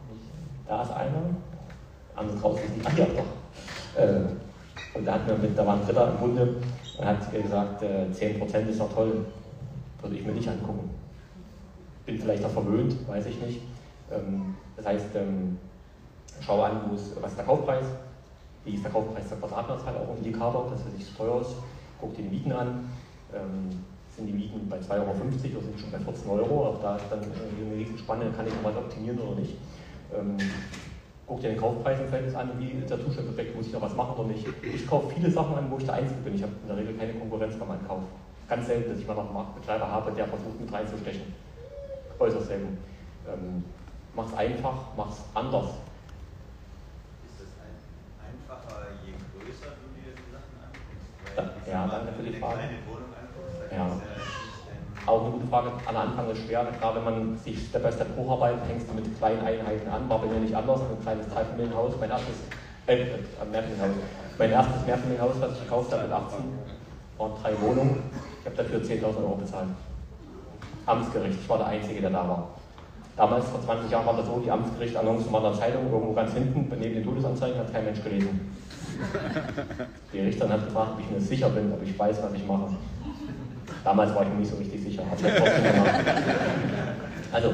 da 0.67 0.83
ist 0.83 0.91
einer, 0.91 1.35
andere 2.15 2.37
draußen 2.37 2.63
ist 2.63 2.77
nicht, 2.77 2.87
ach 2.87 2.97
ja, 2.97 3.05
doch. 3.05 4.01
Äh, 4.01 4.21
und 4.95 5.05
da, 5.05 5.13
hat 5.13 5.27
mir 5.27 5.35
mit, 5.35 5.57
da 5.57 5.65
war 5.65 5.75
ein 5.75 5.85
Dritter 5.85 6.11
im 6.11 6.17
Bunde 6.17 6.55
und 6.97 7.05
hat 7.05 7.31
gesagt, 7.31 7.83
äh, 7.83 8.07
10% 8.11 8.69
ist 8.69 8.79
doch 8.79 8.93
toll, 8.93 9.25
würde 10.01 10.15
ich 10.15 10.25
mir 10.25 10.31
nicht 10.31 10.47
angucken. 10.47 10.89
Bin 12.05 12.17
vielleicht 12.17 12.45
auch 12.45 12.51
verwöhnt, 12.51 12.95
weiß 13.07 13.25
ich 13.25 13.39
nicht. 13.41 13.61
Ähm, 14.11 14.55
das 14.77 14.85
heißt, 14.85 15.15
ähm, 15.15 15.57
schau 16.39 16.61
an, 16.61 16.81
was 16.91 17.31
ist 17.31 17.37
der 17.37 17.45
Kaufpreis, 17.45 17.85
wie 18.63 18.75
ist 18.75 18.83
der 18.83 18.91
Kaufpreis 18.91 19.27
der 19.29 19.37
Quadratmeterzahl, 19.37 19.95
auch 19.97 20.09
ein 20.11 20.17
Indikator, 20.17 20.69
dass 20.69 20.85
er 20.85 20.91
nicht 20.91 21.07
so 21.07 21.23
teuer 21.23 21.41
ist, 21.41 21.55
guck 21.99 22.15
dir 22.15 22.23
die 22.23 22.29
Mieten 22.29 22.51
an, 22.51 22.89
ähm, 23.33 23.69
sind 24.15 24.27
die 24.27 24.33
Mieten 24.33 24.69
bei 24.69 24.77
2,50 24.77 24.91
Euro 24.91 25.11
oder 25.11 25.61
sind 25.61 25.79
schon 25.79 25.91
bei 25.91 25.99
14 25.99 26.29
Euro. 26.29 26.67
Auch 26.67 26.81
da 26.81 26.95
ist 26.95 27.05
dann 27.09 27.19
eine 27.19 27.75
Riesenspanne, 27.75 28.31
kann 28.31 28.47
ich 28.47 28.53
noch 28.53 28.63
was 28.63 28.77
optimieren 28.77 29.19
oder 29.19 29.41
nicht. 29.41 29.55
Guck 31.27 31.41
dir 31.41 31.49
den 31.49 31.57
Kaufpreis 31.59 31.99
im 31.99 32.07
Verhältnis 32.07 32.35
an, 32.35 32.51
wie 32.59 32.69
ist 32.71 32.89
der 32.89 33.03
Zustand 33.03 33.27
perfekt, 33.27 33.55
muss 33.55 33.65
ich 33.65 33.73
noch 33.73 33.81
was 33.81 33.95
machen 33.95 34.13
oder 34.15 34.27
nicht. 34.29 34.45
Ich 34.61 34.85
kaufe 34.85 35.11
viele 35.13 35.31
Sachen 35.31 35.55
an, 35.55 35.71
wo 35.71 35.77
ich 35.77 35.85
der 35.85 35.95
Einzige 35.95 36.21
bin. 36.21 36.35
Ich 36.35 36.43
habe 36.43 36.53
in 36.61 36.67
der 36.67 36.77
Regel 36.77 36.95
keine 36.97 37.13
Konkurrenz 37.13 37.55
beim 37.57 37.71
Einkauf. 37.71 38.03
Ganz 38.47 38.67
selten, 38.67 38.91
dass 38.91 38.99
ich 38.99 39.07
mal 39.07 39.15
noch 39.15 39.25
einen 39.25 39.33
Marktbetreiber 39.33 39.87
habe, 39.89 40.11
der 40.11 40.27
versucht 40.27 40.59
mit 40.61 40.71
reinzustechen. 40.71 41.33
Äußerst 42.19 42.45
selten. 42.47 42.77
Ähm, 43.27 43.63
mach's 44.13 44.33
einfach, 44.35 44.77
mach's 44.95 45.23
anders. 45.33 45.81
Ist 47.25 47.41
es 47.41 47.49
ein, 47.57 47.73
einfacher, 48.21 48.93
je 49.03 49.13
größer 49.33 49.73
du 49.81 49.97
dir 49.97 50.13
die 50.13 50.29
Sachen 50.29 50.61
anguckst? 50.61 51.09
Ja, 51.65 51.73
ja, 51.73 51.87
danke 51.87 52.11
für 52.13 52.17
wenn 52.19 52.25
die 52.25 52.31
du 52.33 52.45
Frage. 52.45 52.59
eine 52.59 52.69
kleine 52.69 52.85
Wohnung 52.85 53.09
anguckst, 53.17 53.57
da 53.65 53.75
Ja. 53.75 53.89
Auch 55.05 55.21
eine 55.21 55.31
gute 55.31 55.47
Frage. 55.47 55.71
Am 55.85 55.95
Anfang 55.95 56.29
ist 56.31 56.41
schwer, 56.45 56.65
gerade 56.79 56.97
wenn 56.97 57.03
man 57.03 57.37
sich 57.37 57.67
Step 57.67 57.83
by 57.83 57.91
Step 57.91 58.07
hocharbeitet, 58.17 58.65
fängst 58.65 58.89
du 58.89 58.93
mit 58.95 59.17
kleinen 59.19 59.39
Einheiten 59.41 59.87
an. 59.87 60.09
War 60.09 60.19
bei 60.19 60.25
mir 60.25 60.39
nicht 60.39 60.55
anders. 60.55 60.81
Ein 60.81 61.01
kleines 61.03 61.29
Dreifamilienhaus, 61.29 61.93
mein 61.99 62.09
erstes, 62.09 62.35
äh, 62.87 62.93
äh, 62.93 63.07
Mehrfamilienhaus. 63.51 63.91
Mein 64.39 64.51
erstes 64.51 64.85
Mehrfamilienhaus, 64.85 65.33
was 65.39 65.51
ich 65.53 65.63
gekauft 65.63 65.93
habe 65.93 66.03
mit 66.03 66.11
18, 66.11 66.39
waren 67.19 67.31
drei 67.41 67.61
Wohnungen. 67.61 68.03
Ich 68.39 68.45
habe 68.47 68.55
dafür 68.55 68.79
10.000 68.79 69.17
Euro 69.17 69.35
bezahlt. 69.35 69.69
Amtsgericht, 70.87 71.39
ich 71.39 71.49
war 71.49 71.59
der 71.59 71.67
Einzige, 71.67 72.01
der 72.01 72.09
da 72.09 72.27
war. 72.27 72.47
Damals, 73.15 73.45
vor 73.47 73.61
20 73.61 73.91
Jahren, 73.91 74.05
war 74.07 74.17
das 74.17 74.25
so, 74.25 74.39
die 74.39 74.51
Amtsgericht-Annoncen 74.51 75.31
waren 75.31 75.45
in 75.45 75.51
der 75.51 75.59
Zeitung, 75.59 75.91
irgendwo 75.91 76.13
ganz 76.13 76.33
hinten, 76.33 76.67
neben 76.79 76.95
den 76.95 77.03
Todesanzeigen, 77.03 77.59
hat 77.59 77.71
kein 77.71 77.85
Mensch 77.85 78.03
gelesen. 78.03 78.55
Die 80.13 80.19
Richterin 80.19 80.51
hat 80.51 80.65
gefragt, 80.65 80.91
ob 80.95 80.99
ich 80.99 81.11
mir 81.11 81.19
sicher 81.19 81.49
bin, 81.49 81.71
ob 81.71 81.81
ich 81.81 81.97
weiß, 81.97 82.21
was 82.23 82.33
ich 82.33 82.45
mache. 82.45 82.69
Damals 83.85 84.15
war 84.15 84.23
ich 84.23 84.29
mir 84.29 84.35
nicht 84.39 84.51
so 84.51 84.57
richtig 84.57 84.81
sicher. 84.81 85.03
Also, 87.31 87.53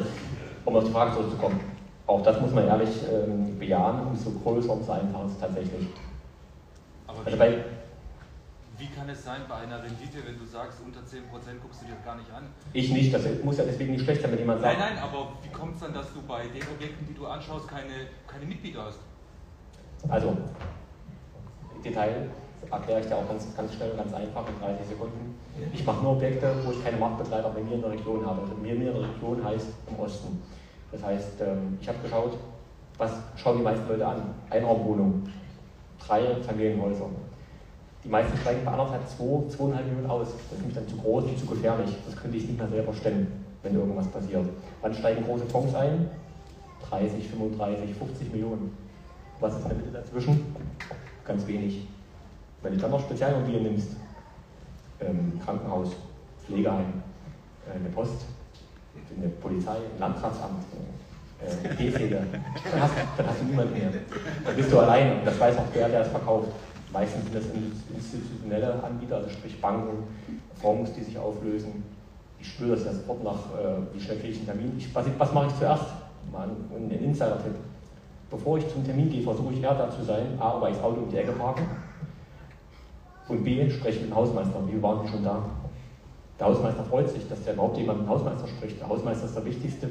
um 0.64 0.76
auf 0.76 0.84
die 0.86 0.92
Frage 0.92 1.12
zurückzukommen, 1.14 1.60
auch 2.08 2.24
das 2.24 2.40
muss 2.40 2.52
man 2.52 2.68
ehrlich 2.68 2.90
ähm, 3.12 3.60
bejahen, 3.60 4.08
umso 4.08 4.32
größer, 4.32 4.72
umso 4.72 4.92
einfacher 4.94 5.26
ist 5.26 5.32
es 5.34 5.40
tatsächlich. 5.40 5.88
Aber 7.08 7.18
Also 7.20 7.32
wie, 7.32 7.36
bei, 7.36 7.66
wie 8.78 8.88
kann 8.88 9.10
es 9.10 9.26
sein 9.26 9.42
bei 9.50 9.56
einer 9.56 9.84
Rendite, 9.84 10.20
wenn 10.26 10.40
du 10.40 10.46
sagst, 10.46 10.80
unter 10.86 11.02
10% 11.02 11.04
guckst 11.62 11.82
du 11.82 11.86
dir 11.88 11.96
das 11.96 12.06
gar 12.06 12.16
nicht 12.16 12.32
an? 12.32 12.44
ich 12.74 12.92
nicht, 12.92 13.14
das 13.14 13.24
muss 13.44 13.58
ja 13.58 13.66
deswegen 13.66 13.92
nicht 13.92 14.04
schlecht 14.04 14.22
sein, 14.22 14.32
wenn 14.32 14.40
jemand 14.40 14.62
sagt, 14.62 14.78
Nein, 14.78 14.94
nein, 14.96 15.04
aber 15.04 15.34
wie 15.44 15.50
kommt 15.50 15.76
es 15.76 15.82
dann, 15.82 15.94
dass 15.94 16.14
du 16.14 16.22
bei 16.22 16.44
den 16.44 16.64
Objekten, 16.74 17.08
die 17.08 17.14
du 17.14 17.28
anschaust, 17.28 17.68
keine, 17.68 18.08
keine 18.28 18.46
Mitglieder 18.46 18.86
hast? 18.86 19.00
Also, 20.08 20.38
Detail 21.84 22.30
erkläre 22.70 23.00
ich 23.02 23.08
dir 23.08 23.16
auch 23.18 23.28
ganz, 23.28 23.48
ganz 23.56 23.74
schnell 23.74 23.92
und 23.92 23.98
ganz 23.98 24.14
einfach 24.14 24.48
in 24.48 24.60
30 24.60 24.88
Sekunden. 24.88 25.36
Ich 25.74 25.86
mache 25.86 26.04
nur 26.04 26.14
Objekte, 26.14 26.54
wo 26.64 26.72
ich 26.72 26.84
keine 26.84 26.98
Marktbegleiter 26.98 27.50
bei 27.50 27.62
mir 27.62 27.76
in 27.76 27.82
der 27.82 27.92
Region 27.92 28.26
habe. 28.26 28.42
Also 28.42 28.56
mir 28.56 28.76
in 28.76 28.86
der 28.86 28.94
Region 28.96 29.44
heißt 29.44 29.68
im 29.90 30.00
Osten. 30.00 30.42
Das 30.92 31.04
heißt, 31.04 31.42
ähm, 31.42 31.78
ich 31.82 31.88
habe 31.88 31.98
geschaut, 32.04 32.38
was 32.98 33.12
schauen 33.36 33.58
die 33.58 33.64
meisten 33.64 33.88
Leute 33.88 34.06
an? 34.06 34.22
Einraumwohnung, 34.50 35.24
drei 36.06 36.36
Familienhäuser. 36.42 37.08
Die 38.04 38.10
meisten 38.10 38.36
steigen 38.38 38.66
bei 38.66 38.72
anderthalb 38.72 39.08
2, 39.08 39.24
2,5 39.58 39.84
Millionen 39.84 40.10
aus. 40.10 40.28
Das 40.32 40.58
ist 40.58 40.60
nämlich 40.60 40.76
dann 40.76 40.88
zu 40.88 40.98
groß 40.98 41.26
und 41.26 41.40
zu 41.40 41.46
gefährlich. 41.46 41.96
Das 42.06 42.16
könnte 42.16 42.38
ich 42.38 42.48
nicht 42.48 42.58
mehr 42.58 42.68
selber 42.68 42.94
stemmen, 42.94 43.46
wenn 43.64 43.76
irgendwas 43.76 44.08
passiert. 44.08 44.46
Wann 44.82 44.94
steigen 44.94 45.24
große 45.24 45.46
Fonds 45.46 45.76
ein? 45.76 46.10
30, 46.90 47.28
35, 47.30 47.94
50 47.96 48.32
Millionen. 48.32 48.76
Was 49.40 49.56
ist 49.56 49.64
in 49.64 49.70
der 49.70 49.78
Mitte 49.78 49.92
dazwischen? 49.92 50.56
Ganz 51.26 51.46
wenig. 51.48 51.88
Wenn 52.64 52.74
du 52.74 52.80
dann 52.80 52.92
noch 52.92 53.00
Spezialimmobilien 53.00 53.64
nimmst, 53.64 53.96
ähm, 55.00 55.40
Krankenhaus, 55.44 55.90
Pflegeheim, 56.46 57.02
äh, 57.68 57.76
eine 57.76 57.90
Post, 57.90 58.26
eine 59.18 59.30
Polizei, 59.30 59.72
ein 59.72 60.00
Landratsamt, 60.00 60.64
äh, 61.42 61.76
D-Pflege, 61.76 62.22
dann 62.72 62.82
hast, 62.82 62.94
dann 63.18 63.28
hast 63.28 63.42
du 63.42 63.46
niemanden 63.46 63.74
mehr. 63.74 63.90
Dann 64.46 64.56
bist 64.56 64.72
du 64.72 64.80
allein 64.80 65.20
und 65.20 65.26
das 65.26 65.40
weiß 65.40 65.58
auch 65.58 65.72
der, 65.74 65.90
der 65.90 66.02
es 66.02 66.10
verkauft. 66.10 66.50
Meistens 66.94 67.24
sind 67.24 67.36
das 67.36 67.46
institutionelle 67.96 68.84
Anbieter, 68.84 69.18
also 69.18 69.30
sprich 69.30 69.60
Banken, 69.60 70.04
Fonds, 70.62 70.94
die 70.94 71.04
sich 71.04 71.18
auflösen. 71.18 71.84
Ich 72.40 72.50
spüre 72.50 72.76
das 72.76 72.86
ja 72.86 72.94
sofort 72.94 73.24
nach, 73.24 73.38
äh, 73.60 73.94
wie 73.94 74.00
schnell 74.00 74.18
kriege 74.18 74.34
ich 74.34 74.38
einen 74.38 74.48
Termin. 74.48 74.76
Ich, 74.78 74.94
was, 74.94 75.06
was 75.18 75.34
mache 75.34 75.48
ich 75.48 75.58
zuerst? 75.58 75.86
Mal 76.32 76.50
ein 76.76 76.92
Insider-Tipp. 76.92 77.56
Bevor 78.30 78.58
ich 78.58 78.72
zum 78.72 78.86
Termin 78.86 79.10
gehe, 79.10 79.24
versuche 79.24 79.54
ich 79.54 79.64
eher 79.64 79.74
da 79.74 79.90
zu 79.90 80.04
sein, 80.04 80.38
A, 80.40 80.62
weil 80.62 80.72
ich 80.72 80.78
das 80.78 80.86
Auto 80.86 81.02
um 81.02 81.10
die 81.10 81.18
Ecke 81.18 81.32
parke 81.32 81.64
und 83.28 83.44
B, 83.44 83.70
spreche 83.70 84.02
mit 84.02 84.10
dem 84.10 84.16
Hausmeister. 84.16 84.56
Wie 84.68 84.82
waren 84.82 85.08
schon 85.08 85.24
da? 85.24 85.44
Der 86.40 86.48
Hausmeister 86.48 86.84
freut 86.84 87.10
sich, 87.10 87.28
dass 87.30 87.44
der 87.44 87.54
überhaupt 87.54 87.78
jemand 87.78 88.00
mit 88.00 88.08
dem 88.08 88.12
Hausmeister 88.12 88.48
spricht. 88.48 88.80
Der 88.80 88.90
Hausmeister 88.90 89.26
ist 89.26 89.36
der 89.36 89.46
wichtigste 89.46 89.90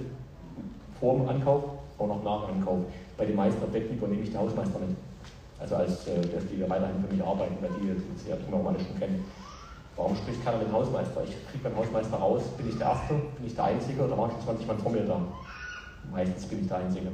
vor 0.98 1.14
dem 1.14 1.28
Ankauf 1.28 1.62
auch 2.00 2.24
nach 2.24 2.46
dem 2.46 2.56
Ankauf. 2.56 2.78
Bei 3.16 3.26
den 3.26 3.36
meisten 3.36 3.62
Objekten 3.62 3.96
übernehme 3.96 4.22
ich 4.22 4.30
den 4.30 4.40
Hausmeister 4.40 4.78
mit. 4.78 4.96
Also 5.58 5.76
als 5.76 6.06
äh, 6.08 6.20
dass 6.20 6.46
die 6.48 6.60
weiterhin 6.62 7.04
für 7.04 7.14
mich 7.14 7.22
arbeiten, 7.22 7.56
weil 7.60 7.70
die 7.80 7.88
das 7.88 8.26
ja 8.26 8.36
normal 8.50 8.74
schon 8.78 8.98
kennen. 8.98 9.24
Warum 9.96 10.16
spricht 10.16 10.42
keiner 10.42 10.58
mit 10.58 10.68
dem 10.68 10.72
Hausmeister? 10.72 11.22
Ich 11.24 11.36
kriege 11.50 11.64
beim 11.64 11.76
Hausmeister 11.76 12.16
raus, 12.16 12.42
bin 12.56 12.68
ich 12.68 12.78
der 12.78 12.86
Erste, 12.86 13.14
bin 13.14 13.46
ich 13.46 13.54
der 13.54 13.64
Einzige 13.64 14.02
oder 14.02 14.16
waren 14.16 14.30
schon 14.30 14.40
20 14.40 14.66
Mann 14.66 14.78
vor 14.78 14.92
mir 14.92 15.02
da? 15.02 15.20
Meistens 16.10 16.46
bin 16.46 16.60
ich 16.62 16.68
der 16.68 16.78
Einzige. 16.78 17.08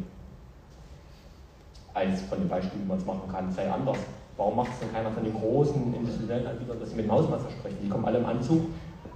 Eins 1.95 2.23
von 2.23 2.39
den 2.39 2.49
Beispielen, 2.49 2.85
wie 2.85 2.89
man 2.89 2.99
es 2.99 3.07
machen 3.07 3.29
kann, 3.33 3.51
sei 3.51 3.69
anders. 3.71 3.99
Warum 4.37 4.57
macht 4.57 4.73
es 4.73 4.81
denn 4.81 4.93
keiner 4.93 5.11
von 5.11 5.25
den 5.25 5.33
großen 5.33 5.95
institutionellen 5.95 6.47
Anbietern, 6.47 6.79
dass 6.79 6.91
sie 6.91 6.97
mit 6.97 7.07
dem 7.07 7.13
Hausmeister 7.13 7.51
sprechen? 7.51 7.79
Die 7.83 7.89
kommen 7.89 8.05
alle 8.05 8.19
im 8.19 8.27
Anzug 8.27 8.67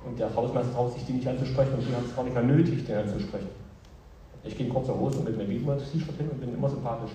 und 0.06 0.18
der 0.18 0.34
Hausmeister 0.34 0.72
traut 0.72 0.94
sich, 0.94 1.04
die 1.04 1.12
nicht 1.12 1.28
anzusprechen 1.28 1.74
und 1.74 1.86
die 1.86 1.94
haben 1.94 2.06
es 2.06 2.16
gar 2.16 2.24
nicht 2.24 2.32
mehr 2.32 2.42
nötig, 2.42 2.86
den 2.86 2.96
anzusprechen. 2.96 3.48
Ich 4.44 4.56
gehe 4.56 4.66
in 4.66 4.72
kurzer 4.72 4.98
Hose 4.98 5.18
und 5.18 5.24
mit 5.26 5.38
einem 5.38 5.48
Babymann-T-Shirt 5.48 6.16
hin 6.16 6.30
und 6.30 6.40
bin 6.40 6.54
immer 6.54 6.70
sympathisch. 6.70 7.10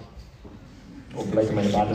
Und 1.15 1.29
vielleicht 1.31 1.49
in 1.49 1.55
meine. 1.55 1.71
Dort, 1.71 1.87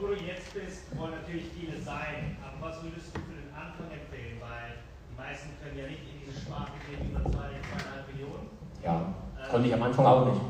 wo 0.00 0.06
du 0.06 0.14
jetzt 0.14 0.54
bist, 0.54 0.96
wollen 0.96 1.12
natürlich 1.20 1.44
viele 1.52 1.76
sein. 1.82 2.38
Aber 2.40 2.70
was 2.70 2.82
würdest 2.82 3.12
du 3.12 3.20
für 3.20 3.36
den 3.36 3.52
Anfang 3.52 3.92
empfehlen? 3.92 4.40
Weil 4.40 4.80
die 5.12 5.16
meisten 5.20 5.50
können 5.60 5.76
ja 5.76 5.84
nicht 5.92 6.08
in 6.08 6.24
diese 6.24 6.40
Sparte 6.40 6.72
gehen 6.88 7.10
über 7.10 7.20
2, 7.20 7.36
2,5 7.36 8.08
Millionen. 8.08 8.48
Ja, 8.82 9.12
konnte 9.50 9.68
ich 9.68 9.74
am 9.74 9.82
Anfang 9.82 10.06
auch 10.06 10.24
nicht. 10.32 10.40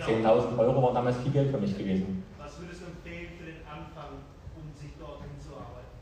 10.000 0.00 0.58
Euro 0.58 0.82
waren 0.82 0.94
damals 0.94 1.16
viel 1.18 1.32
Geld 1.32 1.50
für 1.50 1.58
mich 1.58 1.76
gewesen. 1.76 2.22
Was 2.38 2.60
würdest 2.60 2.82
du 2.82 2.86
empfehlen 2.86 3.32
für 3.38 3.44
den 3.44 3.60
Anfang, 3.66 4.18
um 4.56 4.62
sich 4.80 4.92
dorthin 4.98 5.30
zu 5.38 5.50
arbeiten? 5.54 5.92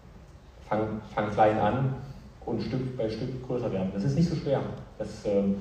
Fang, 0.69 1.01
fang 1.15 1.31
klein 1.33 1.59
an 1.59 1.95
und 2.45 2.63
Stück 2.63 2.97
bei 2.97 3.09
Stück 3.09 3.47
größer 3.47 3.73
werden. 3.73 3.91
Das 3.93 4.05
ist 4.05 4.17
nicht 4.17 4.29
so 4.29 4.37
schwer. 4.37 4.61
Das, 4.99 5.25
ähm, 5.27 5.57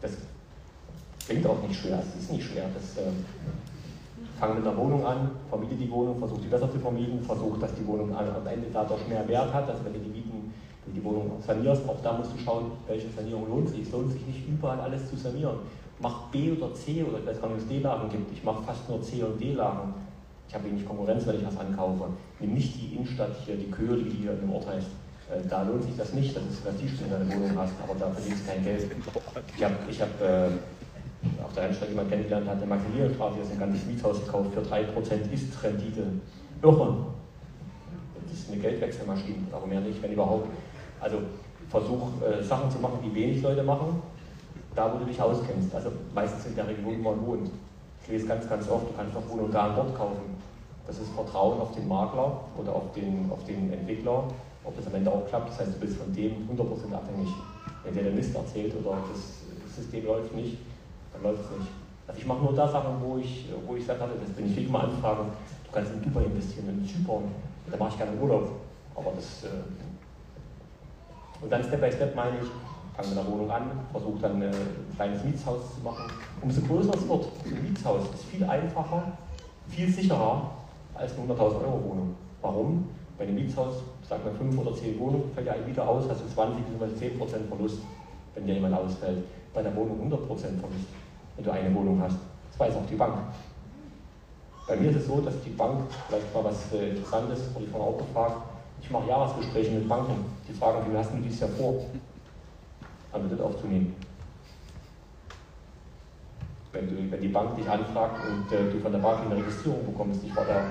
das 0.00 0.12
klingt 1.26 1.46
auch 1.46 1.62
nicht 1.62 1.80
schwer. 1.80 2.00
Es 2.00 2.22
ist 2.22 2.32
nicht 2.32 2.44
schwer. 2.44 2.64
Das, 2.74 2.96
ähm, 2.98 3.24
fang 4.38 4.56
mit 4.56 4.64
der 4.64 4.76
Wohnung 4.76 5.04
an, 5.06 5.30
vermiete 5.48 5.74
die 5.74 5.90
Wohnung, 5.90 6.18
versuch 6.18 6.40
die 6.40 6.48
besser 6.48 6.70
zu 6.70 6.78
vermieten, 6.78 7.22
versuch, 7.22 7.58
dass 7.58 7.74
die 7.74 7.86
Wohnung 7.86 8.14
am 8.16 8.46
Ende 8.46 8.68
dadurch 8.72 9.06
mehr 9.08 9.26
Wert 9.28 9.52
hat. 9.52 9.68
Also 9.68 9.84
wenn 9.84 9.94
du 9.94 10.00
die 10.00 10.10
Mieten, 10.10 10.52
wenn 10.84 10.94
du 10.94 11.00
die 11.00 11.04
Wohnung 11.04 11.42
sanierst, 11.46 11.88
auch 11.88 12.00
da 12.02 12.12
musst 12.14 12.32
du 12.32 12.38
schauen, 12.38 12.72
welche 12.86 13.08
Sanierung 13.10 13.48
lohnt 13.48 13.68
sich. 13.68 13.82
Es 13.82 13.92
lohnt 13.92 14.10
sich 14.10 14.26
nicht 14.26 14.48
überall 14.48 14.80
alles 14.80 15.08
zu 15.08 15.16
sanieren. 15.16 15.58
Mach 16.00 16.28
B 16.30 16.52
oder 16.52 16.74
C 16.74 17.04
oder 17.04 17.18
ich 17.18 17.26
weiß 17.26 17.40
gar 17.40 17.48
nicht, 17.48 17.56
ob 17.56 17.62
es 17.62 17.68
D-Lagen 17.68 18.08
gibt. 18.10 18.32
Ich 18.32 18.42
mache 18.42 18.62
fast 18.64 18.88
nur 18.88 19.00
C 19.02 19.22
und 19.22 19.40
D-Lagen. 19.40 19.94
Ich 20.48 20.54
habe 20.54 20.64
wenig 20.64 20.86
Konkurrenz, 20.86 21.26
wenn 21.26 21.36
ich 21.36 21.46
was 21.46 21.56
ankaufe. 21.56 22.04
Nimm 22.40 22.54
nicht 22.54 22.74
die 22.76 22.94
Innenstadt 22.94 23.30
hier, 23.44 23.56
die 23.56 23.70
Köhe, 23.70 23.96
die 23.96 24.10
hier 24.10 24.32
im 24.42 24.52
Ort 24.52 24.66
heißt. 24.66 24.88
Äh, 25.30 25.48
Da 25.48 25.62
lohnt 25.62 25.84
sich 25.84 25.96
das 25.96 26.12
nicht, 26.12 26.36
das 26.36 26.42
ist 26.44 26.64
Prestige, 26.64 26.92
wenn 27.00 27.10
du 27.10 27.16
eine 27.16 27.42
Wohnung 27.42 27.58
hast, 27.58 27.72
aber 27.82 27.98
da 27.98 28.10
verdienst 28.10 28.44
du 28.44 28.50
kein 28.50 28.64
Geld. 28.64 28.90
Ich 29.56 29.64
habe 29.64 29.74
ich 29.88 30.00
hab, 30.00 30.20
äh, 30.20 30.48
auf 31.42 31.52
der 31.54 31.64
Rennstrecke 31.64 31.92
jemanden 31.92 32.10
kennengelernt, 32.10 32.48
hat 32.48 32.56
eine 32.56 32.66
Maximilianstraße, 32.66 33.40
ist 33.40 33.52
ein 33.52 33.58
ganzes 33.58 33.86
Mietshaus 33.86 34.20
gekauft 34.24 34.50
für 34.52 34.60
3% 34.60 35.32
ist 35.32 35.62
Rendite. 35.62 36.02
Irre. 36.62 36.96
Das 38.22 38.38
ist 38.38 38.50
eine 38.50 38.60
Geldwechselmaschine, 38.60 39.46
aber 39.52 39.66
mehr 39.66 39.80
nicht, 39.80 40.02
wenn 40.02 40.12
überhaupt. 40.12 40.48
Also 41.00 41.18
versuch 41.68 42.08
äh, 42.22 42.42
Sachen 42.42 42.70
zu 42.70 42.78
machen, 42.78 42.98
die 43.04 43.14
wenig 43.14 43.42
Leute 43.42 43.62
machen, 43.62 44.02
da 44.74 44.92
wo 44.92 44.98
du 44.98 45.04
dich 45.04 45.20
auskennst. 45.20 45.74
Also 45.74 45.90
meistens 46.14 46.46
in 46.46 46.54
der 46.54 46.68
Region, 46.68 47.04
wo 47.04 47.10
man 47.10 47.26
wohnt. 47.26 47.50
Ich 48.02 48.08
lese 48.08 48.26
ganz, 48.26 48.48
ganz 48.48 48.68
oft, 48.68 48.88
du 48.88 48.92
kannst 48.96 49.14
noch 49.14 49.28
Wohnung 49.28 49.50
da 49.50 49.68
und 49.68 49.76
dort 49.76 49.96
kaufen. 49.96 50.36
Das 50.86 50.98
ist 50.98 51.08
Vertrauen 51.14 51.60
auf 51.60 51.72
den 51.74 51.88
Makler 51.88 52.40
oder 52.56 52.74
auf 52.74 52.92
den, 52.94 53.30
auf 53.30 53.42
den 53.44 53.72
Entwickler, 53.72 54.24
ob 54.64 54.76
das 54.76 54.86
am 54.86 54.94
Ende 54.94 55.10
auch 55.10 55.26
klappt. 55.26 55.50
Das 55.50 55.60
heißt, 55.60 55.74
du 55.74 55.80
bist 55.80 55.96
von 55.96 56.12
dem 56.12 56.32
100% 56.48 56.92
abhängig. 56.92 57.32
Wenn 57.82 57.94
der 57.94 58.04
den 58.04 58.16
Mist 58.16 58.34
erzählt 58.34 58.74
oder 58.76 58.98
das 59.10 59.76
System 59.76 60.06
läuft 60.06 60.34
nicht, 60.34 60.58
dann 61.12 61.22
läuft 61.22 61.44
es 61.44 61.58
nicht. 61.58 61.70
Also 62.06 62.20
ich 62.20 62.26
mache 62.26 62.42
nur 62.42 62.52
da 62.52 62.68
Sachen, 62.68 63.00
wo 63.02 63.16
ich, 63.16 63.48
wo 63.66 63.76
ich 63.76 63.86
sage, 63.86 64.00
das 64.00 64.30
bin 64.30 64.46
ich 64.46 64.54
kriege 64.54 64.70
mal 64.70 64.84
Anfragen, 64.84 65.30
du 65.64 65.72
kannst 65.72 65.92
in 65.92 66.02
Dubai 66.02 66.24
investieren, 66.24 66.68
in 66.68 66.86
Zypern, 66.86 67.24
da 67.70 67.76
mache 67.78 67.90
ich 67.90 67.96
gerne 67.96 68.12
Urlaub. 68.20 68.50
Aber 68.94 69.12
das 69.16 69.44
äh 69.44 69.48
und 71.40 71.50
dann 71.50 71.62
Step 71.62 71.80
by 71.80 71.92
Step 71.92 72.14
meine 72.14 72.38
ich, 72.40 72.48
fange 72.96 73.08
mit 73.08 73.18
der 73.18 73.26
Wohnung 73.26 73.50
an, 73.50 73.70
versuche 73.90 74.18
dann 74.20 74.42
ein 74.42 74.54
kleines 74.94 75.24
Mietshaus 75.24 75.74
zu 75.74 75.80
machen. 75.82 76.04
Umso 76.40 76.60
größer 76.62 76.94
es 76.94 77.08
wird, 77.08 77.26
ein 77.44 77.62
Mietshaus 77.62 78.02
ist 78.14 78.24
viel 78.24 78.44
einfacher, 78.44 79.02
viel 79.68 79.88
sicherer 79.88 80.50
als 80.94 81.12
eine 81.18 81.32
100.000 81.32 81.40
Euro 81.40 81.82
Wohnung. 81.84 82.14
Warum? 82.40 82.88
Bei 83.18 83.24
einem 83.24 83.34
Mietshaus 83.34 83.74
sag 84.08 84.24
mal 84.24 84.34
5 84.34 84.58
oder 84.58 84.74
10 84.74 84.98
Wohnungen, 84.98 85.30
fällt 85.34 85.46
ja 85.46 85.54
ein 85.54 85.66
Mieter 85.66 85.88
aus, 85.88 86.04
hast 86.08 86.20
du 86.20 86.28
20 86.28 86.64
bzw. 86.66 87.06
10% 87.06 87.48
Verlust, 87.48 87.78
wenn 88.34 88.46
dir 88.46 88.54
jemand 88.54 88.74
ausfällt. 88.74 89.24
Bei 89.52 89.60
einer 89.60 89.74
Wohnung 89.74 90.00
100% 90.10 90.28
Verlust, 90.28 90.88
wenn 91.36 91.44
du 91.44 91.50
eine 91.50 91.74
Wohnung 91.74 92.00
hast. 92.02 92.16
Das 92.50 92.60
weiß 92.60 92.76
auch 92.76 92.86
die 92.88 92.96
Bank. 92.96 93.14
Bei 94.66 94.76
mir 94.76 94.90
ist 94.90 94.96
es 94.96 95.06
so, 95.06 95.20
dass 95.20 95.34
die 95.44 95.50
Bank, 95.50 95.80
vielleicht 96.08 96.32
mal 96.34 96.44
was 96.44 96.72
äh, 96.72 96.90
Interessantes, 96.90 97.54
wurde 97.54 97.66
ich 97.66 97.70
vorhin 97.70 97.94
auch 97.94 97.98
gefragt, 97.98 98.36
ich 98.80 98.90
mache 98.90 99.08
Jahresgespräche 99.08 99.72
mit 99.72 99.88
Banken, 99.88 100.24
die 100.48 100.52
fragen, 100.52 100.90
wie 100.90 100.96
hast 100.96 101.12
du 101.12 101.18
dieses 101.18 101.40
Jahr 101.40 101.50
vor, 101.50 101.74
an 103.14 103.22
Kredit 103.22 103.40
aufzunehmen? 103.40 103.94
Wenn, 106.72 106.88
du, 106.88 107.10
wenn 107.10 107.20
die 107.20 107.28
Bank 107.28 107.56
dich 107.56 107.68
anfragt 107.68 108.20
und 108.28 108.52
äh, 108.52 108.70
du 108.72 108.80
von 108.80 108.90
der 108.90 108.98
BaFin 108.98 109.30
eine 109.30 109.36
Registrierung 109.40 109.86
bekommst, 109.86 110.20
ich 110.24 110.34
war 110.34 110.44
da 110.44 110.64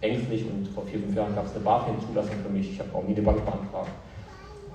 ängstlich 0.00 0.44
und 0.46 0.68
vor 0.68 0.84
vier, 0.84 1.00
fünf 1.00 1.16
Jahren 1.16 1.34
gab 1.34 1.46
es 1.46 1.54
eine 1.54 1.64
BaFin-Zulassung 1.64 2.36
für 2.42 2.48
mich, 2.48 2.72
ich 2.72 2.78
habe 2.78 2.94
auch 2.94 3.02
nie 3.02 3.14
eine 3.14 3.22
Bank 3.22 3.44
beantragt. 3.44 3.90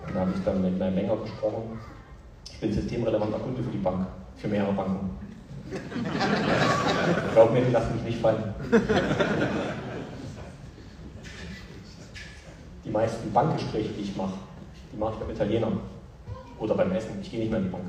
Und 0.05 0.15
da 0.15 0.19
habe 0.21 0.31
ich 0.35 0.43
dann 0.43 0.61
mit 0.61 0.77
meinem 0.77 0.95
Länger 0.95 1.15
gesprochen, 1.17 1.79
ich 2.51 2.59
bin 2.59 2.73
systemrelevanter 2.73 3.39
Kunde 3.39 3.63
für 3.63 3.71
die 3.71 3.77
Bank, 3.77 4.07
für 4.35 4.47
mehrere 4.47 4.73
Banken. 4.73 5.11
Glaub 7.33 7.53
mir, 7.53 7.61
die 7.61 7.71
lassen 7.71 7.95
mich 7.95 8.03
nicht 8.03 8.19
fallen. 8.19 8.53
Die 12.85 12.89
meisten 12.89 13.31
Bankgespräche, 13.33 13.89
die 13.89 14.01
ich 14.01 14.15
mache, 14.15 14.33
die 14.93 14.97
mache 14.97 15.13
ich 15.13 15.19
beim 15.19 15.29
Italiener 15.29 15.71
oder 16.59 16.75
beim 16.75 16.91
Essen. 16.91 17.19
Ich 17.21 17.31
gehe 17.31 17.39
nicht 17.39 17.49
mehr 17.49 17.59
in 17.59 17.65
die 17.65 17.71
Bank. 17.71 17.85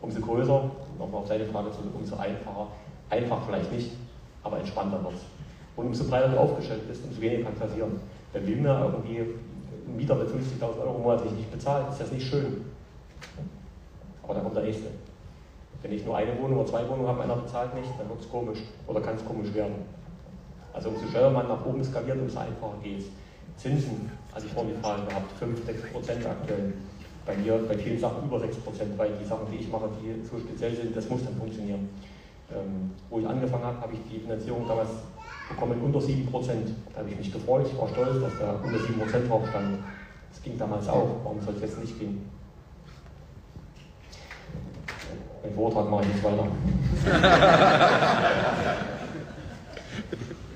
Umso 0.00 0.20
größer, 0.20 0.70
nochmal 0.98 1.22
auf 1.22 1.28
deine 1.28 1.46
Frage 1.46 1.70
zurück, 1.72 1.92
umso 1.94 2.16
einfacher. 2.16 2.68
Einfach 3.10 3.44
vielleicht 3.46 3.72
nicht, 3.72 3.90
aber 4.42 4.58
entspannter 4.58 5.02
wird 5.02 5.14
es. 5.14 5.20
Und 5.76 5.86
umso 5.86 6.04
breiter 6.04 6.28
du 6.28 6.38
aufgestellt 6.38 6.86
bist, 6.88 7.04
umso 7.04 7.20
weniger 7.20 7.44
kann 7.44 7.54
passieren. 7.54 8.00
Wenn 8.32 8.46
wir 8.46 8.54
irgendwie 8.54 9.20
ein 9.20 9.96
Mieter 9.96 10.14
mit 10.14 10.28
50.000 10.28 10.80
Euro 10.82 10.98
monatlich 10.98 11.32
nicht 11.32 11.50
bezahlt, 11.50 11.88
ist 11.90 12.00
das 12.00 12.12
nicht 12.12 12.26
schön. 12.26 12.64
Aber 14.22 14.34
dann 14.34 14.42
kommt 14.42 14.56
der 14.56 14.64
nächste. 14.64 14.88
Wenn 15.82 15.92
ich 15.92 16.04
nur 16.04 16.16
eine 16.16 16.38
Wohnung 16.40 16.60
oder 16.60 16.68
zwei 16.68 16.88
Wohnungen 16.88 17.08
habe, 17.08 17.22
einer 17.22 17.36
bezahlt 17.36 17.74
nicht, 17.74 17.90
dann 17.98 18.08
wird 18.08 18.20
es 18.20 18.30
komisch 18.30 18.58
oder 18.86 19.00
kann 19.00 19.16
es 19.16 19.24
komisch 19.24 19.52
werden. 19.52 19.74
Also 20.72 20.88
umso 20.88 21.06
schneller 21.06 21.30
man 21.30 21.46
nach 21.46 21.64
oben 21.64 21.84
skaliert, 21.84 22.18
umso 22.18 22.38
einfacher 22.38 22.74
geht 22.82 23.00
es. 23.00 23.04
Zinsen, 23.56 24.10
also 24.34 24.46
ich 24.48 24.82
Zahlen 24.82 25.08
gehabt, 25.08 25.32
5, 25.38 25.64
6 25.64 25.92
Prozent 25.92 26.26
aktuell. 26.26 26.74
Bei 27.24 27.36
mir, 27.36 27.56
bei 27.68 27.78
vielen 27.78 27.98
Sachen 27.98 28.24
über 28.24 28.38
6 28.40 28.56
Prozent, 28.56 28.98
weil 28.98 29.12
die 29.12 29.24
Sachen, 29.24 29.46
die 29.50 29.56
ich 29.58 29.70
mache, 29.70 29.88
die 30.02 30.26
so 30.26 30.38
speziell 30.38 30.74
sind, 30.74 30.94
das 30.94 31.08
muss 31.08 31.24
dann 31.24 31.36
funktionieren. 31.36 31.88
Ähm, 32.52 32.90
wo 33.08 33.20
ich 33.20 33.26
angefangen 33.26 33.64
habe, 33.64 33.80
habe 33.80 33.94
ich 33.94 34.00
die 34.12 34.20
Finanzierung 34.20 34.68
damals 34.68 34.90
bekommen 35.48 35.80
unter 35.80 36.00
7 36.00 36.26
Prozent. 36.26 36.68
Da 36.92 37.00
habe 37.00 37.10
ich 37.10 37.16
mich 37.16 37.32
gefreut, 37.32 37.66
ich 37.70 37.78
war 37.78 37.88
stolz, 37.88 38.20
dass 38.20 38.38
da 38.38 38.60
unter 38.62 38.78
7 38.78 38.98
Prozent 38.98 39.30
drauf 39.30 39.48
stand. 39.48 39.78
Das 40.30 40.42
ging 40.42 40.58
damals 40.58 40.88
auch, 40.88 41.20
warum 41.22 41.40
soll 41.40 41.54
es 41.54 41.62
jetzt 41.62 41.78
nicht 41.78 41.98
gehen? 41.98 42.28
Den 45.44 45.54
Vortrag 45.54 45.88
mache 45.88 46.02
ich 46.02 46.08
nicht 46.08 46.24
weiter. 46.24 46.48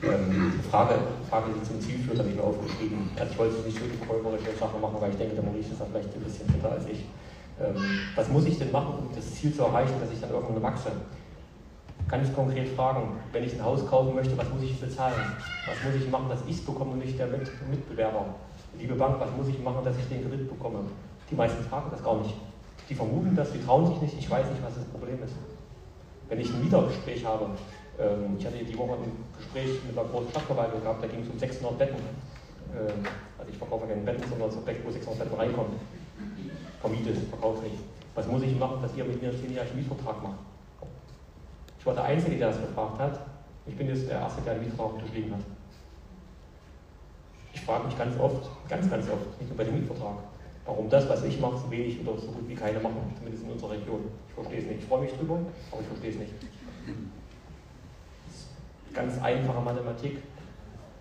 ähm, 0.03 0.61
Frage, 0.71 0.95
Frage, 1.29 1.53
die 1.53 1.63
zum 1.63 1.81
Ziel 1.81 1.99
führt, 1.99 2.19
habe 2.19 2.29
ich 2.31 2.37
mir 2.37 2.43
aufgeschrieben. 2.43 3.11
Ich 3.15 3.39
wollte 3.39 3.61
nicht 3.61 3.79
so 3.79 3.85
die 3.85 4.01
käuferische 4.01 4.57
Sache 4.59 4.79
machen, 4.79 4.97
weil 4.99 5.11
ich 5.11 5.17
denke, 5.17 5.35
der 5.35 5.45
Maurice 5.45 5.73
ist 5.73 5.81
da 5.81 5.85
vielleicht 5.85 6.15
ein 6.15 6.25
bisschen 6.25 6.49
fitter 6.49 6.73
als 6.73 6.87
ich. 6.89 7.05
Ähm, 7.61 8.01
was 8.15 8.29
muss 8.29 8.47
ich 8.47 8.59
denn 8.59 8.73
machen, 8.73 8.95
um 8.99 9.15
das 9.15 9.35
Ziel 9.35 9.53
zu 9.53 9.63
erreichen, 9.63 9.95
dass 10.01 10.11
ich 10.11 10.21
dann 10.21 10.31
irgendwann 10.31 10.63
wachse? 10.63 10.93
Ganz 12.09 12.33
konkret 12.33 12.69
fragen, 12.69 13.21
wenn 13.33 13.45
ich 13.45 13.53
ein 13.53 13.65
Haus 13.65 13.87
kaufen 13.87 14.15
möchte, 14.15 14.37
was 14.39 14.49
muss 14.49 14.63
ich 14.63 14.81
bezahlen? 14.81 15.21
Was 15.67 15.77
muss 15.85 15.95
ich 16.01 16.09
machen, 16.11 16.29
dass 16.31 16.41
ich 16.47 16.57
es 16.57 16.65
bekomme 16.65 16.93
und 16.93 17.01
nicht 17.01 17.19
der 17.19 17.27
Mit 17.27 17.45
Mitbewerber? 17.69 18.25
Liebe 18.79 18.95
Bank, 18.95 19.21
was 19.21 19.29
muss 19.37 19.49
ich 19.49 19.61
machen, 19.61 19.85
dass 19.85 19.99
ich 19.99 20.09
den 20.09 20.29
Kredit 20.29 20.49
bekomme? 20.49 20.81
Die 21.31 21.35
meisten 21.35 21.63
fragen 21.65 21.91
das 21.91 22.03
gar 22.03 22.17
nicht. 22.17 22.35
Die 22.89 22.95
vermuten 22.95 23.37
das, 23.37 23.53
die 23.53 23.63
trauen 23.63 23.87
sich 23.87 24.01
nicht, 24.01 24.19
ich 24.19 24.31
weiß 24.31 24.49
nicht, 24.49 24.63
was 24.65 24.75
das 24.77 24.85
Problem 24.85 25.23
ist. 25.23 25.35
Wenn 26.29 26.41
ich 26.41 26.49
ein 26.49 26.63
Mietergespräch 26.63 27.25
habe, 27.25 27.51
ähm, 27.99 28.37
ich 28.39 28.47
hatte 28.47 28.65
die 28.65 28.79
Woche 28.79 28.95
ein 28.95 29.13
Gespräch 29.37 29.83
mit 29.87 29.99
einer 29.99 30.09
großen 30.09 30.31
Stadtverwaltung 30.31 30.81
gehabt, 30.83 31.03
da 31.03 31.09
ging 31.09 31.23
es 31.23 31.29
um 31.29 31.39
600 31.39 31.79
Betten. 31.79 31.97
Ähm, 32.75 33.05
also 33.39 33.51
ich 33.51 33.59
verkaufe 33.59 33.87
keine 33.87 34.03
Betten, 34.03 34.23
sondern 34.29 34.51
so 34.51 34.59
Objekt, 34.59 34.87
wo 34.87 34.91
600 34.91 35.19
Betten 35.19 35.37
reinkommen. 35.37 35.73
Vermietet, 36.81 37.19
verkauft 37.29 37.63
nicht. 37.63 37.79
Was 38.15 38.27
muss 38.27 38.43
ich 38.43 38.57
machen, 38.59 38.83
dass 38.83 38.97
ihr 38.97 39.05
mit 39.05 39.21
mir 39.21 39.31
einen 39.31 39.39
10-jährigen 39.39 39.77
Mietvertrag 39.77 40.23
macht? 40.23 40.39
Ich 41.79 41.87
war 41.87 41.95
der 41.95 42.05
Einzige, 42.05 42.37
der 42.37 42.49
das 42.49 42.61
gefragt 42.61 42.99
hat. 42.99 43.21
Ich 43.67 43.77
bin 43.77 43.89
jetzt 43.89 44.09
der 44.09 44.21
Erste, 44.21 44.43
der 44.43 44.55
einen 44.55 44.63
Mietvertrag 44.63 44.95
unterschrieben 44.95 45.33
hat. 45.33 45.41
Ich 47.53 47.61
frage 47.63 47.87
mich 47.87 47.99
ganz 47.99 48.19
oft, 48.19 48.49
ganz, 48.69 48.89
ganz 48.89 49.09
oft, 49.11 49.41
nicht 49.41 49.49
nur 49.49 49.57
bei 49.57 49.65
dem 49.65 49.75
Mietvertrag, 49.75 50.17
warum 50.65 50.89
das, 50.89 51.09
was 51.09 51.25
ich 51.25 51.41
mache, 51.41 51.59
so 51.59 51.71
wenig 51.71 52.01
oder 52.01 52.19
so 52.19 52.29
gut 52.29 52.49
wie 52.49 52.55
keine 52.55 52.79
machen, 52.79 53.13
zumindest 53.17 53.45
in 53.45 53.51
unserer 53.51 53.73
Region. 53.73 54.05
Ich 54.29 54.35
verstehe 54.35 54.61
es 54.61 54.67
nicht. 54.67 54.81
Ich 54.81 54.87
freue 54.87 55.03
mich 55.03 55.13
drüber, 55.13 55.39
aber 55.73 55.81
ich 55.81 55.87
verstehe 55.89 56.11
es 56.11 56.19
nicht. 56.19 56.33
Ganz 58.99 59.17
einfache 59.23 59.61
Mathematik, 59.61 60.19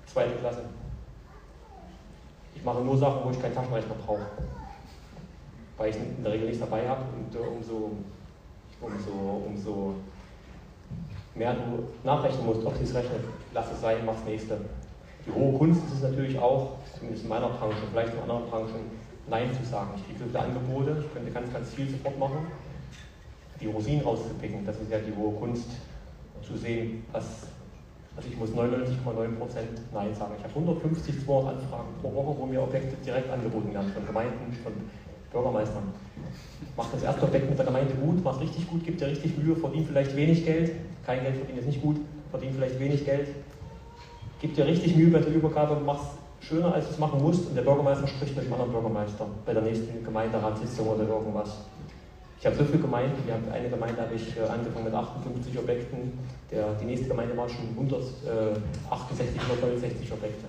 zweite 0.05 0.35
Klasse. 0.35 0.61
Ich 2.53 2.63
mache 2.63 2.81
nur 2.81 2.95
Sachen, 2.95 3.21
wo 3.25 3.31
ich 3.31 3.41
keinen 3.41 3.55
Taschenrechner 3.55 3.95
brauche, 4.05 4.27
weil 5.77 5.89
ich 5.89 5.95
in 5.95 6.21
der 6.21 6.31
Regel 6.31 6.45
nichts 6.45 6.59
dabei 6.59 6.87
habe 6.87 7.01
und 7.17 7.33
äh, 7.33 7.39
umso, 7.39 7.93
umso, 8.81 9.41
umso 9.47 9.95
mehr 11.33 11.55
du 11.55 11.87
nachrechnen 12.03 12.45
musst, 12.45 12.63
ob 12.67 12.75
sie 12.75 12.83
es 12.83 12.93
rechnet, 12.93 13.21
lass 13.55 13.71
es 13.71 13.81
sein, 13.81 14.05
mach 14.05 14.13
das 14.13 14.25
nächste. 14.25 14.59
Die 15.25 15.31
hohe 15.31 15.57
Kunst 15.57 15.83
ist 15.87 15.93
es 15.95 16.01
natürlich 16.03 16.37
auch, 16.37 16.73
zumindest 16.99 17.23
in 17.23 17.29
meiner 17.29 17.49
Branche, 17.49 17.77
vielleicht 17.91 18.13
in 18.13 18.19
anderen 18.19 18.47
Branchen, 18.47 18.91
Nein 19.27 19.49
zu 19.59 19.67
sagen. 19.67 19.89
Ich 19.95 20.05
kriege 20.05 20.19
viele 20.23 20.39
Angebote, 20.39 21.03
ich 21.03 21.13
könnte 21.15 21.31
ganz, 21.31 21.51
ganz 21.51 21.73
viel 21.73 21.89
sofort 21.89 22.19
machen. 22.19 22.45
Die 23.59 23.65
Rosinen 23.65 24.03
rauszupicken, 24.03 24.67
das 24.67 24.79
ist 24.79 24.91
ja 24.91 24.99
die 24.99 25.15
hohe 25.15 25.33
Kunst, 25.39 25.71
zu 26.43 26.55
sehen, 26.55 27.03
was, 27.11 27.47
also 28.17 28.29
ich 28.29 28.37
muss 28.37 28.49
99,9% 28.49 28.97
Nein 29.93 30.15
sagen. 30.15 30.33
Ich 30.37 30.43
habe 30.43 30.53
150, 30.55 31.23
200 31.23 31.53
Anfragen 31.53 31.93
pro 32.01 32.13
Woche, 32.15 32.35
wo 32.39 32.45
mir 32.47 32.63
Objekte 32.63 32.97
direkt 33.05 33.29
angeboten 33.29 33.71
werden, 33.71 33.91
von 33.93 34.05
Gemeinden, 34.07 34.51
von 34.63 34.73
Bürgermeistern. 35.31 35.83
Macht 36.75 36.93
das 36.93 37.03
erste 37.03 37.23
Objekt 37.23 37.47
mit 37.47 37.59
der 37.59 37.65
Gemeinde 37.65 37.93
gut, 37.93 38.23
macht 38.23 38.41
richtig 38.41 38.67
gut, 38.67 38.83
gibt 38.83 38.99
dir 38.99 39.07
richtig 39.07 39.37
Mühe, 39.37 39.55
verdient 39.55 39.87
vielleicht 39.87 40.15
wenig 40.15 40.45
Geld, 40.45 40.71
kein 41.05 41.21
Geld 41.21 41.37
verdient 41.37 41.59
ist 41.59 41.67
nicht 41.67 41.81
gut, 41.81 41.97
verdient 42.31 42.55
vielleicht 42.55 42.79
wenig 42.79 43.05
Geld, 43.05 43.27
gibt 44.41 44.57
dir 44.57 44.65
richtig 44.65 44.95
Mühe 44.95 45.11
bei 45.11 45.19
der 45.19 45.33
Übergabe, 45.33 45.79
machst 45.79 46.17
schöner, 46.41 46.73
als 46.73 46.87
du 46.87 46.93
es 46.93 46.99
machen 46.99 47.21
musst 47.21 47.47
und 47.47 47.55
der 47.55 47.61
Bürgermeister 47.61 48.07
spricht 48.07 48.35
mit 48.35 48.45
dem 48.45 48.53
anderen 48.53 48.71
Bürgermeister 48.71 49.27
bei 49.45 49.53
der 49.53 49.61
nächsten 49.61 50.03
Gemeinderatssitzung 50.03 50.87
oder 50.87 51.07
irgendwas. 51.07 51.57
Habe 52.47 52.55
so 52.55 52.63
viele 52.63 52.79
Gemeinden, 52.79 53.27
wir 53.27 53.33
haben 53.33 53.51
eine 53.51 53.69
Gemeinde 53.69 54.01
habe 54.01 54.15
ich 54.15 54.37
äh, 54.37 54.47
angefangen 54.47 54.85
mit 54.85 54.93
58 54.93 55.59
Objekten, 55.59 56.17
der, 56.49 56.75
die 56.75 56.85
nächste 56.85 57.09
Gemeinde 57.09 57.35
waren 57.35 57.49
schon 57.49 57.67
168 57.75 59.41
oder 59.51 59.67
69 59.67 60.13
Objekte. 60.13 60.45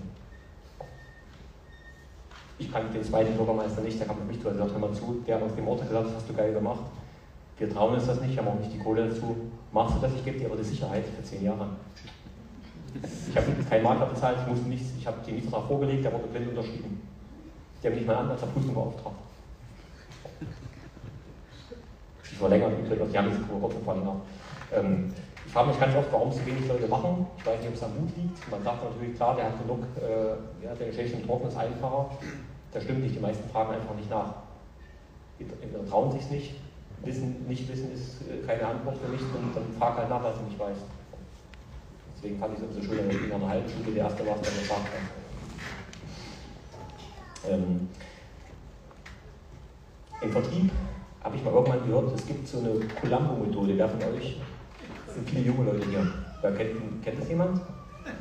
Ich 2.56 2.70
kannte 2.70 2.92
den 2.92 3.02
zweiten 3.02 3.36
Bürgermeister 3.36 3.80
nicht, 3.80 3.98
der 3.98 4.06
kam 4.06 4.18
auf 4.18 4.24
mich 4.28 4.40
zu, 4.40 4.46
er 4.46 4.54
sagt, 4.54 4.70
hör 4.70 4.78
mal 4.78 4.92
zu, 4.92 5.24
der 5.26 5.36
hat 5.36 5.42
aus 5.42 5.56
dem 5.56 5.66
Ort 5.66 5.80
gesagt, 5.80 6.06
das 6.06 6.14
hast 6.14 6.28
du 6.28 6.34
geil 6.34 6.52
gemacht. 6.52 6.84
Wir 7.58 7.68
trauen 7.68 7.94
uns 7.94 8.06
das 8.06 8.20
nicht, 8.20 8.36
wir 8.36 8.44
haben 8.44 8.56
auch 8.56 8.60
nicht 8.60 8.74
die 8.74 8.78
Kohle 8.78 9.08
dazu. 9.08 9.34
Machst 9.72 9.96
du 9.96 10.00
das, 10.00 10.14
ich 10.14 10.24
gebe 10.24 10.38
dir 10.38 10.46
aber 10.46 10.56
die 10.56 10.62
Sicherheit 10.62 11.04
für 11.04 11.24
zehn 11.24 11.42
Jahre. 11.42 11.66
Ich 13.28 13.36
habe 13.36 13.46
keinen 13.68 13.82
Makler 13.82 14.06
bezahlt, 14.06 14.38
ich 14.42 14.46
musste 14.46 14.68
nichts, 14.68 14.90
ich 14.96 15.04
habe 15.04 15.16
den 15.26 15.34
Mietvertrag 15.34 15.66
vorgelegt, 15.66 16.04
der 16.04 16.12
wurde 16.12 16.28
blind 16.28 16.50
unterschrieben. 16.50 17.02
Die 17.82 17.86
haben 17.88 17.94
nicht 17.96 18.06
mal 18.06 18.16
an 18.16 18.30
als 18.30 18.40
Prüfung 18.42 18.72
beauftragt. 18.72 19.16
Ich 22.38 22.40
verlängert 22.40 22.70
übrigens, 22.78 23.10
die 23.10 23.18
haben 23.18 23.28
nicht 23.30 23.40
so 23.50 23.68
verlängert. 23.84 24.14
Ähm, 24.72 25.12
ich 25.44 25.52
frage 25.52 25.68
mich 25.70 25.80
ganz 25.80 25.96
oft, 25.96 26.12
warum 26.12 26.30
so 26.30 26.46
wenig 26.46 26.68
Leute 26.68 26.86
machen. 26.86 27.26
Ich 27.36 27.44
weiß 27.44 27.58
nicht, 27.58 27.68
ob 27.70 27.74
es 27.74 27.82
am 27.82 27.98
Mut 27.98 28.16
liegt. 28.16 28.48
Man 28.48 28.62
sagt 28.62 28.84
natürlich, 28.84 29.16
klar, 29.16 29.34
der 29.34 29.46
hat 29.46 29.58
genug, 29.58 29.82
äh, 29.98 30.64
ja, 30.64 30.72
der 30.72 30.86
Geschichte 30.86 31.26
trocken 31.26 31.48
ist 31.48 31.56
einfacher. 31.56 32.10
Das 32.72 32.84
stimmt 32.84 33.02
nicht, 33.02 33.16
die 33.16 33.18
meisten 33.18 33.50
fragen 33.50 33.74
einfach 33.74 33.96
nicht 33.96 34.08
nach. 34.08 34.34
Die, 35.40 35.46
die 35.46 35.90
trauen 35.90 36.12
sich 36.12 36.30
nicht. 36.30 36.54
Wissen, 37.02 37.44
nicht 37.48 37.68
wissen 37.68 37.92
ist 37.92 38.22
äh, 38.30 38.46
keine 38.46 38.68
Antwort 38.68 38.98
für 38.98 39.10
mich, 39.10 39.20
und 39.20 39.56
dann 39.56 39.64
frag 39.76 39.96
halt 39.96 40.08
nach, 40.08 40.22
was 40.22 40.38
du 40.38 40.44
nicht 40.44 40.60
weißt. 40.60 40.82
Deswegen 42.14 42.38
fand 42.38 42.54
ich 42.54 42.62
es 42.62 42.68
umso 42.68 42.86
schöner, 42.86 43.10
ich 43.10 43.20
bin 43.20 43.32
an 43.32 43.42
einer 43.42 43.50
halben 43.50 43.68
Stunde 43.68 43.90
der 43.90 44.04
erste 44.04 44.24
war, 44.24 44.36
der 44.36 44.52
gefragt 44.52 44.86
hat. 44.94 45.02
Ähm, 47.50 47.88
Im 50.20 50.30
Vertrieb 50.30 50.70
habe 51.22 51.36
ich 51.36 51.44
mal 51.44 51.52
irgendwann 51.52 51.86
gehört, 51.86 52.14
es 52.14 52.26
gibt 52.26 52.46
so 52.46 52.58
eine 52.58 52.80
Columbo-Methode. 53.00 53.76
Wer 53.76 53.88
von 53.88 54.02
euch 54.02 54.38
das 55.06 55.14
sind 55.14 55.28
viele 55.28 55.46
junge 55.46 55.70
Leute 55.70 55.88
hier. 55.88 56.06
Wer 56.42 56.52
kennt, 56.54 57.02
kennt 57.02 57.20
das 57.20 57.28
jemand? 57.28 57.60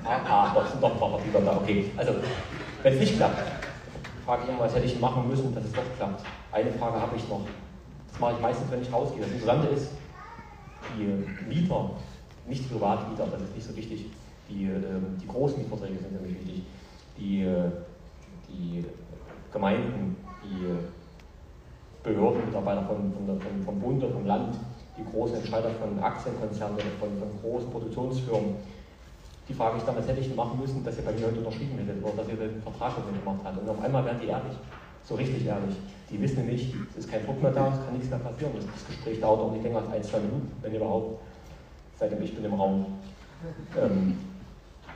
Ah, 0.04 0.20
ah 0.26 0.54
doch, 0.54 0.68
sind 0.68 0.82
doch 0.82 0.94
ein 0.94 1.00
paar 1.00 1.10
Vertriebler 1.12 1.42
da. 1.42 1.58
Okay, 1.58 1.92
also, 1.96 2.14
wenn 2.82 2.94
es 2.94 3.00
nicht 3.00 3.18
klappt, 3.18 3.42
frage 4.26 4.44
ich 4.44 4.50
immer, 4.50 4.62
was 4.62 4.76
hätte 4.76 4.86
ich 4.86 5.00
machen 5.00 5.28
müssen, 5.28 5.54
dass 5.54 5.66
es 5.66 5.72
doch 5.74 5.84
klappt. 5.98 6.24
Eine 6.52 6.72
Frage 6.72 7.00
habe 7.00 7.16
ich 7.16 7.28
noch. 7.30 7.42
Das 8.10 8.20
mache 8.20 8.34
ich 8.34 8.42
meistens, 8.42 8.72
wenn 8.72 8.82
ich 8.82 8.92
rausgehe. 8.92 9.22
Das 9.22 9.32
Interessante 9.32 9.68
ist, 9.68 9.92
die 10.98 11.54
Mieter, 11.54 11.92
nicht 12.48 12.70
Privatmieter, 12.72 13.28
das 13.28 13.42
ist 13.42 13.56
nicht 13.56 13.68
so 13.68 13.76
wichtig, 13.76 14.06
Die, 14.50 14.64
ähm, 14.64 15.18
die 15.22 15.28
großen 15.28 15.58
Mietverträge 15.58 16.00
sind 16.00 16.14
nämlich 16.14 16.40
wichtig. 16.40 16.64
Die, 17.18 17.44
äh, 17.44 17.70
die 18.48 18.86
Gemeinden, 19.52 20.16
die 20.42 20.68
Behörden, 22.08 22.46
Mitarbeiter 22.46 22.84
von, 22.84 23.12
von, 23.14 23.40
von, 23.40 23.64
vom 23.66 23.80
Bund 23.80 24.04
und 24.04 24.14
vom 24.14 24.26
Land, 24.26 24.56
die 24.98 25.04
großen 25.04 25.38
Entscheider 25.38 25.70
von 25.72 26.00
Aktienkonzernen, 26.00 26.80
von, 27.00 27.10
von 27.20 27.30
großen 27.42 27.70
Produktionsfirmen, 27.70 28.56
die 29.48 29.54
frage 29.54 29.78
ich 29.78 29.84
dann, 29.84 29.96
was 29.96 30.08
hätte 30.08 30.20
ich 30.20 30.36
machen 30.36 30.60
müssen, 30.60 30.84
dass 30.84 30.98
ihr 30.98 31.06
bei 31.06 31.14
mir 31.14 31.28
heute 31.28 31.40
unterschrieben 31.40 31.78
hättet 31.78 32.04
oder 32.04 32.24
dass 32.24 32.28
ihr 32.28 32.36
den 32.36 32.62
Vertrag 32.62 32.98
mit 32.98 33.12
mir 33.12 33.20
gemacht 33.20 33.40
habt. 33.44 33.58
Und 33.58 33.70
auf 33.70 33.82
einmal 33.82 34.04
werden 34.04 34.20
die 34.22 34.28
ehrlich, 34.28 34.58
so 35.04 35.16
richtig 35.16 35.46
ehrlich. 35.46 35.76
Die 36.10 36.22
wissen 36.22 36.46
nicht, 36.46 36.74
es 36.92 37.06
ist 37.06 37.12
kein 37.12 37.26
Druck 37.26 37.42
mehr 37.42 37.52
da, 37.52 37.70
es 37.70 37.86
kann 37.86 37.94
nichts 37.94 38.10
mehr 38.10 38.20
passieren. 38.20 38.52
Das 38.56 38.88
Gespräch 38.88 39.22
dauert 39.22 39.40
auch 39.40 39.52
nicht 39.52 39.64
länger 39.64 39.80
als 39.80 39.92
ein, 39.92 40.04
zwei 40.04 40.20
Minuten, 40.20 40.52
wenn 40.62 40.76
überhaupt, 40.76 41.22
seitdem 41.98 42.22
ich 42.22 42.36
bin 42.36 42.44
im 42.44 42.54
Raum. 42.54 42.86
Ähm, 43.82 44.18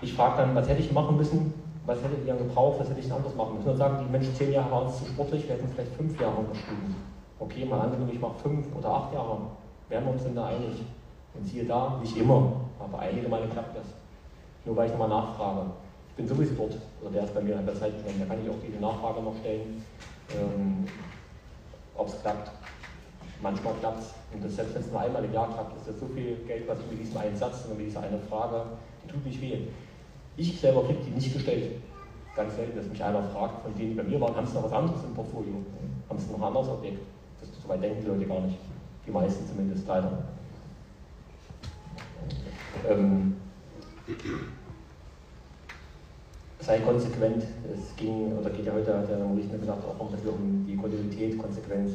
ich 0.01 0.13
frage 0.13 0.41
dann, 0.41 0.55
was 0.55 0.67
hätte 0.67 0.81
ich 0.81 0.91
machen 0.91 1.15
müssen, 1.15 1.53
was 1.85 1.97
hättet 2.03 2.25
ihr 2.25 2.35
gebraucht, 2.35 2.79
was 2.79 2.89
hätte 2.89 2.99
ich 2.99 3.11
anders 3.11 3.35
machen 3.35 3.55
müssen. 3.55 3.69
Und 3.69 3.77
sagen 3.77 4.05
die 4.05 4.11
Menschen, 4.11 4.35
zehn 4.35 4.51
Jahre 4.51 4.71
waren 4.71 4.87
uns 4.87 4.99
zu 4.99 5.05
sportlich, 5.05 5.47
wir 5.47 5.55
hätten 5.55 5.67
vielleicht 5.67 5.93
fünf 5.93 6.19
Jahre 6.19 6.37
unterschrieben. 6.37 6.95
Okay, 7.39 7.65
mal 7.65 7.81
angenommen, 7.81 8.11
ich 8.13 8.19
mache 8.19 8.37
fünf 8.39 8.67
oder 8.75 8.89
acht 8.89 9.13
Jahre, 9.13 9.37
wären 9.89 10.05
wir 10.05 10.11
uns 10.11 10.23
denn 10.23 10.35
da 10.35 10.45
einig? 10.45 10.83
Und 11.33 11.45
siehe 11.45 11.65
da, 11.65 11.97
nicht 12.01 12.15
immer, 12.17 12.53
aber 12.79 12.99
einige 12.99 13.27
Male 13.27 13.47
klappt 13.47 13.75
das. 13.75 13.85
Nur 14.65 14.75
weil 14.75 14.87
ich 14.87 14.91
nochmal 14.91 15.09
nachfrage. 15.09 15.61
Ich 16.09 16.15
bin 16.15 16.27
sowieso 16.27 16.53
dort, 16.55 16.77
oder 17.01 17.11
der 17.11 17.23
ist 17.23 17.33
bei 17.33 17.41
mir 17.41 17.57
an 17.57 17.65
der 17.65 17.75
Zeit 17.75 17.97
gegangen, 17.97 18.19
da 18.19 18.25
kann 18.25 18.43
ich 18.43 18.49
auch 18.49 18.61
diese 18.65 18.79
Nachfrage 18.79 19.21
noch 19.21 19.35
stellen, 19.39 19.83
ähm, 20.35 20.85
ob 21.95 22.07
es 22.07 22.21
klappt. 22.21 22.51
Manchmal 23.41 23.73
klappt 23.75 24.01
es. 24.01 24.13
Und 24.33 24.43
das, 24.43 24.55
selbst 24.55 24.75
wenn 24.75 24.81
es 24.81 24.91
nur 24.91 24.99
einmal 24.99 25.25
im 25.25 25.33
Jahr 25.33 25.47
klappt, 25.47 25.75
ist 25.77 25.87
das 25.87 25.99
so 25.99 26.05
viel 26.07 26.35
Geld, 26.45 26.67
was 26.67 26.79
ich 26.79 26.91
mit 26.91 26.99
diesem 26.99 27.17
einen 27.17 27.35
Satz 27.35 27.65
und 27.65 27.77
mit 27.77 27.87
dieser 27.87 28.01
einen 28.01 28.21
Frage, 28.29 28.65
die 29.03 29.11
tut 29.11 29.25
nicht 29.25 29.41
weh. 29.41 29.67
Ich 30.41 30.59
selber 30.59 30.83
kriege 30.83 30.97
die 31.05 31.11
nicht 31.11 31.31
gestellt. 31.31 31.75
Ganz 32.35 32.55
selten, 32.55 32.75
dass 32.75 32.87
mich 32.87 33.03
einer 33.03 33.21
fragt, 33.21 33.61
von 33.61 33.75
denen, 33.75 33.91
die 33.91 33.95
bei 33.95 34.01
mir 34.01 34.19
waren, 34.19 34.35
haben 34.35 34.47
sie 34.47 34.55
noch 34.55 34.63
was 34.63 34.71
anderes 34.71 35.03
im 35.03 35.13
Portfolio? 35.13 35.53
Haben 36.09 36.17
sie 36.17 36.31
noch 36.31 36.39
ein 36.39 36.43
anderes 36.43 36.67
Objekt? 36.69 37.05
Das, 37.39 37.49
so 37.61 37.69
weit 37.69 37.83
denken 37.83 38.01
die 38.01 38.07
Leute 38.07 38.25
gar 38.25 38.41
nicht. 38.41 38.57
Die 39.05 39.11
meisten 39.11 39.47
zumindest 39.47 39.87
leider. 39.87 40.23
Ähm, 42.89 43.35
sei 46.59 46.79
konsequent. 46.79 47.43
Es 47.71 47.95
ging, 47.95 48.35
oder 48.35 48.49
geht 48.49 48.65
ja 48.65 48.73
heute, 48.73 48.97
hat 48.97 49.09
der 49.09 49.19
Maurice 49.19 49.59
gesagt, 49.59 49.83
auch 49.85 49.99
um, 49.99 50.07
um 50.07 50.65
die 50.65 50.75
Kontinuität, 50.75 51.37
Konsequenz. 51.37 51.91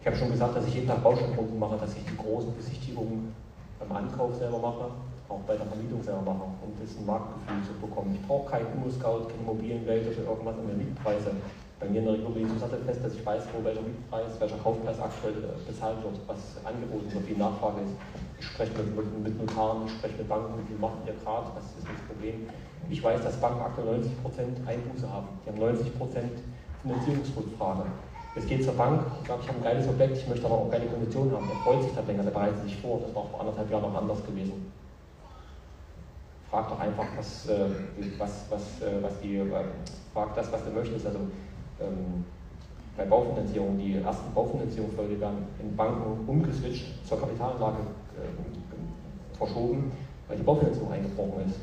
Ich 0.00 0.06
habe 0.08 0.16
schon 0.16 0.32
gesagt, 0.32 0.56
dass 0.56 0.66
ich 0.66 0.74
jeden 0.74 0.88
Tag 0.88 1.04
Baustellenrunden 1.04 1.56
mache, 1.56 1.76
dass 1.76 1.94
ich 1.94 2.04
die 2.04 2.16
großen 2.16 2.52
Besichtigungen 2.56 3.32
beim 3.78 3.92
Ankauf 3.92 4.34
selber 4.34 4.58
mache, 4.58 4.90
auch 5.28 5.44
bei 5.46 5.56
der 5.56 5.66
Vermietung 5.66 6.02
selber 6.02 6.22
mache, 6.24 6.48
um 6.64 6.72
das 6.80 6.96
Marktgefühl 7.04 7.60
zu 7.68 7.72
bekommen. 7.84 8.16
Ich 8.16 8.24
brauche 8.26 8.48
keinen 8.48 8.72
Immo-Scout, 8.72 9.28
keine 9.28 9.44
Immobilienwelt 9.44 10.08
oder 10.08 10.24
irgendwas 10.24 10.56
an 10.56 10.66
den 10.68 10.78
Mietpreise. 10.78 11.30
Bei 11.78 11.86
mir 11.86 12.00
in 12.00 12.06
der 12.06 12.14
Region 12.14 12.34
bin 12.34 12.42
ich 12.42 12.52
so 12.52 12.58
sattelfest, 12.58 13.04
dass 13.04 13.14
ich 13.14 13.24
weiß, 13.24 13.44
wo 13.54 13.62
welcher 13.62 13.84
Mietpreis, 13.84 14.34
welcher 14.40 14.58
Kaufpreis 14.58 14.98
aktuell 14.98 15.38
äh, 15.46 15.62
bezahlt 15.62 16.02
wird, 16.02 16.18
was 16.26 16.58
angeboten 16.64 17.06
wird, 17.12 17.28
wie 17.28 17.38
Nachfrage 17.38 17.86
ist. 17.86 17.94
Ich 18.40 18.46
spreche 18.46 18.72
mit, 18.82 18.98
mit 19.22 19.34
Notaren, 19.38 19.86
ich 19.86 19.94
spreche 19.94 20.18
mit 20.18 20.28
Banken, 20.28 20.58
wie 20.58 20.66
viel 20.66 20.80
machen 20.80 20.98
ihr 21.06 21.14
gerade, 21.22 21.54
was 21.54 21.70
ist 21.78 21.86
das 21.86 22.02
Problem. 22.08 22.48
Ich 22.90 22.98
weiß, 22.98 23.22
dass 23.22 23.36
Banken 23.38 23.62
aktuell 23.62 24.00
90% 24.00 24.66
Einbuße 24.66 25.06
haben. 25.06 25.28
Die 25.44 25.54
haben 25.54 25.60
90% 25.60 25.86
Finanzierungsrückfrage. 26.82 27.84
Es 28.34 28.46
geht 28.46 28.64
zur 28.64 28.74
Bank, 28.74 29.02
ich 29.22 29.28
sage, 29.28 29.40
ich 29.42 29.48
habe 29.48 29.58
ein 29.58 29.64
geiles 29.64 29.88
Objekt, 29.88 30.18
ich 30.18 30.28
möchte 30.28 30.46
aber 30.46 30.56
auch 30.56 30.70
geile 30.70 30.86
Konditionen 30.86 31.32
haben. 31.34 31.46
Der 31.46 31.56
freut 31.62 31.82
sich 31.82 31.92
da 31.94 32.00
länger, 32.00 32.22
der 32.22 32.30
bereitet 32.30 32.62
sich 32.64 32.76
vor. 32.76 33.00
Das 33.04 33.14
war 33.14 33.24
vor 33.26 33.40
anderthalb 33.40 33.70
Jahren 33.70 33.82
noch 33.82 33.94
anders 33.94 34.24
gewesen. 34.24 34.72
Frag 36.50 36.68
doch 36.68 36.80
einfach, 36.80 37.06
was, 37.16 37.48
äh, 37.48 37.66
was, 38.18 38.46
was, 38.48 38.62
äh, 38.80 39.02
was 39.02 39.20
die, 39.20 39.36
äh, 39.36 39.46
frag 40.14 40.34
das, 40.34 40.50
was 40.50 40.64
du 40.64 40.70
möchtest. 40.70 41.06
Also, 41.06 41.18
ähm, 41.80 42.24
bei 42.96 43.04
Baufinanzierung, 43.04 43.78
die 43.78 43.94
ersten 43.96 44.34
Baufinanzierungsfolge 44.34 45.20
werden 45.20 45.46
in 45.60 45.76
Banken 45.76 46.28
umgeswitcht 46.28 47.06
zur 47.06 47.20
Kapitalanlage 47.20 47.78
äh, 48.16 49.36
verschoben, 49.36 49.92
weil 50.26 50.36
die 50.36 50.42
Baufinanzierung 50.42 50.92
eingebrochen 50.92 51.46
ist. 51.46 51.60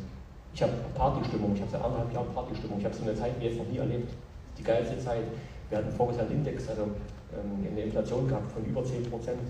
Ich 0.54 0.64
habe 0.64 0.72
Partystimmung, 0.96 1.54
ich 1.54 1.62
habe 1.62 1.72
seit 1.72 1.84
anderthalb 1.84 2.14
Jahren 2.14 2.34
Partystimmung, 2.34 2.80
ich 2.80 2.86
habe 2.86 2.96
so 2.96 3.04
eine 3.04 3.16
Zeit 3.16 3.34
wie 3.40 3.46
jetzt 3.46 3.58
noch 3.58 3.68
nie 3.68 3.78
erlebt. 3.78 4.14
Die 4.58 4.64
geilste 4.64 4.98
Zeit. 5.00 5.24
Wir 5.70 5.80
hatten 5.80 5.92
voriges 5.92 6.22
einen 6.22 6.32
Index, 6.32 6.70
also 6.70 6.84
ähm, 6.84 7.68
eine 7.70 7.82
Inflation 7.82 8.28
gehabt 8.28 8.52
von 8.52 8.64
über 8.64 8.86
10 8.86 9.10
Prozent. 9.10 9.42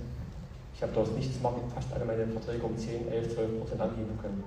Ich 0.74 0.82
habe 0.82 0.92
daraus 0.94 1.12
nichts 1.12 1.40
machen, 1.42 1.62
fast 1.74 1.94
alle 1.94 2.06
meine 2.06 2.26
Verträge 2.26 2.64
um 2.64 2.76
10, 2.76 3.12
11, 3.12 3.36
12 3.36 3.60
Prozent 3.60 3.82
anheben 3.82 4.18
können. 4.20 4.44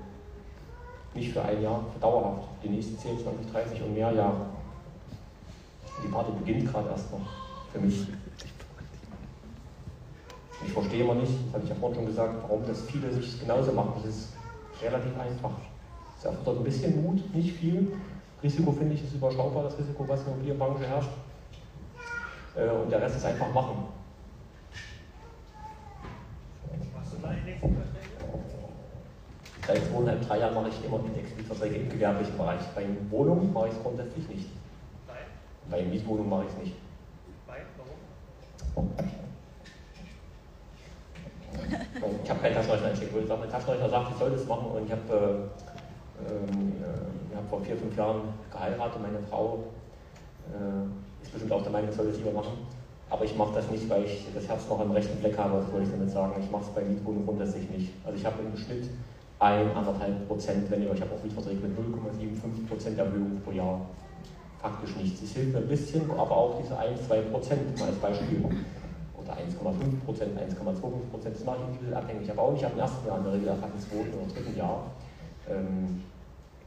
Nicht 1.15 1.33
für 1.33 1.43
ein 1.43 1.63
Jahr, 1.63 1.85
für 1.93 2.01
dauerhaft. 2.01 2.49
Die 2.63 2.69
nächsten 2.69 2.99
10, 2.99 3.19
20, 3.21 3.53
30 3.53 3.83
und 3.83 3.95
mehr 3.95 4.13
Jahre. 4.13 4.47
Die 6.03 6.09
Party 6.09 6.33
beginnt 6.39 6.71
gerade 6.71 6.91
erst 6.91 7.11
noch 7.11 7.21
für 7.73 7.81
mich. 7.81 8.07
Ich 10.65 10.73
verstehe 10.73 11.05
immer 11.05 11.15
nicht, 11.15 11.33
das 11.47 11.55
hatte 11.55 11.65
ich 11.65 11.71
ja 11.71 11.77
vorhin 11.77 11.97
schon 11.97 12.07
gesagt, 12.07 12.35
warum 12.43 12.67
das 12.67 12.83
viele 12.83 13.13
sich 13.13 13.41
genauso 13.41 13.73
machen. 13.73 13.93
Das 13.97 14.05
ist 14.05 14.29
relativ 14.83 15.19
einfach. 15.19 15.53
Es 16.19 16.25
erfordert 16.25 16.59
ein 16.59 16.65
bisschen 16.65 17.03
Mut, 17.03 17.35
nicht 17.35 17.57
viel. 17.57 17.93
Risiko 18.43 18.73
finde 18.73 18.95
ich 18.95 19.05
ist 19.05 19.15
überschaubar, 19.15 19.65
das 19.65 19.79
Risiko, 19.79 20.07
was 20.07 20.21
in 20.21 20.27
der 20.27 20.35
Immobilienbranche 20.35 20.87
herrscht. 20.87 21.11
Äh, 22.57 22.69
und 22.71 22.91
der 22.91 23.01
Rest 23.01 23.17
ist 23.17 23.25
einfach 23.25 23.53
machen. 23.53 23.87
Machst 26.95 27.13
du 27.13 27.17
deine 27.23 27.43
nächsten 27.43 27.75
Verträge? 27.75 27.99
Seit 29.69 29.85
zweieinhalb, 29.85 30.27
drei 30.27 30.39
Jahren 30.39 30.55
mache 30.55 30.71
ich 30.71 30.83
immer 30.83 30.99
Indexmietverträge 31.05 31.77
im 31.77 31.91
gewerblichen 31.91 32.39
Bereich. 32.39 32.63
Bei 32.75 32.87
Wohnungen 33.11 33.53
mache 33.53 33.69
ich 33.69 33.75
es 33.75 33.83
grundsätzlich 33.83 34.27
nicht. 34.27 34.49
Nein. 35.07 35.19
Bei 35.71 35.83
Mietwohnungen 35.83 36.31
mache 36.31 36.45
ich 36.45 36.53
es 36.53 36.57
nicht. 36.57 36.77
Nein, 37.47 37.61
warum? 37.77 38.91
Ich 42.25 42.31
habe 42.31 42.41
keinen 42.41 42.55
Taschenrechner 42.55 42.89
einstecken. 42.89 43.17
Ich 43.23 43.29
mein 43.29 43.51
Taschenrechner 43.51 43.91
sagt, 43.91 44.11
ich 44.13 44.17
soll 44.17 44.31
das 44.31 44.47
machen 44.47 44.71
und 44.71 44.87
ich 44.87 44.91
habe 44.93 45.51
äh, 46.17 46.33
ähm, 46.33 46.73
äh, 46.81 47.37
hab 47.37 47.51
vor 47.51 47.61
vier, 47.61 47.77
fünf 47.77 47.95
Jahren 47.95 48.23
geheiratet. 48.51 49.03
Meine 49.03 49.19
Frau 49.29 49.65
äh, 50.49 51.23
ist 51.23 51.31
bestimmt 51.31 51.53
auch 51.53 51.63
der 51.63 51.73
Meinung, 51.73 51.91
ich 51.91 51.95
soll 51.95 52.07
das 52.07 52.17
lieber 52.17 52.33
machen. 52.33 52.57
Aber 53.11 53.27
ich 53.27 53.37
mache 53.37 53.53
das 53.53 53.71
nicht, 53.71 53.87
weil 53.91 54.05
ich 54.05 54.29
das 54.35 54.49
Herz 54.49 54.67
noch 54.67 54.81
am 54.81 54.93
rechten 54.93 55.19
Fleck 55.19 55.37
habe, 55.37 55.59
das 55.59 55.71
wollte 55.71 55.85
ich 55.85 55.93
damit 55.93 56.11
sagen. 56.11 56.43
Ich 56.43 56.51
mache 56.51 56.63
es 56.63 56.69
bei 56.71 56.81
Mietwohnungen 56.85 57.27
grundsätzlich 57.27 57.69
nicht. 57.69 57.93
Also 58.07 58.17
ich 58.17 58.25
habe 58.25 58.43
im 58.43 58.57
Schnitt 58.57 58.89
ein, 59.41 59.71
anderthalb 59.73 60.27
Prozent, 60.27 60.71
wenn 60.71 60.83
ihr, 60.83 60.89
habe 60.89 61.15
auch 61.15 61.23
Mietverträge 61.23 61.61
mit 61.61 61.79
0,75 61.79 62.69
Prozent 62.69 62.99
Erhöhung 62.99 63.41
pro 63.45 63.53
Jahr. 63.53 63.81
Faktisch 64.61 64.97
nichts. 64.97 65.23
Es 65.23 65.33
hilft 65.33 65.57
ein 65.57 65.69
bisschen, 65.69 66.11
aber 66.11 66.37
auch 66.37 66.61
diese 66.61 66.77
1, 66.77 67.07
2 67.07 67.21
Prozent 67.23 67.79
mal 67.79 67.87
als 67.87 67.99
Beispiel. 67.99 68.45
Oder 69.17 69.33
1,5 69.33 70.05
Prozent, 70.05 70.39
1,25 70.39 71.11
Prozent, 71.11 71.37
das 71.37 71.45
mache 71.45 71.59
ich 71.59 71.69
individuell 71.69 71.95
abhängig. 71.95 72.31
Aber 72.31 72.43
auch 72.43 72.53
nicht 72.53 72.65
ab 72.65 72.73
dem 72.73 72.81
ersten 72.81 73.07
Jahr 73.07 73.19
in 73.19 73.25
der 73.25 73.33
Regel, 73.35 73.49
ab 73.51 73.63
dem 73.63 73.81
zweiten 73.81 74.15
oder 74.19 74.35
dritten 74.35 74.57
Jahr. 74.57 74.83
Ähm, 75.49 76.03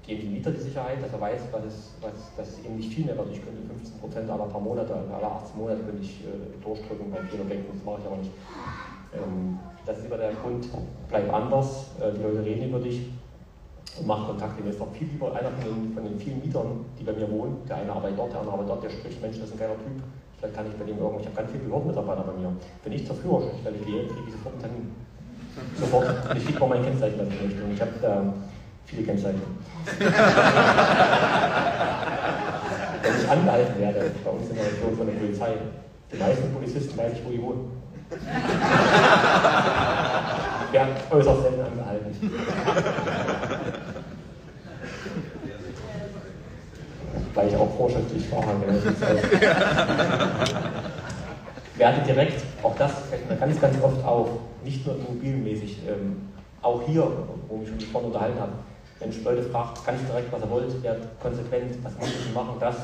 geben 0.06 0.22
die 0.22 0.28
Mieter 0.28 0.52
die 0.52 0.62
Sicherheit, 0.62 1.04
dass 1.04 1.14
er 1.14 1.22
weiß, 1.22 1.42
was 1.52 1.64
was, 2.02 2.14
dass 2.36 2.48
es 2.48 2.66
eben 2.66 2.78
nicht 2.78 2.94
viel 2.94 3.06
mehr 3.06 3.18
wird. 3.18 3.32
Ich 3.32 3.44
könnte 3.44 3.62
15 3.68 4.00
Prozent 4.00 4.30
aller 4.30 4.46
paar 4.46 4.62
Monate, 4.62 4.94
alle 4.94 5.28
18 5.28 5.60
Monate 5.60 5.84
könnte 5.84 6.02
ich 6.02 6.22
äh, 6.22 6.64
durchdrücken 6.64 7.12
bei 7.12 7.22
vielen 7.30 7.42
Objekten, 7.42 7.76
das 7.76 7.86
mache 7.86 8.00
ich 8.02 8.08
aber 8.08 8.18
nicht. 8.18 8.32
Ähm, 9.14 9.60
das 9.86 9.98
ist 10.00 10.06
immer 10.06 10.18
der 10.18 10.34
Grund, 10.34 10.68
bleib 11.10 11.34
anders, 11.34 11.92
äh, 12.00 12.12
die 12.14 12.22
Leute 12.22 12.46
reden 12.46 12.70
über 12.70 12.80
dich 12.80 13.10
und 14.00 14.08
mach 14.08 14.28
Kontakte. 14.28 14.64
Mir 14.64 14.70
ist 14.70 14.80
noch 14.80 14.92
viel 14.94 15.08
lieber 15.08 15.36
einer 15.36 15.50
von 15.52 15.64
den, 15.64 15.94
von 15.94 16.04
den 16.04 16.20
vielen 16.20 16.40
Mietern, 16.42 16.86
die 17.00 17.04
bei 17.04 17.14
mir 17.14 17.30
wohnen, 17.30 17.58
der 17.68 17.78
eine 17.78 17.92
arbeitet 17.92 18.20
dort, 18.20 18.32
der 18.32 18.40
andere 18.40 18.54
arbeitet 18.54 18.72
dort, 18.72 18.84
der 18.84 18.90
spricht, 18.90 19.22
Mensch, 19.22 19.38
das 19.40 19.48
ist 19.48 19.54
ein 19.56 19.60
geiler 19.60 19.76
Typ, 19.76 20.04
vielleicht 20.38 20.56
kann 20.56 20.68
ich 20.68 20.74
bei 20.74 20.86
dem 20.86 20.98
irgendwo, 20.98 21.20
ich 21.20 21.26
habe 21.26 21.36
ganz 21.36 21.52
viele 21.52 21.64
Behördenmitarbeiter 21.64 22.24
bei 22.24 22.34
mir. 22.34 22.56
Wenn 22.84 22.94
ich 22.94 23.06
zur 23.06 23.16
Führerstelle 23.16 23.78
gehe, 23.80 24.08
kriege 24.08 24.28
ich 24.28 24.34
sofort 24.34 24.54
einen 24.56 24.64
Termin. 24.64 24.96
Sofort. 25.78 26.08
Ich 26.38 26.46
kriege 26.46 26.60
mal 26.60 26.70
mein 26.70 26.84
Kennzeichen, 26.84 27.20
was 27.20 27.28
ich 27.28 27.42
möchte. 27.42 27.64
Und 27.64 27.74
ich 27.74 27.82
habe 27.82 27.92
ähm, 28.04 28.34
viele 28.86 29.04
Kennzeichen. 29.04 29.42
Wenn 33.02 33.16
ich 33.18 33.30
angehalten 33.30 33.80
werde, 33.80 34.12
bei 34.24 34.30
uns 34.32 34.50
in 34.50 34.56
der 34.56 34.66
Region 34.66 34.96
von 34.96 35.08
der 35.08 35.14
Polizei, 35.14 35.54
die 36.12 36.18
meisten 36.18 36.54
Polizisten 36.54 36.98
weiß 36.98 37.14
ich, 37.14 37.26
wo 37.26 37.32
die 37.32 37.42
wohnen. 37.42 37.81
Werden 40.72 40.96
äußerst 41.10 41.42
selten 41.42 41.62
angehalten. 41.62 42.32
Weil 47.34 47.48
ich 47.48 47.56
auch 47.56 47.78
vorschriftlich 47.78 48.28
fahre. 48.28 48.56
Werde 51.78 52.02
direkt, 52.06 52.44
auch 52.64 52.76
das 52.76 52.92
fällt 53.10 53.30
mir 53.30 53.38
ganz, 53.38 53.60
ganz 53.60 53.82
oft 53.82 54.04
auf, 54.06 54.30
nicht 54.64 54.86
nur 54.86 54.96
immobilienmäßig, 54.98 55.80
ähm, 55.88 56.30
auch 56.62 56.82
hier, 56.86 57.08
wo 57.48 57.64
ich 57.64 57.72
mich 57.72 57.88
vorhin 57.88 58.12
unterhalten 58.12 58.40
habe, 58.40 58.52
wenn 59.00 59.10
ich 59.10 59.24
Leute 59.24 59.44
fragt, 59.44 59.84
ganz 59.86 60.00
direkt, 60.06 60.32
was 60.32 60.42
er 60.42 60.50
wollt, 60.52 60.84
werdet 60.84 61.20
konsequent, 61.20 61.84
was 61.84 61.98
muss 61.98 62.10
ich 62.10 62.34
machen, 62.36 62.56
das. 62.60 62.76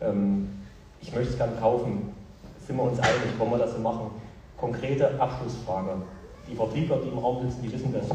Ähm, 0.00 0.48
ich 1.00 1.12
möchte 1.12 1.32
es 1.32 1.38
gerne 1.38 1.56
kaufen. 1.60 2.14
Sind 2.66 2.76
wir 2.76 2.84
uns 2.84 3.00
einig, 3.00 3.38
wollen 3.38 3.50
wir 3.50 3.58
das 3.58 3.72
so 3.72 3.78
machen? 3.78 4.10
Konkrete 4.56 5.20
Abschlussfrage. 5.20 6.02
Die 6.48 6.54
Vertriebler, 6.54 6.98
die 7.04 7.08
im 7.08 7.18
Raum 7.18 7.42
sitzen, 7.42 7.62
die 7.62 7.72
wissen 7.72 7.92
das. 7.92 8.06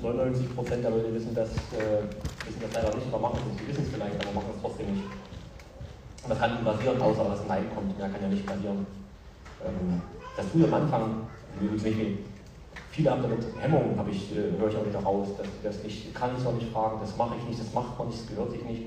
99 0.00 0.54
Prozent 0.54 0.84
der 0.84 0.90
Leute 0.90 1.12
wissen 1.12 1.34
das, 1.34 1.50
äh, 1.50 2.06
wissen 2.46 2.60
das 2.62 2.72
leider 2.74 2.94
nicht 2.94 3.08
oder 3.08 3.18
machen 3.18 3.38
es 3.40 3.52
nicht. 3.52 3.60
Sie 3.60 3.68
wissen 3.68 3.84
es 3.84 3.90
vielleicht, 3.90 4.14
aber 4.14 4.34
machen 4.34 4.50
es 4.54 4.62
trotzdem 4.62 4.94
nicht. 4.94 5.04
Und 6.22 6.30
das 6.30 6.38
kann 6.38 6.52
nicht 6.52 6.64
passieren, 6.64 7.00
außer 7.00 7.24
dass 7.24 7.40
ein 7.40 7.48
Nein 7.48 7.64
kommt. 7.74 7.98
Mehr 7.98 8.08
kann 8.08 8.22
ja 8.22 8.28
nicht 8.28 8.46
passieren. 8.46 8.86
Ähm, 9.64 10.02
das 10.36 10.50
tut 10.52 10.64
am 10.64 10.74
Anfang. 10.74 11.26
Viele 12.90 13.10
haben 13.10 13.22
damit 13.22 13.46
Hemmungen, 13.60 13.98
habe 13.98 14.10
ich, 14.10 14.32
äh, 14.32 14.58
höre 14.58 14.68
ich 14.68 14.76
auch 14.76 14.86
wieder 14.86 15.00
raus, 15.00 15.28
sie 15.36 15.66
das 15.66 15.82
nicht, 15.82 16.14
kann 16.14 16.30
ich 16.36 16.44
noch 16.44 16.54
nicht 16.54 16.72
fragen, 16.72 16.98
das 17.00 17.16
mache 17.16 17.34
ich 17.36 17.48
nicht, 17.48 17.60
das 17.60 17.72
macht 17.72 17.98
man 17.98 18.08
nicht, 18.08 18.20
das 18.20 18.28
gehört 18.28 18.50
sich 18.50 18.64
nicht. 18.64 18.82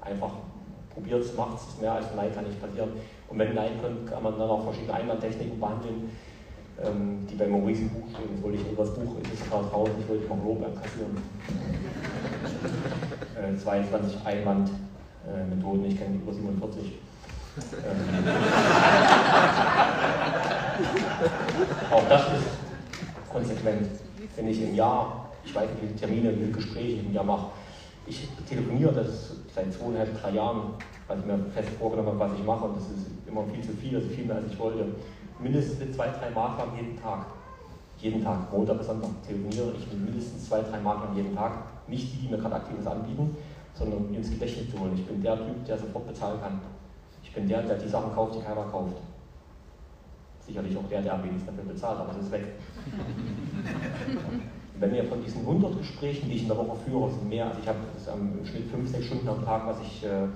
Einfach 0.00 0.30
probiert 0.92 1.20
es, 1.20 1.36
macht 1.36 1.58
es, 1.58 1.80
mehr 1.80 1.92
als 1.92 2.10
ein 2.10 2.16
Nein 2.16 2.34
kann 2.34 2.44
nicht 2.44 2.60
passieren. 2.60 2.90
Und 3.32 3.38
wenn 3.38 3.54
Nein 3.54 3.80
kommt, 3.80 4.10
kann 4.10 4.22
man 4.22 4.38
dann 4.38 4.50
auch 4.50 4.62
verschiedene 4.62 4.92
Einwandtechniken 4.92 5.58
behandeln, 5.58 6.10
ähm, 6.84 7.26
die 7.30 7.34
bei 7.34 7.46
Maurice 7.46 7.80
im 7.80 7.88
Buch 7.88 8.06
stehen. 8.10 8.28
Jetzt 8.30 8.42
wollte 8.42 8.58
ich 8.58 8.70
über 8.70 8.84
das 8.84 8.94
Buch, 8.94 9.16
ist 9.22 9.32
es 9.32 9.48
gerade 9.48 9.68
draußen, 9.68 9.94
ich 9.98 10.06
wollte 10.06 10.28
noch 10.28 10.44
Lob 10.44 10.60
kassieren. 10.60 11.16
äh, 13.54 13.56
22 13.56 14.18
Einwand-Methoden, 14.22 15.84
ich 15.86 15.96
kenne 15.98 16.10
die 16.10 16.18
über 16.18 16.34
47. 16.34 16.92
Ähm, 17.56 17.62
auch 21.90 22.08
das 22.10 22.22
ist 22.22 23.30
konsequent. 23.32 23.88
Wenn 24.36 24.48
ich 24.48 24.62
im 24.62 24.74
Jahr, 24.74 25.30
ich 25.42 25.54
weiß 25.54 25.70
nicht, 25.70 25.82
wie 25.82 25.86
viele 25.86 25.98
Termine, 25.98 26.32
wie 26.32 26.40
viele 26.40 26.52
Gespräche 26.52 26.88
ich 26.88 27.06
im 27.06 27.14
Jahr 27.14 27.24
mache, 27.24 27.46
ich 28.06 28.28
telefoniere 28.46 28.92
das 28.92 29.36
seit 29.54 29.72
zweieinhalb, 29.72 30.20
drei 30.20 30.32
Jahren, 30.32 30.74
weil 31.12 31.20
ich 31.20 31.26
mir 31.26 31.38
fest 31.52 31.68
vorgenommen 31.78 32.08
habe, 32.08 32.20
was 32.20 32.32
ich 32.38 32.44
mache 32.44 32.64
und 32.64 32.76
das 32.76 32.84
ist 32.84 33.06
immer 33.26 33.44
viel 33.44 33.62
zu 33.62 33.72
viel, 33.72 33.96
also 33.96 34.08
viel 34.08 34.24
mehr 34.24 34.36
als 34.36 34.46
ich 34.50 34.58
wollte. 34.58 34.86
Mindestens 35.38 35.94
zwei, 35.94 36.08
drei 36.08 36.30
Maklern 36.30 36.70
jeden 36.76 36.98
Tag. 37.00 37.26
Jeden 37.98 38.24
Tag, 38.24 38.50
Montag 38.50 38.78
bis 38.78 38.86
Sonntag, 38.86 39.10
telefoniere 39.26 39.74
ich 39.78 39.92
mit 39.92 40.06
mindestens 40.06 40.48
zwei, 40.48 40.62
drei 40.62 40.80
Maklern 40.80 41.14
jeden 41.14 41.36
Tag. 41.36 41.52
Nicht 41.86 42.14
die, 42.14 42.18
die 42.18 42.28
mir 42.28 42.38
gerade 42.38 42.54
aktives 42.54 42.86
anbieten, 42.86 43.36
sondern 43.74 44.00
um 44.00 44.14
ins 44.14 44.30
Gedächtnis 44.30 44.70
zu 44.70 44.80
holen. 44.80 44.92
Ich 44.94 45.06
bin 45.06 45.22
der 45.22 45.36
Typ, 45.36 45.66
der 45.66 45.78
sofort 45.78 46.08
bezahlen 46.08 46.40
kann. 46.40 46.60
Ich 47.22 47.32
bin 47.32 47.46
der, 47.46 47.62
der 47.62 47.76
die 47.76 47.88
Sachen 47.88 48.14
kauft, 48.14 48.36
die 48.36 48.40
keiner 48.40 48.64
kauft. 48.64 48.96
Sicherlich 50.40 50.76
auch 50.76 50.88
der, 50.88 51.02
der 51.02 51.14
am 51.14 51.24
wenigsten 51.24 51.48
dafür 51.48 51.64
bezahlt, 51.70 52.00
aber 52.00 52.12
es 52.12 52.24
ist 52.24 52.32
weg. 52.32 52.44
Wenn 54.80 54.94
ihr 54.94 55.04
von 55.04 55.22
diesen 55.22 55.42
100 55.42 55.78
Gesprächen, 55.78 56.28
die 56.28 56.36
ich 56.36 56.42
in 56.42 56.48
der 56.48 56.56
Woche 56.56 56.76
führe, 56.84 57.10
sind 57.10 57.28
mehr, 57.28 57.46
also 57.46 57.60
ich 57.62 57.68
habe 57.68 57.78
im 58.14 58.44
Schnitt 58.44 58.68
5, 58.70 58.90
6 58.90 59.04
Stunden 59.04 59.28
am 59.28 59.44
Tag, 59.44 59.66
was 59.66 59.76
ich 59.80 60.04
äh, 60.04 60.26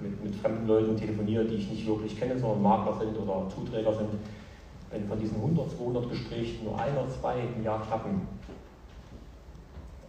mit, 0.00 0.22
mit 0.22 0.36
fremden 0.36 0.66
Leuten 0.66 0.96
telefoniere, 0.96 1.44
die 1.44 1.56
ich 1.56 1.70
nicht 1.70 1.86
wirklich 1.86 2.18
kenne, 2.18 2.38
sondern 2.38 2.62
Makler 2.62 2.98
sind 2.98 3.16
oder 3.16 3.48
Zuträger 3.48 3.94
sind, 3.94 4.10
wenn 4.90 5.08
von 5.08 5.18
diesen 5.18 5.36
100, 5.36 5.70
200 5.70 6.10
Gesprächen 6.10 6.64
nur 6.64 6.78
ein 6.78 6.92
oder 6.92 7.08
zwei 7.08 7.36
im 7.56 7.64
Jahr 7.64 7.82
klappen, 7.86 8.20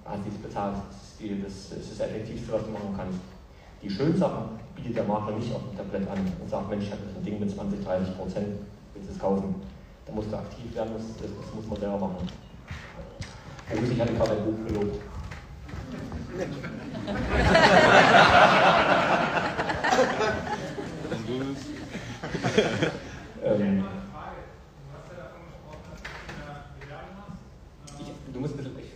hat 0.05 0.23
sie 0.23 0.29
es 0.29 0.37
bezahlt. 0.37 0.75
Das 0.75 1.19
ist, 1.19 1.71
das 1.71 1.89
das 1.89 1.99
Effektivste, 2.07 2.53
was 2.53 2.63
du 2.63 2.71
machen 2.71 2.93
kannst. 2.95 3.19
Die 3.81 3.89
schönen 3.89 4.15
Sachen 4.15 4.59
bietet 4.75 4.97
der 4.97 5.03
Makler 5.03 5.35
nicht 5.35 5.51
auf 5.53 5.63
dem 5.63 5.75
Tablett 5.77 6.07
an 6.09 6.19
und 6.41 6.49
sagt, 6.49 6.69
Mensch, 6.69 6.85
ich 6.85 6.91
habe 6.91 7.01
ein 7.15 7.23
Ding 7.23 7.39
mit 7.39 7.51
20, 7.51 7.83
30 7.83 8.17
Prozent, 8.17 8.47
willst 8.93 9.09
du 9.09 9.13
es 9.13 9.19
kaufen? 9.19 9.55
Da 10.05 10.13
musst 10.13 10.31
du 10.31 10.37
aktiv 10.37 10.75
werden, 10.75 10.93
das, 10.95 11.17
das 11.17 11.55
muss 11.55 11.67
man 11.67 11.79
selber 11.79 11.97
machen. 11.97 12.27
Und 13.69 13.91
ich 13.91 13.99
hatte 13.99 14.13
gerade 14.13 14.31
ein 14.31 14.45
Buch 14.45 14.65
gelobt. 14.67 15.01
ähm, 22.57 23.83
ich, 27.99 28.07
du 28.33 28.39
musst 28.39 28.53
ein 28.53 28.57
bisschen. 28.57 28.79
Ich, 28.79 28.91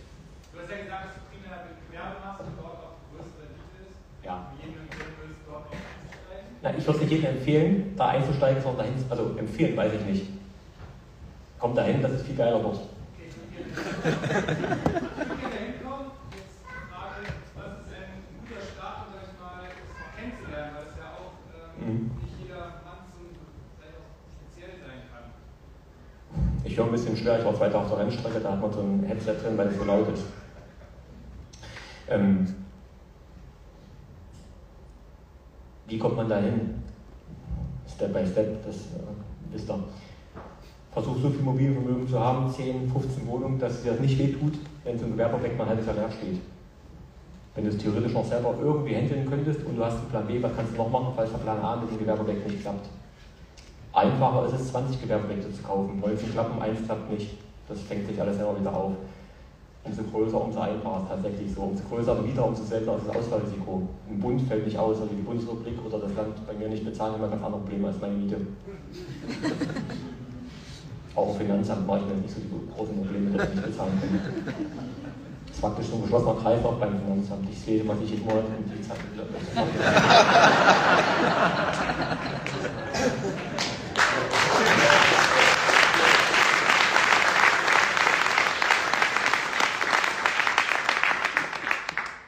Du 0.52 0.58
hast 0.60 0.70
ja 0.70 0.76
gesagt, 0.82 1.04
dass 1.06 1.14
du 1.14 1.20
primär 1.30 1.56
Gewerbe 1.88 2.16
machst 2.24 2.40
und 2.42 2.54
dort 2.58 2.76
auch 2.76 2.94
die 3.00 3.16
größte 3.16 3.38
Rendite 3.40 3.78
ist. 3.88 3.96
ja. 4.24 4.52
Jedem 4.60 4.80
empfehlen 4.82 5.14
würdest, 5.18 5.40
dort 5.46 5.66
auch 5.66 5.72
einzusteigen. 5.72 6.48
Nein, 6.62 6.74
ich 6.78 6.86
würde 6.86 6.98
nicht 7.00 7.12
jedem 7.12 7.30
empfehlen, 7.38 7.96
da 7.96 8.04
einzusteigen, 8.08 8.62
sondern 8.62 8.86
dahin, 8.86 9.04
also 9.10 9.22
empfehlen 9.38 9.76
weiß 9.76 9.92
ich 9.94 10.04
nicht. 10.06 10.26
Kommt 11.58 11.76
dahin, 11.78 12.02
das 12.02 12.12
ist 12.12 12.26
viel 12.26 12.36
geiler 12.36 12.58
dort. 12.60 12.76
Okay, 12.76 12.88
wenn 13.22 14.58
wir 15.40 15.48
da 15.48 15.62
hinkommen, 15.62 16.10
jetzt 16.34 16.58
die 16.60 16.82
Frage, 16.90 17.22
was 17.54 17.72
ist 17.80 17.88
denn 17.94 18.10
ein 18.12 18.22
guter 18.42 18.60
Start, 18.66 18.96
um 19.06 19.14
sag 19.14 19.24
ich 19.30 19.38
mal, 19.40 19.62
das 19.62 19.72
mal 20.02 20.10
kennenzulernen, 20.18 20.72
weil 20.76 20.86
es 20.90 20.96
ja 20.98 21.08
auch 21.16 21.32
ähm, 21.54 21.80
Mhm. 21.80 22.10
nicht 22.20 22.34
jeder 22.42 22.82
Mann 22.84 23.00
so 23.14 23.20
vielleicht 23.78 23.96
auch 24.02 24.10
speziell 24.36 24.74
sein 24.82 25.00
kann. 25.08 25.26
Ich 26.72 26.78
höre 26.78 26.86
ein 26.86 26.92
bisschen 26.92 27.14
schwer, 27.14 27.38
ich 27.38 27.44
war 27.44 27.60
weiter 27.60 27.80
auf 27.80 27.90
der 27.90 27.98
Rennstrecke, 27.98 28.40
da 28.40 28.52
hat 28.52 28.62
man 28.62 28.72
so 28.72 28.80
ein 28.80 29.04
Headset 29.06 29.34
drin, 29.34 29.58
weil 29.58 29.66
es 29.66 29.76
so 29.76 29.84
laut 29.84 30.08
ist. 30.08 30.24
Ähm, 32.08 32.46
wie 35.86 35.98
kommt 35.98 36.16
man 36.16 36.30
da 36.30 36.38
hin? 36.38 36.82
Step 37.94 38.14
by 38.14 38.26
Step, 38.26 38.64
das 38.64 38.76
äh, 38.76 39.52
wisst 39.52 39.68
ihr. 39.68 39.78
Versuch 40.92 41.18
so 41.20 41.28
viel 41.28 41.40
Immobilienvermögen 41.40 42.08
zu 42.08 42.18
haben, 42.18 42.50
10, 42.50 42.90
15 42.90 43.26
Wohnungen, 43.26 43.58
dass 43.58 43.74
es 43.74 43.82
dir 43.82 43.92
nicht 43.92 44.18
wehtut, 44.18 44.54
wenn 44.84 44.98
so 44.98 45.04
ein 45.04 45.12
Gewerbeobjekt 45.12 45.58
mal 45.58 45.64
ein 45.64 45.70
halbes 45.70 45.84
Jahr 45.84 46.10
steht. 46.10 46.40
Wenn 47.54 47.64
du 47.64 47.70
es 47.70 47.76
theoretisch 47.76 48.14
noch 48.14 48.24
selber 48.24 48.54
irgendwie 48.58 48.96
handeln 48.96 49.28
könntest 49.28 49.62
und 49.66 49.76
du 49.76 49.84
hast 49.84 49.98
einen 49.98 50.08
Plan 50.08 50.26
B, 50.26 50.42
was 50.42 50.56
kannst 50.56 50.72
du 50.72 50.78
noch 50.78 50.88
machen, 50.88 51.12
falls 51.14 51.32
der 51.32 51.38
Plan 51.38 51.60
A 51.60 51.76
mit 51.76 51.90
dem 51.90 51.98
Gewerbeobjekt 51.98 52.48
nicht 52.48 52.62
klappt? 52.62 52.88
Einfacher 53.92 54.46
ist 54.46 54.54
es, 54.54 54.68
20 54.70 55.02
Gewerbeobjekte 55.02 55.52
zu 55.52 55.62
kaufen. 55.62 56.00
19 56.00 56.32
klappen, 56.32 56.62
eins 56.62 56.82
klappt 56.84 57.10
nicht. 57.10 57.36
Das 57.68 57.80
fängt 57.82 58.06
sich 58.06 58.18
alles 58.20 58.36
selber 58.36 58.58
wieder 58.58 58.74
auf. 58.74 58.92
Umso 59.84 60.02
größer, 60.04 60.40
umso 60.40 60.60
einfacher 60.60 61.02
ist 61.02 61.08
tatsächlich 61.08 61.52
so. 61.52 61.62
Umso 61.62 61.82
größer 61.84 62.14
der 62.14 62.22
Mieter, 62.22 62.46
umso 62.46 62.62
seltener 62.62 62.96
ist 62.96 63.08
das 63.08 63.16
Ausfallrisiko. 63.16 63.82
Ein 64.08 64.20
Bund 64.20 64.40
fällt 64.42 64.64
nicht 64.64 64.78
aus, 64.78 65.00
also 65.00 65.12
die 65.12 65.22
Bundesrepublik 65.22 65.74
oder 65.84 65.98
das 65.98 66.14
Land 66.14 66.46
bei 66.46 66.54
mir 66.54 66.68
nicht 66.68 66.84
bezahlen, 66.84 67.14
haben 67.14 67.30
ganz 67.30 67.42
andere 67.44 67.60
Probleme 67.60 67.88
als 67.88 68.00
meine 68.00 68.14
Miete. 68.14 68.36
Auch 71.14 71.32
im 71.32 71.46
Finanzamt 71.46 71.86
mache 71.86 71.98
ich 71.98 72.06
mir 72.06 72.14
nicht 72.14 72.34
so 72.34 72.40
die 72.40 72.48
großen 72.74 72.96
Probleme, 72.96 73.36
dass 73.36 73.48
ich 73.48 73.54
nicht 73.56 73.66
bezahlen 73.66 74.00
kann. 74.00 74.18
Das 75.46 75.56
ist 75.56 75.60
praktisch 75.60 75.86
so 75.86 75.96
ein 75.96 76.02
geschlossener 76.02 76.40
Kreislauf 76.40 76.80
beim 76.80 76.98
Finanzamt. 76.98 77.46
Ich 77.50 77.60
sehe, 77.60 77.86
was 77.86 78.00
ich 78.02 78.10
jeden 78.10 78.24
Monat 78.24 78.44
in 78.58 78.72
die 78.72 78.80
Zeit 78.80 78.96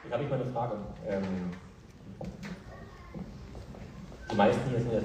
Jetzt 0.03 0.13
habe 0.13 0.23
ich 0.23 0.29
mal 0.29 0.41
eine 0.41 0.51
Frage. 0.51 0.75
Ähm, 1.07 1.23
die 4.31 4.35
meisten 4.35 4.69
hier 4.69 4.79
sind 4.79 4.93
ja 4.93 4.99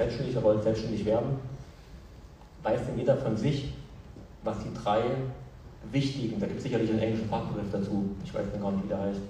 selbstständig 0.81 1.05
werden. 1.05 1.39
Weiß 2.63 2.81
denn 2.87 2.99
jeder 2.99 3.17
von 3.17 3.37
sich, 3.37 3.73
was 4.43 4.59
die 4.61 4.73
drei 4.75 5.03
wichtigen, 5.91 6.41
da 6.41 6.47
gibt 6.47 6.59
es 6.59 6.65
sicherlich 6.65 6.91
einen 6.91 7.01
englischen 7.01 7.29
Fachbegriff 7.29 7.71
dazu, 7.73 8.11
ich 8.25 8.35
weiß 8.35 8.47
nicht, 8.47 8.85
wie 8.85 8.89
der 8.89 8.99
heißt, 8.99 9.21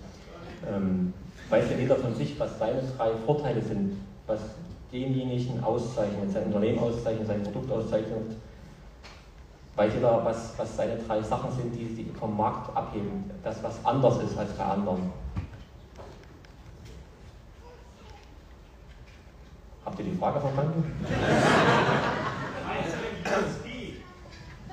ähm, 0.69 1.13
weiß 1.49 1.69
denn 1.69 1.81
jeder 1.81 1.97
von 1.97 2.15
sich, 2.15 2.39
was 2.39 2.59
seine 2.59 2.83
drei 2.97 3.11
Vorteile 3.25 3.63
sind, 3.63 3.97
was 4.27 4.41
denjenigen 4.93 5.63
auszeichnet, 5.63 6.33
sein 6.33 6.45
Unternehmen 6.47 6.81
auszeichnet, 6.81 7.27
sein 7.27 7.43
Produkt 7.45 7.71
auszeichnet, 7.71 8.37
weiß 9.77 9.95
jeder, 9.95 10.25
was, 10.25 10.53
was 10.57 10.77
seine 10.77 10.97
drei 10.97 11.23
Sachen 11.23 11.53
sind, 11.53 11.75
die 11.75 11.95
sie 11.95 12.11
vom 12.19 12.37
Markt 12.37 12.77
abheben, 12.77 13.31
das, 13.45 13.63
was 13.63 13.85
anders 13.85 14.21
ist 14.23 14.37
als 14.37 14.53
bei 14.53 14.65
anderen. 14.65 15.13
Habt 19.91 19.99
ihr 19.99 20.07
die 20.07 20.17
Frage 20.19 20.39
verstanden? 20.39 20.85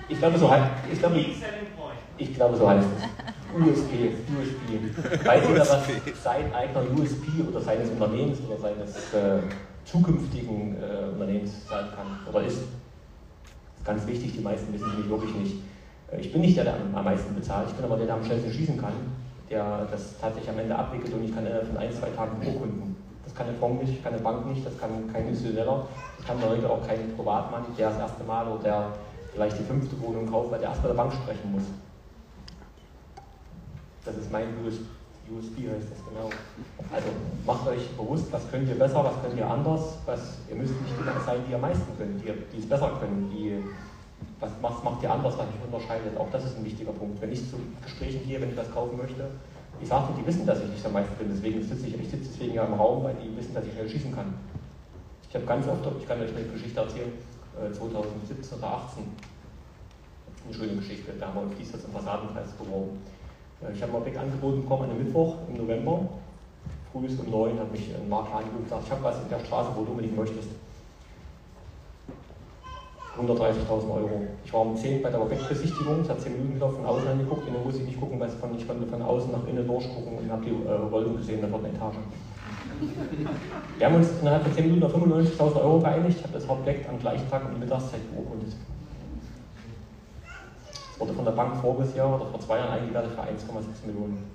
Ich 0.09 0.19
glaube, 0.19 0.37
so 0.37 0.51
heißt 0.51 0.65
ich 0.93 0.99
glaube, 0.99 1.25
ich 2.19 2.35
glaube, 2.35 2.55
so 2.55 2.69
heißt 2.69 2.87
es. 2.97 3.03
USP, 3.59 4.11
USP. 4.37 5.25
Weiß 5.25 5.43
jeder, 5.47 5.59
was 5.61 5.87
sein 6.23 6.53
eigener 6.53 6.81
USP 6.95 7.41
oder 7.49 7.59
seines 7.61 7.89
Unternehmens 7.89 8.37
oder 8.47 8.59
seines 8.59 8.95
äh, 9.15 9.39
zukünftigen 9.85 10.75
äh, 10.75 11.09
Unternehmens 11.13 11.67
sein 11.67 11.85
kann 11.95 12.19
oder 12.31 12.45
ist? 12.45 12.59
Das 12.59 13.79
ist 13.79 13.85
ganz 13.85 14.05
wichtig, 14.05 14.33
die 14.33 14.41
meisten 14.41 14.71
wissen 14.71 14.85
es 14.85 14.93
nämlich 14.93 15.09
wirklich 15.09 15.33
nicht. 15.33 15.55
Äh, 16.11 16.19
Ich 16.19 16.31
bin 16.31 16.41
nicht 16.41 16.57
der, 16.57 16.65
der 16.65 16.75
am, 16.75 16.93
am 16.93 17.05
meisten 17.05 17.33
bezahlt, 17.33 17.69
ich 17.69 17.73
bin 17.75 17.85
aber 17.85 17.97
der, 17.97 18.05
der 18.05 18.15
am 18.17 18.23
schnellsten 18.23 18.53
schießen 18.53 18.79
kann, 18.79 18.93
der 19.49 19.87
das 19.89 20.19
tatsächlich 20.21 20.51
am 20.51 20.59
Ende 20.59 20.75
abwickelt 20.75 21.11
und 21.15 21.23
ich 21.23 21.33
kann 21.33 21.43
innerhalb 21.43 21.65
von 21.65 21.77
ein, 21.77 21.91
zwei 21.91 22.09
Tagen 22.09 22.37
urkunden. 22.45 22.96
Kann 23.37 23.47
eine 23.47 23.57
Fonds 23.57 23.83
nicht, 23.83 24.03
keine 24.03 24.17
Bank 24.17 24.45
nicht, 24.47 24.65
das 24.65 24.77
kann 24.79 24.89
kein 25.13 25.27
Institutioneller, 25.27 25.85
das 26.17 26.25
kann 26.25 26.37
heute 26.41 26.69
auch 26.69 26.85
kein 26.87 27.15
Privatmann, 27.15 27.65
der 27.77 27.89
das 27.89 27.99
erste 27.99 28.23
Mal 28.23 28.47
oder 28.47 28.63
der 28.63 28.93
vielleicht 29.31 29.59
die 29.59 29.63
fünfte 29.63 29.99
Wohnung 30.01 30.29
kauft, 30.29 30.51
weil 30.51 30.59
der 30.59 30.69
erst 30.69 30.81
bei 30.81 30.87
der 30.87 30.95
Bank 30.95 31.13
sprechen 31.13 31.51
muss. 31.51 31.63
Das 34.03 34.17
ist 34.17 34.31
mein 34.31 34.47
US 34.65 34.79
USP, 35.29 35.69
heißt 35.69 35.91
das 35.91 35.99
genau. 36.07 36.29
Also 36.89 37.09
macht 37.45 37.67
euch 37.67 37.89
bewusst, 37.97 38.31
was 38.31 38.49
könnt 38.49 38.69
ihr 38.69 38.79
besser, 38.79 39.03
was 39.03 39.21
könnt 39.21 39.37
ihr 39.37 39.45
anders, 39.45 39.97
was 40.05 40.37
ihr 40.49 40.55
müsst 40.55 40.73
nicht 40.81 40.93
die 40.97 41.25
sein, 41.25 41.41
die 41.47 41.53
am 41.53 41.61
meisten 41.61 41.97
können, 41.97 42.21
die, 42.23 42.31
die 42.55 42.59
es 42.59 42.69
besser 42.69 42.91
können, 42.99 43.29
die 43.29 43.61
Was 44.39 44.51
macht, 44.61 44.83
macht 44.83 45.03
ihr 45.03 45.11
anders, 45.11 45.37
was 45.37 45.45
mich 45.47 45.61
unterscheidet? 45.65 46.17
Auch 46.17 46.29
das 46.31 46.45
ist 46.45 46.57
ein 46.57 46.65
wichtiger 46.65 46.91
Punkt. 46.91 47.21
Wenn 47.21 47.31
ich 47.31 47.49
zu 47.49 47.57
Gesprächen 47.83 48.25
gehe, 48.25 48.39
wenn 48.41 48.49
ich 48.49 48.57
was 48.57 48.71
kaufen 48.71 48.97
möchte, 48.97 49.29
ich 49.81 49.87
sage, 49.87 50.13
die 50.17 50.25
wissen, 50.25 50.45
dass 50.45 50.61
ich 50.61 50.69
nicht 50.69 50.83
der 50.83 50.91
Meister 50.91 51.13
bin, 51.19 51.29
deswegen 51.29 51.61
sitze 51.61 51.87
ich, 51.87 51.99
ich 51.99 52.09
sitze 52.09 52.29
deswegen 52.29 52.53
ja 52.53 52.65
im 52.65 52.73
Raum, 52.73 53.03
weil 53.03 53.15
die 53.15 53.35
wissen, 53.37 53.53
dass 53.53 53.65
ich 53.65 53.73
schnell 53.73 53.89
schießen 53.89 54.13
kann. 54.13 54.33
Ich 55.29 55.35
habe 55.35 55.45
ganz 55.45 55.67
oft, 55.67 55.81
ich 55.99 56.07
kann 56.07 56.21
euch 56.21 56.35
eine 56.35 56.45
Geschichte 56.45 56.79
erzählen, 56.79 57.11
2017 57.73 57.77
äh, 57.77 58.39
oder 58.57 58.69
2018, 58.87 59.03
eine 60.45 60.53
schöne 60.53 60.75
Geschichte, 60.75 61.11
da 61.19 61.27
haben 61.27 61.35
wir 61.35 61.41
uns 61.43 61.53
dies 61.59 61.71
jetzt 61.71 61.85
im 61.85 61.91
Fassadenpreis 61.91 62.51
beworben. 62.53 62.97
Äh, 63.61 63.73
ich 63.73 63.81
habe 63.81 63.91
ein 63.93 63.97
Objekt 63.97 64.17
angeboten 64.17 64.61
bekommen 64.61 64.83
an 64.83 64.89
einem 64.91 65.03
Mittwoch 65.03 65.35
im 65.49 65.57
November, 65.57 66.09
früh 66.91 67.07
um 67.07 67.29
neun, 67.29 67.59
hat 67.59 67.71
mich 67.71 67.93
ein 67.93 68.09
Makler 68.09 68.37
angerufen 68.37 68.57
und 68.57 68.63
gesagt, 68.63 68.83
ich 68.85 68.91
habe 68.91 69.03
was 69.03 69.21
in 69.21 69.29
der 69.29 69.39
Straße, 69.39 69.69
wo 69.75 69.83
du 69.83 69.91
unbedingt 69.91 70.15
möchtest. 70.15 70.49
130.000 73.17 73.89
Euro. 73.89 74.21
Ich 74.45 74.53
war 74.53 74.61
um 74.61 74.75
10 74.75 75.01
bei 75.01 75.09
der 75.09 75.21
Objektbesichtigung, 75.21 76.01
es 76.01 76.09
hat 76.09 76.21
10 76.21 76.33
Minuten 76.33 76.55
wieder 76.55 76.69
von 76.69 76.85
außen 76.85 77.07
angeguckt, 77.07 77.47
innen 77.47 77.63
musste 77.63 77.81
ich 77.81 77.87
nicht 77.87 77.99
gucken, 77.99 78.19
weil 78.19 78.29
ich 78.29 78.67
konnte 78.67 78.85
von 78.85 79.01
außen 79.01 79.31
nach 79.31 79.47
innen 79.47 79.65
durchgucken 79.65 80.19
und 80.19 80.31
habe 80.31 80.45
die 80.45 80.51
äh, 80.51 80.91
Wollung 80.91 81.17
gesehen, 81.17 81.41
da 81.41 81.51
war 81.51 81.59
eine 81.59 81.69
Etage. 81.69 81.95
Wir 83.77 83.87
haben 83.87 83.95
uns 83.95 84.09
innerhalb 84.21 84.43
von 84.43 84.53
10 84.53 84.65
Minuten 84.65 84.83
auf 84.83 84.95
95.000 84.95 85.55
Euro 85.55 85.79
geeinigt, 85.79 86.17
ich 86.19 86.23
habe 86.23 86.33
das 86.33 86.47
Objekt 86.47 86.87
am 86.87 86.99
gleichen 86.99 87.29
Tag 87.29 87.45
um 87.45 87.55
die 87.55 87.59
Mittagszeit 87.59 88.01
beurkundet. 88.13 88.53
Es 90.91 90.99
wurde 90.99 91.13
von 91.13 91.25
der 91.25 91.31
Bank 91.31 91.57
voriges 91.57 91.95
Jahr 91.95 92.15
oder 92.15 92.25
vor 92.25 92.39
zwei 92.39 92.57
Jahren 92.57 92.79
eingewertet 92.79 93.11
für 93.11 93.21
1,6 93.21 93.87
Millionen. 93.87 94.29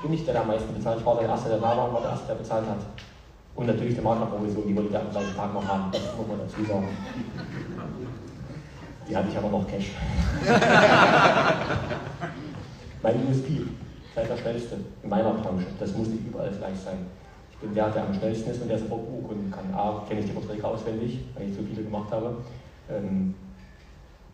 Bin 0.00 0.10
nicht 0.10 0.26
der, 0.26 0.34
der 0.34 0.42
am 0.42 0.48
meisten 0.48 0.74
bezahlt, 0.74 1.00
ich 1.00 1.06
war 1.06 1.18
der 1.18 1.28
Erste, 1.28 1.50
der 1.50 1.58
da 1.58 1.76
war 1.76 1.88
und 1.88 1.94
war 1.94 2.00
der 2.00 2.10
Erste, 2.10 2.28
der 2.28 2.34
bezahlt 2.34 2.66
hat. 2.66 2.80
Und 3.54 3.66
natürlich 3.66 3.94
die 3.94 4.00
Maklerprovision, 4.00 4.66
die 4.66 4.74
wollte 4.76 4.90
der 4.90 5.02
am 5.02 5.10
gleichen 5.10 5.36
Tag 5.36 5.52
noch 5.52 5.66
haben, 5.66 5.92
das 5.92 6.00
muss 6.16 6.26
man 6.26 6.38
dazu 6.38 6.64
sagen. 6.64 6.88
Die 9.08 9.16
hatte 9.16 9.28
ich 9.28 9.36
aber 9.36 9.48
noch 9.50 9.66
Cash. 9.68 9.90
mein 13.02 13.14
USP, 13.28 13.62
seid 14.14 14.30
der 14.30 14.36
Schnellste 14.38 14.76
in 15.02 15.08
meiner 15.08 15.34
Branche. 15.34 15.66
Das 15.78 15.94
muss 15.94 16.08
nicht 16.08 16.26
überall 16.26 16.50
gleich 16.50 16.78
sein. 16.78 17.06
Ich 17.50 17.58
bin 17.58 17.74
der, 17.74 17.90
der 17.90 18.04
am 18.06 18.14
schnellsten 18.14 18.50
ist 18.50 18.62
und 18.62 18.68
der 18.68 18.78
sofort 18.78 19.06
beurkunden 19.06 19.50
kann. 19.50 19.74
A, 19.74 20.02
kenne 20.08 20.20
ich 20.20 20.26
die 20.26 20.32
Verträge 20.32 20.66
auswendig, 20.66 21.20
weil 21.34 21.48
ich 21.48 21.54
so 21.54 21.62
viele 21.62 21.82
gemacht 21.82 22.10
habe. 22.10 22.36
Ähm, 22.90 23.34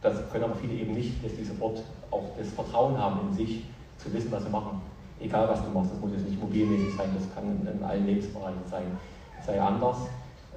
das 0.01 0.31
können 0.31 0.45
aber 0.45 0.55
viele 0.55 0.75
eben 0.75 0.95
nicht, 0.95 1.25
dass 1.25 1.35
die 1.35 1.45
sofort 1.45 1.83
auch 2.13 2.25
das 2.39 2.51
Vertrauen 2.51 2.97
haben 2.97 3.29
in 3.29 3.35
sich, 3.35 3.65
zu 3.97 4.13
wissen, 4.13 4.31
was 4.31 4.45
sie 4.45 4.51
machen 4.51 4.81
egal 5.21 5.49
was 5.49 5.63
du 5.63 5.71
machst, 5.71 5.93
das 5.93 6.01
muss 6.01 6.13
jetzt 6.13 6.29
nicht 6.29 6.41
mobilmäßig 6.41 6.97
sein, 6.97 7.11
das 7.15 7.35
kann 7.35 7.67
in 7.67 7.85
allen 7.85 8.07
Lebensbereichen 8.07 8.63
sein. 8.71 8.99
Sei 9.45 9.61
anders, 9.61 9.97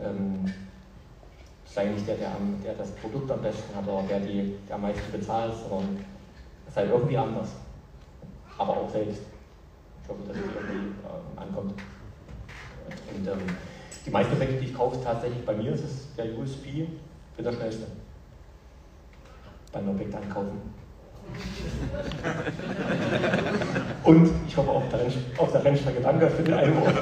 ähm, 0.03 0.51
sei 1.66 1.86
nicht 1.86 2.07
der, 2.07 2.16
der, 2.16 2.32
der, 2.64 2.74
das 2.74 2.91
Produkt 2.91 3.32
am 3.32 3.41
besten 3.41 3.76
hat 3.76 3.88
oder 3.88 4.03
der, 4.03 4.20
die, 4.20 4.55
der 4.68 4.76
am 4.76 4.82
meisten 4.82 5.12
bezahlt, 5.12 5.53
sondern 5.53 6.03
sei 6.74 6.86
irgendwie 6.86 7.18
anders. 7.18 7.49
Aber 8.57 8.78
auch 8.78 8.89
selbst. 8.89 9.22
Ich 10.03 10.09
hoffe, 10.09 10.22
dass 10.28 10.38
es 10.38 10.43
irgendwie 10.43 10.89
äh, 10.89 11.39
ankommt. 11.39 11.74
Und 13.16 13.28
ähm, 13.28 13.55
die 14.05 14.09
meisten 14.09 14.34
Objekte, 14.34 14.57
die 14.57 14.66
ich 14.66 14.74
kaufe, 14.74 14.99
tatsächlich 15.01 15.45
bei 15.45 15.53
mir 15.53 15.74
ist 15.74 15.84
es 15.84 16.16
der 16.16 16.38
USP, 16.38 16.88
bin 17.36 17.45
der 17.45 17.53
schnellste. 17.53 17.88
Beim 19.72 19.89
Objekt 19.89 20.14
ankaufen. 20.14 20.80
Und 24.03 24.29
ich 24.47 24.57
hoffe 24.57 24.69
der, 24.91 24.99
auf 25.38 25.51
der 25.51 25.63
Rennstrecke, 25.63 26.01
danke 26.01 26.29
für 26.29 26.43
den 26.43 26.53
Einwurf. 26.53 26.93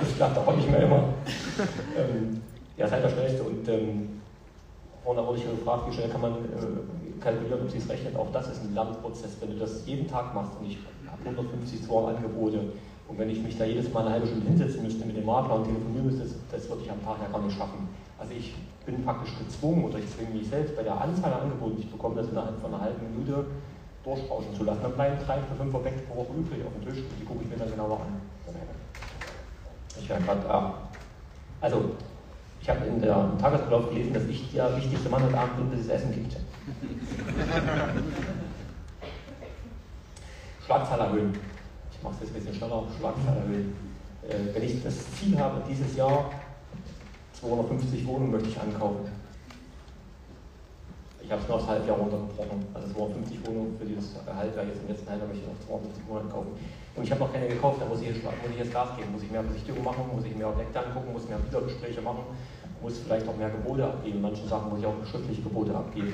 das 0.00 0.16
klappt 0.16 0.38
aber 0.38 0.56
nicht 0.56 0.70
mehr 0.70 0.82
immer. 0.82 1.04
Ähm, 1.96 2.40
ja, 2.76 2.86
seid 2.88 3.04
der 3.04 3.08
Schnellste. 3.10 3.42
Und 3.42 3.68
ähm, 3.68 4.20
vorne 5.02 5.26
wurde 5.26 5.38
ich 5.38 5.44
gefragt, 5.50 5.88
wie 5.88 5.94
schnell 5.94 6.08
kann 6.08 6.20
man 6.20 6.32
äh, 6.32 7.20
kalkulieren, 7.20 7.62
ob 7.62 7.74
es 7.74 7.88
rechnet. 7.88 8.16
Auch 8.16 8.32
das 8.32 8.48
ist 8.48 8.62
ein 8.62 8.74
Lernprozess. 8.74 9.36
Wenn 9.40 9.50
du 9.50 9.58
das 9.58 9.86
jeden 9.86 10.08
Tag 10.08 10.34
machst 10.34 10.52
und 10.60 10.66
ich 10.66 10.78
habe 11.06 11.22
150, 11.24 11.84
200 11.84 12.16
Angebote 12.16 12.60
und 13.06 13.18
wenn 13.18 13.28
ich 13.28 13.42
mich 13.42 13.56
da 13.58 13.64
jedes 13.64 13.92
Mal 13.92 14.00
eine 14.00 14.10
halbe 14.10 14.26
Stunde 14.26 14.46
hinsetzen 14.46 14.82
müsste 14.82 15.04
mit 15.04 15.16
dem 15.16 15.26
Makler 15.26 15.56
und 15.56 15.64
telefonieren 15.64 16.06
müsste, 16.06 16.24
das, 16.50 16.68
würde 16.68 16.82
ich 16.82 16.90
am 16.90 17.04
Tag 17.04 17.16
ja 17.20 17.28
gar 17.30 17.44
nicht 17.44 17.56
schaffen. 17.56 17.88
Also 18.18 18.32
ich 18.32 18.54
bin 18.86 19.04
praktisch 19.04 19.36
gezwungen 19.38 19.84
oder 19.84 19.98
ich 19.98 20.08
zwinge 20.10 20.30
mich 20.30 20.48
selbst 20.48 20.74
bei 20.76 20.82
der 20.82 20.98
Anzahl 21.00 21.30
der 21.30 21.42
Angebote, 21.42 21.76
die 21.76 21.82
ich 21.82 21.90
bekomme, 21.90 22.16
das 22.16 22.28
innerhalb 22.28 22.58
von 22.60 22.72
einer 22.72 22.82
halben 22.82 23.02
Minute 23.10 23.44
durchrauschen 24.02 24.54
zu 24.54 24.64
lassen. 24.64 24.80
Dann 24.82 24.92
bleiben 24.92 25.16
drei, 25.24 25.38
vier, 25.38 25.56
fünf 25.56 25.74
Objekte 25.74 26.02
pro 26.02 26.16
Woche 26.20 26.32
übrig 26.38 26.64
auf 26.64 26.72
dem 26.72 26.84
Tisch 26.88 26.98
und 26.98 27.20
die 27.20 27.24
gucke 27.24 27.44
ich 27.44 27.50
mir 27.50 27.56
dann 27.56 27.70
genauer 27.70 28.00
an. 28.00 28.20
Ich 30.00 30.08
werde 30.08 30.24
gerade, 30.24 30.50
ah, 30.50 30.74
also 31.60 31.90
ich 32.60 32.68
habe 32.68 32.86
in 32.86 33.00
der 33.00 33.30
im 33.32 33.38
Tagesablauf 33.38 33.90
gelesen, 33.90 34.14
dass 34.14 34.24
ich 34.24 34.50
der 34.52 34.76
wichtigste 34.76 35.08
Mann 35.10 35.22
heute 35.22 35.38
Abend 35.38 35.56
bin, 35.56 35.70
bis 35.70 35.80
es 35.80 35.88
Essen 35.88 36.12
gibt. 36.12 36.36
Schlagzahl 40.64 41.00
erhöhen. 41.00 41.53
Es 42.12 42.20
jetzt 42.20 42.30
ein 42.30 42.34
bisschen 42.34 42.54
schneller. 42.54 42.84
Schlagzahl 42.98 43.36
erhöhen. 43.36 43.74
Äh, 44.28 44.54
wenn 44.54 44.62
ich 44.62 44.82
das 44.82 44.94
Ziel 45.16 45.38
habe, 45.38 45.62
dieses 45.68 45.96
Jahr 45.96 46.30
250 47.40 48.06
Wohnungen 48.06 48.32
möchte 48.32 48.48
ich 48.48 48.60
ankaufen. 48.60 49.08
Ich 51.20 51.30
habe 51.30 51.40
es 51.40 51.48
nur 51.48 51.56
aufs 51.56 51.66
Halbjahr 51.66 51.96
runtergebrochen. 51.96 52.60
Also 52.74 52.92
250 52.92 53.46
Wohnungen 53.46 53.76
für 53.78 53.86
dieses 53.86 54.12
Halbjahr, 54.24 54.64
jetzt 54.64 54.80
im 54.84 54.88
letzten 54.88 55.08
Halbjahr 55.08 55.28
möchte 55.28 55.44
ich 55.44 55.48
noch 55.48 55.60
250 55.66 56.08
Wohnungen 56.08 56.30
kaufen. 56.30 56.52
Und 56.96 57.02
ich 57.02 57.10
habe 57.10 57.20
noch 57.20 57.32
keine 57.32 57.48
gekauft, 57.48 57.80
da 57.80 57.86
muss 57.86 58.00
ich, 58.00 58.08
jetzt, 58.08 58.22
muss 58.22 58.52
ich 58.52 58.58
jetzt 58.60 58.72
Gas 58.72 58.96
geben, 58.96 59.12
muss 59.12 59.22
ich 59.22 59.30
mehr 59.30 59.42
Besichtigung 59.42 59.82
machen, 59.82 60.04
muss 60.14 60.24
ich 60.24 60.36
mehr 60.36 60.48
Objekte 60.48 60.78
angucken, 60.78 61.12
muss 61.12 61.28
mehr 61.28 61.40
Wiedergespräche 61.40 62.00
machen, 62.02 62.28
muss 62.82 63.00
vielleicht 63.00 63.26
auch 63.26 63.36
mehr 63.36 63.48
Gebote 63.48 63.84
abgeben. 63.84 64.16
In 64.16 64.22
manchen 64.22 64.48
Sachen 64.48 64.68
muss 64.68 64.80
ich 64.80 64.86
auch 64.86 65.00
schriftliche 65.08 65.42
Gebote 65.42 65.74
abgeben. 65.74 66.12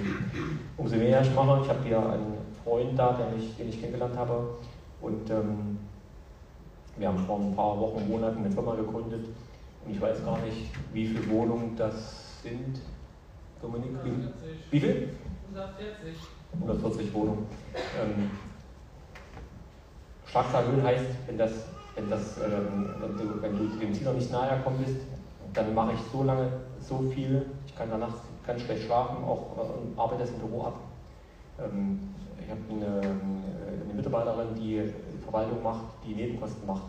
Umso 0.78 0.96
mehr 0.96 1.20
ich 1.22 1.34
mache, 1.34 1.62
ich 1.62 1.68
habe 1.68 1.82
hier 1.82 1.98
einen 1.98 2.38
Freund 2.62 2.96
da, 2.96 3.18
den 3.18 3.38
ich, 3.38 3.56
den 3.56 3.68
ich 3.68 3.80
kennengelernt 3.80 4.16
habe 4.16 4.58
und 5.00 5.30
ähm, 5.30 5.78
wir 6.96 7.08
haben 7.08 7.18
vor 7.26 7.38
ein 7.40 7.54
paar 7.54 7.78
Wochen, 7.80 8.08
Monaten 8.08 8.44
eine 8.44 8.50
Firma 8.50 8.74
gegründet, 8.74 9.26
und 9.84 9.92
ich 9.92 10.00
weiß 10.00 10.24
gar 10.24 10.38
nicht, 10.40 10.70
wie 10.92 11.06
viele 11.06 11.28
Wohnungen 11.30 11.74
das 11.76 12.42
sind. 12.42 12.80
Dominik, 13.62 13.90
wie, 14.04 14.12
wie 14.70 14.80
viel? 14.80 15.08
140. 15.54 16.16
140 16.54 17.14
Wohnungen. 17.14 17.46
Ähm, 18.00 18.30
Schlagzahlhöhen 20.26 20.82
heißt, 20.82 21.04
wenn, 21.26 21.38
das, 21.38 21.52
wenn, 21.94 22.10
das, 22.10 22.38
ähm, 22.38 22.88
du, 23.18 23.42
wenn 23.42 23.58
du 23.58 23.76
dem 23.76 23.94
Ziel 23.94 24.04
noch 24.04 24.14
nicht 24.14 24.30
nahe 24.30 24.58
gekommen 24.58 24.84
bist, 24.84 25.00
dann 25.52 25.74
mache 25.74 25.92
ich 25.92 26.00
so 26.12 26.22
lange 26.22 26.48
so 26.80 27.10
viel, 27.14 27.46
ich 27.66 27.76
kann 27.76 27.90
danach 27.90 28.14
ganz 28.46 28.62
schlecht 28.62 28.84
schlafen, 28.84 29.24
auch 29.24 29.56
äh, 29.56 30.00
arbeite 30.00 30.22
das 30.22 30.30
im 30.30 30.38
Büro 30.38 30.64
ab. 30.64 30.80
Ähm, 31.58 32.14
ich 32.50 32.74
habe 32.74 32.86
eine, 32.86 33.00
eine 33.00 33.94
Mitarbeiterin, 33.94 34.54
die 34.56 34.82
Verwaltung 35.22 35.62
macht, 35.62 35.84
die 36.04 36.14
Nebenkosten 36.14 36.66
macht 36.66 36.82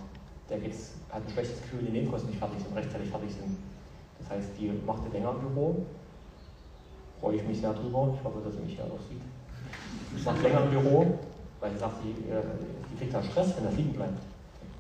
der 0.50 0.60
geht's, 0.60 0.96
hat 1.10 1.24
ein 1.26 1.32
schlechtes 1.32 1.62
Gefühl, 1.62 1.80
die 1.84 1.92
Nebenkosten 1.92 2.30
nicht 2.30 2.40
fertig 2.40 2.60
sind, 2.60 2.76
rechtzeitig 2.76 3.10
fertig 3.10 3.32
sind. 3.32 3.58
Das 4.20 4.30
heißt, 4.32 4.50
die 4.60 4.72
macht 4.86 5.02
länger 5.14 5.32
im 5.32 5.40
Büro, 5.40 5.86
freue 7.22 7.38
ich 7.38 7.44
mich 7.48 7.62
sehr 7.62 7.74
drüber, 7.74 8.14
ich 8.14 8.24
hoffe, 8.24 8.40
dass 8.44 8.56
sie 8.56 8.62
mich 8.62 8.78
ja 8.78 8.86
noch 8.86 9.00
sieht. 9.08 9.24
Sie 10.18 10.26
macht 10.26 10.44
länger 10.44 10.64
im 10.66 10.72
Büro, 10.72 11.20
weil 11.62 11.72
sie 11.72 11.78
sagt, 11.78 12.04
die, 12.04 12.12
äh, 12.30 12.44
die 12.92 12.98
kriegt 12.98 13.14
da 13.14 13.24
Stress, 13.24 13.56
wenn 13.56 13.64
das 13.64 13.76
liegen 13.76 13.94
bleibt. 13.94 14.20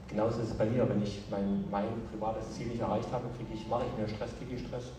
Genauso 0.09 0.41
ist 0.41 0.49
es 0.49 0.57
bei 0.57 0.65
mir, 0.65 0.87
wenn 0.89 1.01
ich 1.01 1.21
mein, 1.31 1.63
mein 1.71 1.87
privates 2.11 2.51
Ziel 2.51 2.67
nicht 2.67 2.81
erreicht 2.81 3.07
habe, 3.13 3.23
kriege 3.37 3.53
ich, 3.53 3.65
mache 3.69 3.83
ich 3.87 3.97
mir 3.97 4.09
Stress, 4.13 4.31
kriege 4.37 4.55
ich 4.55 4.67
Stress, 4.67 4.91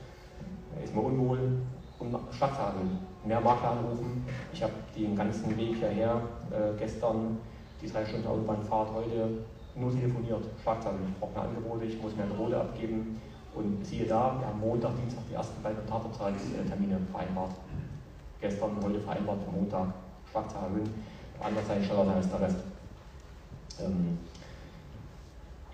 ist 0.83 0.95
mir 0.95 1.03
unwohl 1.03 1.61
und 1.99 2.16
Schlagzeilen. 2.33 3.12
Mehr 3.25 3.41
Makler 3.41 3.70
anrufen. 3.70 4.27
Ich 4.53 4.62
habe 4.62 4.73
den 4.97 5.14
ganzen 5.14 5.57
Weg 5.57 5.77
hierher 5.77 6.23
äh, 6.51 6.77
gestern 6.79 7.39
die 7.81 7.89
drei 7.91 8.05
Stunden 8.05 8.27
Autobahnfahrt 8.27 8.91
heute 8.95 9.45
nur 9.75 9.93
telefoniert, 9.93 10.45
Schlagzeilen. 10.62 10.99
Ich 11.09 11.18
brauche 11.18 11.33
mehr 11.33 11.43
Angebote, 11.43 11.85
ich 11.85 12.01
muss 12.03 12.16
mehr 12.16 12.25
Angebote 12.27 12.61
abgeben. 12.61 13.20
Und 13.55 13.85
siehe 13.87 14.07
da, 14.07 14.37
wir 14.39 14.47
haben 14.47 14.61
Montag, 14.61 14.93
Dienstag 14.97 15.23
die 15.29 15.35
ersten 15.35 15.62
beiden 15.62 15.87
Tatorttermine 15.87 16.99
vereinbart. 17.11 17.53
Gestern, 18.41 18.70
heute 18.83 19.01
vereinbart 19.01 19.39
für 19.45 19.51
Montag. 19.51 19.89
Schlagzahl 20.31 20.64
erhöhen. 20.64 20.95
Andererseits 21.39 21.87
schneller 21.87 22.07
sein 22.07 22.16
als 22.16 22.31
der 22.31 22.41
Rest. 22.41 22.57
Ähm, 23.81 24.18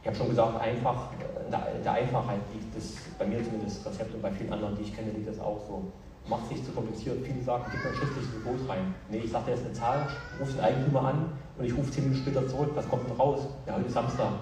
ich 0.01 0.07
habe 0.07 0.17
schon 0.17 0.29
gesagt, 0.29 0.61
einfach, 0.61 1.11
in 1.45 1.51
der, 1.51 1.75
in 1.77 1.83
der 1.83 1.93
Einfachheit 1.93 2.41
liegt 2.53 2.77
das, 2.77 2.95
bei 3.19 3.27
mir 3.27 3.43
zumindest 3.45 3.85
das 3.85 3.93
Rezept 3.93 4.15
und 4.15 4.23
bei 4.23 4.31
vielen 4.33 4.53
anderen, 4.53 4.77
die 4.77 4.83
ich 4.83 4.95
kenne, 4.95 5.11
liegt 5.11 5.29
das 5.29 5.39
auch 5.39 5.61
so 5.67 5.93
macht 6.29 6.45
es 6.45 6.51
nicht 6.51 6.67
zu 6.67 6.73
kompliziert. 6.73 7.25
Viele 7.25 7.43
sagen, 7.43 7.65
gib 7.71 7.83
mir 7.83 7.91
ein 7.91 7.97
schriftliches 7.97 8.33
Gebot 8.33 8.69
rein. 8.69 8.95
Nee, 9.11 9.19
ich 9.25 9.31
sage 9.31 9.47
dir 9.47 9.51
jetzt 9.53 9.65
eine 9.65 9.73
Zahl, 9.73 10.09
ruf 10.39 10.53
den 10.53 10.61
Eigentümer 10.61 11.05
an 11.05 11.33
und 11.59 11.65
ich 11.65 11.77
rufe 11.77 11.91
zehn 11.91 12.05
Minuten 12.05 12.23
später 12.23 12.47
zurück. 12.47 12.71
Was 12.75 12.89
kommt 12.89 13.09
denn 13.09 13.17
raus? 13.17 13.47
Ja, 13.67 13.75
heute 13.75 13.87
ist 13.87 13.95
Samstag. 13.95 14.33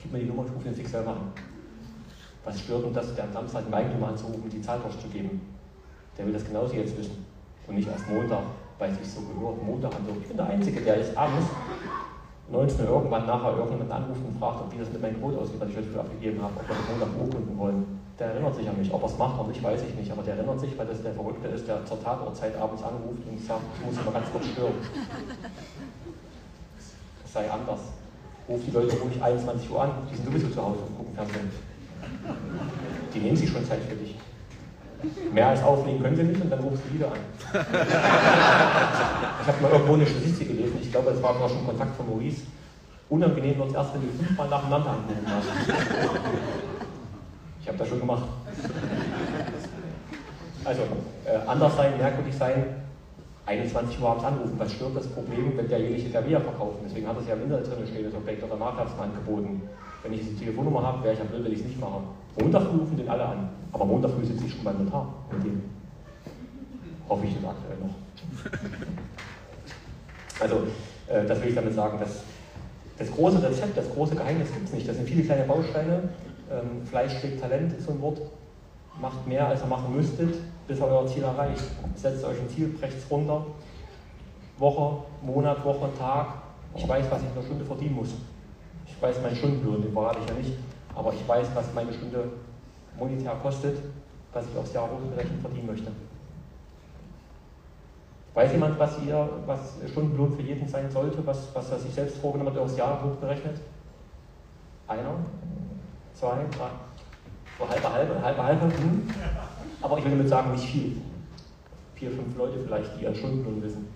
Gib 0.00 0.12
mir 0.12 0.20
die 0.20 0.26
Nummer, 0.26 0.44
ich 0.46 0.54
rufe 0.54 0.64
den 0.64 0.74
fix 0.74 0.90
selber 0.90 1.10
an. 1.10 1.32
Was 2.44 2.60
stört 2.60 2.84
uns 2.84 2.94
das, 2.94 3.14
der 3.14 3.24
am 3.24 3.32
Samstag 3.32 3.64
den 3.64 3.74
Eigentümer 3.74 4.08
anzurufen 4.08 4.42
und 4.42 4.52
die 4.52 4.60
Zahl 4.60 4.78
durchzugeben? 4.80 5.40
Der 6.16 6.26
will 6.26 6.32
das 6.32 6.44
genauso 6.44 6.74
jetzt 6.74 6.96
wissen. 6.96 7.24
Und 7.66 7.76
nicht 7.76 7.88
erst 7.88 8.08
Montag, 8.08 8.42
weil 8.78 8.90
es 8.90 8.98
sich 8.98 9.08
so 9.08 9.20
gehört. 9.22 9.62
Montag 9.62 9.94
anrufen. 9.94 10.20
Ich 10.20 10.28
bin 10.28 10.36
der 10.36 10.46
Einzige, 10.46 10.80
der 10.80 10.96
ist 10.96 11.16
abends 11.16 11.46
19 12.50 12.86
Uhr 12.86 12.92
irgendwann 12.96 13.26
nachher 13.26 13.56
irgendjemand 13.56 13.90
anruft 13.90 14.20
und 14.22 14.38
fragt, 14.38 14.60
ob 14.60 14.70
die 14.70 14.78
das 14.78 14.92
mit 14.92 15.00
meinem 15.00 15.14
Gebot 15.14 15.38
aussieht, 15.38 15.58
was 15.58 15.68
ich 15.70 15.76
heute 15.76 15.88
früh 15.88 15.98
abgegeben 15.98 16.42
habe, 16.42 16.52
ob 16.60 16.68
wir 16.68 16.76
Montag 16.76 17.08
urkunden 17.18 17.58
wollen. 17.58 18.03
Der 18.18 18.28
erinnert 18.28 18.54
sich 18.54 18.68
an 18.68 18.78
mich. 18.78 18.92
Ob 18.92 19.02
er 19.02 19.08
es 19.08 19.18
macht 19.18 19.38
oder 19.40 19.48
nicht, 19.48 19.62
weiß 19.62 19.82
ich 19.88 19.94
nicht. 19.94 20.10
Aber 20.10 20.22
der 20.22 20.36
erinnert 20.36 20.60
sich, 20.60 20.76
weil 20.78 20.86
das 20.86 21.02
der 21.02 21.12
Verrückte 21.12 21.48
ist, 21.48 21.66
der 21.66 21.84
zur 21.84 22.02
Tatortzeit 22.02 22.56
abends 22.56 22.82
anruft 22.82 23.26
und 23.28 23.40
sagt, 23.44 23.62
ich 23.78 23.86
muss 23.86 23.96
ihn 23.96 24.04
mal 24.04 24.12
ganz 24.12 24.30
kurz 24.30 24.46
stören. 24.46 24.74
Das 27.22 27.32
sei 27.32 27.50
anders. 27.50 27.80
Ruf 28.48 28.60
die 28.66 28.70
Leute 28.70 28.96
ruhig 28.96 29.22
21 29.22 29.70
Uhr 29.70 29.82
an, 29.82 29.90
die 30.10 30.16
sind 30.16 30.26
sowieso 30.26 30.48
zu 30.48 30.62
Hause 30.62 30.80
und 30.86 30.96
gucken 30.96 31.14
Fernsehen. 31.14 31.50
Die 33.14 33.18
nehmen 33.18 33.36
sich 33.36 33.50
schon 33.50 33.64
Zeit 33.64 33.80
für 33.88 33.96
dich. 33.96 34.14
Mehr 35.32 35.48
als 35.48 35.62
auflegen 35.62 36.02
können 36.02 36.16
sie 36.16 36.22
nicht 36.22 36.40
und 36.40 36.50
dann 36.50 36.60
rufst 36.60 36.82
du 36.88 36.94
wieder 36.94 37.08
an. 37.08 37.18
Ich 39.40 39.48
habe 39.48 39.62
mal 39.62 39.72
irgendwo 39.72 39.94
eine 39.94 40.06
Statistik 40.06 40.48
gelesen, 40.48 40.78
ich 40.80 40.90
glaube, 40.90 41.10
es 41.10 41.22
war 41.22 41.34
sogar 41.34 41.48
schon 41.48 41.66
Kontakt 41.66 41.96
von 41.96 42.08
Maurice. 42.08 42.42
Unangenehm 43.10 43.58
wird 43.58 43.68
es 43.68 43.74
erst, 43.74 43.94
wenn 43.94 44.02
du 44.02 44.08
fünfmal 44.24 44.48
nacheinander 44.48 44.90
angerufen 44.90 45.26
hast. 45.26 45.48
Ich 47.64 47.68
habe 47.68 47.78
das 47.78 47.88
schon 47.88 48.00
gemacht. 48.00 48.24
Also, 50.66 50.82
äh, 51.24 51.46
anders 51.46 51.74
sein, 51.76 51.96
merkwürdig 51.96 52.34
sein, 52.34 52.66
21 53.46 53.98
Uhr 54.02 54.10
abends 54.10 54.24
anrufen. 54.24 54.52
Was 54.58 54.70
stört 54.72 54.94
das 54.94 55.06
Problem, 55.06 55.56
wenn 55.56 55.66
der 55.66 55.78
wir 55.78 56.40
verkaufen? 56.40 56.80
Deswegen 56.84 57.08
hat 57.08 57.18
es 57.18 57.26
ja 57.26 57.32
im 57.32 57.44
Internet 57.44 57.66
drin 57.66 57.86
stehen, 57.86 58.04
das 58.04 58.14
Objekt 58.14 58.44
oder 58.44 58.56
mal 58.56 58.68
angeboten. 58.70 59.62
Wenn 60.02 60.12
ich 60.12 60.20
diese 60.20 60.36
Telefonnummer 60.36 60.82
habe, 60.82 61.04
wäre 61.04 61.14
ich 61.14 61.20
ja 61.20 61.24
blöd, 61.24 61.42
wenn 61.42 61.52
ich 61.52 61.60
es 61.60 61.64
nicht 61.64 61.80
mache. 61.80 62.00
Montag 62.38 62.64
früh 62.64 62.80
rufen 62.80 62.98
den 62.98 63.08
alle 63.08 63.24
an. 63.24 63.48
Aber 63.72 63.86
Montag 63.86 64.10
früh 64.10 64.26
sitze 64.26 64.44
ich 64.44 64.52
schon 64.52 64.64
beim 64.64 64.84
Notar. 64.84 65.14
Mit 65.32 65.44
dem 65.44 65.62
hoffe 67.08 67.24
ich 67.24 67.34
das 67.34 67.44
aktuell 67.44 67.78
noch. 67.80 67.94
Also, 70.40 70.66
äh, 71.08 71.24
das 71.26 71.40
will 71.40 71.48
ich 71.48 71.54
damit 71.54 71.72
sagen, 71.72 71.98
dass 71.98 72.24
das 72.98 73.10
große 73.10 73.42
Rezept, 73.42 73.74
das 73.76 73.90
große 73.90 74.14
Geheimnis 74.16 74.52
gibt 74.52 74.66
es 74.66 74.74
nicht. 74.74 74.86
Das 74.86 74.96
sind 74.96 75.08
viele 75.08 75.22
kleine 75.22 75.44
Bausteine. 75.44 76.10
Ähm, 76.50 76.86
Fleisch 76.86 77.18
schlägt 77.18 77.40
Talent 77.40 77.72
ist 77.72 77.86
so 77.86 77.92
ein 77.92 78.00
Wort. 78.02 78.20
Macht 79.00 79.26
mehr, 79.26 79.48
als 79.48 79.62
ihr 79.62 79.66
machen 79.66 79.94
müsstet, 79.94 80.36
bis 80.68 80.78
ihr 80.78 80.86
euer 80.86 81.06
Ziel 81.06 81.22
erreicht. 81.22 81.64
Setzt 81.96 82.24
euch 82.24 82.40
ein 82.40 82.48
Ziel, 82.48 82.68
brecht 82.68 82.96
es 82.96 83.10
runter. 83.10 83.44
Woche, 84.58 85.02
Monat, 85.22 85.64
Woche, 85.64 85.88
Tag. 85.98 86.28
Ich 86.76 86.88
weiß, 86.88 87.06
was 87.10 87.22
ich 87.22 87.26
in 87.28 87.32
einer 87.32 87.42
Stunde 87.42 87.64
verdienen 87.64 87.94
muss. 87.96 88.14
Ich 88.86 89.02
weiß 89.02 89.20
meinen 89.22 89.36
Stundenlohn, 89.36 89.82
den 89.82 89.92
verrate 89.92 90.18
ich 90.22 90.28
ja 90.28 90.34
nicht. 90.34 90.52
Aber 90.94 91.12
ich 91.12 91.26
weiß, 91.26 91.48
was 91.54 91.74
meine 91.74 91.92
Stunde 91.92 92.28
monetär 92.96 93.34
kostet, 93.42 93.78
was 94.32 94.44
ich 94.46 94.56
aufs 94.56 94.72
Jahr 94.72 94.88
hochgerechnet 94.88 95.40
verdienen 95.40 95.66
möchte. 95.66 95.90
Weiß 98.34 98.52
jemand, 98.52 98.78
was, 98.78 99.00
ihr, 99.04 99.28
was 99.46 99.76
Stundenlohn 99.90 100.32
für 100.34 100.42
jeden 100.42 100.68
sein 100.68 100.90
sollte, 100.90 101.24
was, 101.24 101.48
was 101.54 101.70
er 101.70 101.78
sich 101.78 101.94
selbst 101.94 102.18
vorgenommen 102.18 102.52
hat, 102.52 102.60
aufs 102.60 102.76
Jahr 102.76 103.00
hochgerechnet? 103.02 103.60
Einer? 104.88 105.14
Zwei? 106.14 106.36
Drei? 106.56 106.70
So 107.58 107.68
halbe, 107.68 107.92
halbe, 107.92 108.22
halbe, 108.22 108.42
halbe? 108.42 108.64
Hm? 108.66 109.08
Aber 109.82 109.98
ich 109.98 110.04
will 110.04 110.12
damit 110.12 110.28
sagen, 110.28 110.52
nicht 110.52 110.64
viel. 110.64 110.96
Vier, 111.94 112.10
fünf 112.10 112.36
Leute 112.36 112.58
vielleicht, 112.64 112.96
die 112.96 113.04
ihren 113.04 113.14
Stundenlohn 113.14 113.62
wissen. 113.62 113.88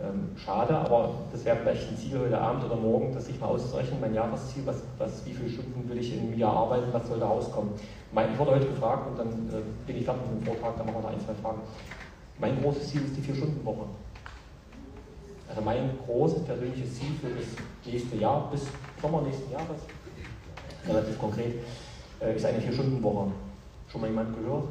Ähm, 0.00 0.30
schade, 0.36 0.76
aber 0.76 1.14
das 1.32 1.44
wäre 1.44 1.56
vielleicht 1.56 1.90
ein 1.90 1.96
Ziel 1.96 2.18
heute 2.20 2.40
Abend 2.40 2.64
oder 2.64 2.76
morgen, 2.76 3.12
das 3.12 3.26
sich 3.26 3.40
mal 3.40 3.48
auszurechnen, 3.48 4.00
mein 4.00 4.14
Jahresziel, 4.14 4.64
was, 4.64 4.82
was, 4.96 5.26
wie 5.26 5.32
viele 5.32 5.50
Stunden 5.50 5.88
will 5.88 5.98
ich 5.98 6.16
im 6.16 6.38
Jahr 6.38 6.56
arbeiten, 6.56 6.92
was 6.92 7.08
soll 7.08 7.18
da 7.18 7.26
rauskommen. 7.26 7.72
Mein, 8.12 8.32
ich 8.32 8.38
wurde 8.38 8.52
heute 8.52 8.66
gefragt 8.66 9.08
und 9.10 9.18
dann 9.18 9.28
äh, 9.28 9.62
bin 9.86 9.96
ich 9.96 10.04
fertig 10.04 10.22
mit 10.30 10.40
dem 10.40 10.46
Vortrag, 10.46 10.76
dann 10.76 10.86
machen 10.86 10.98
wir 10.98 11.02
noch 11.02 11.10
ein, 11.10 11.20
zwei 11.20 11.34
Fragen. 11.34 11.62
Mein 12.38 12.62
großes 12.62 12.90
Ziel 12.90 13.04
ist 13.04 13.16
die 13.16 13.22
Vier-Stunden-Woche. 13.22 13.86
Also 15.48 15.62
mein 15.62 15.90
großes 16.06 16.44
persönliches 16.44 16.94
Ziel 16.94 17.10
für 17.20 17.30
das 17.30 17.46
nächste 17.84 18.16
Jahr, 18.16 18.48
bis 18.52 18.66
Sommer 19.02 19.22
nächsten 19.22 19.50
Jahres, 19.50 19.82
relativ 20.88 21.18
konkret, 21.18 21.54
äh, 22.20 22.36
ist 22.36 22.44
eine 22.44 22.60
Vier-Stunden-Woche. 22.60 23.30
Schon 23.90 24.00
mal 24.00 24.08
jemand 24.08 24.36
gehört? 24.36 24.64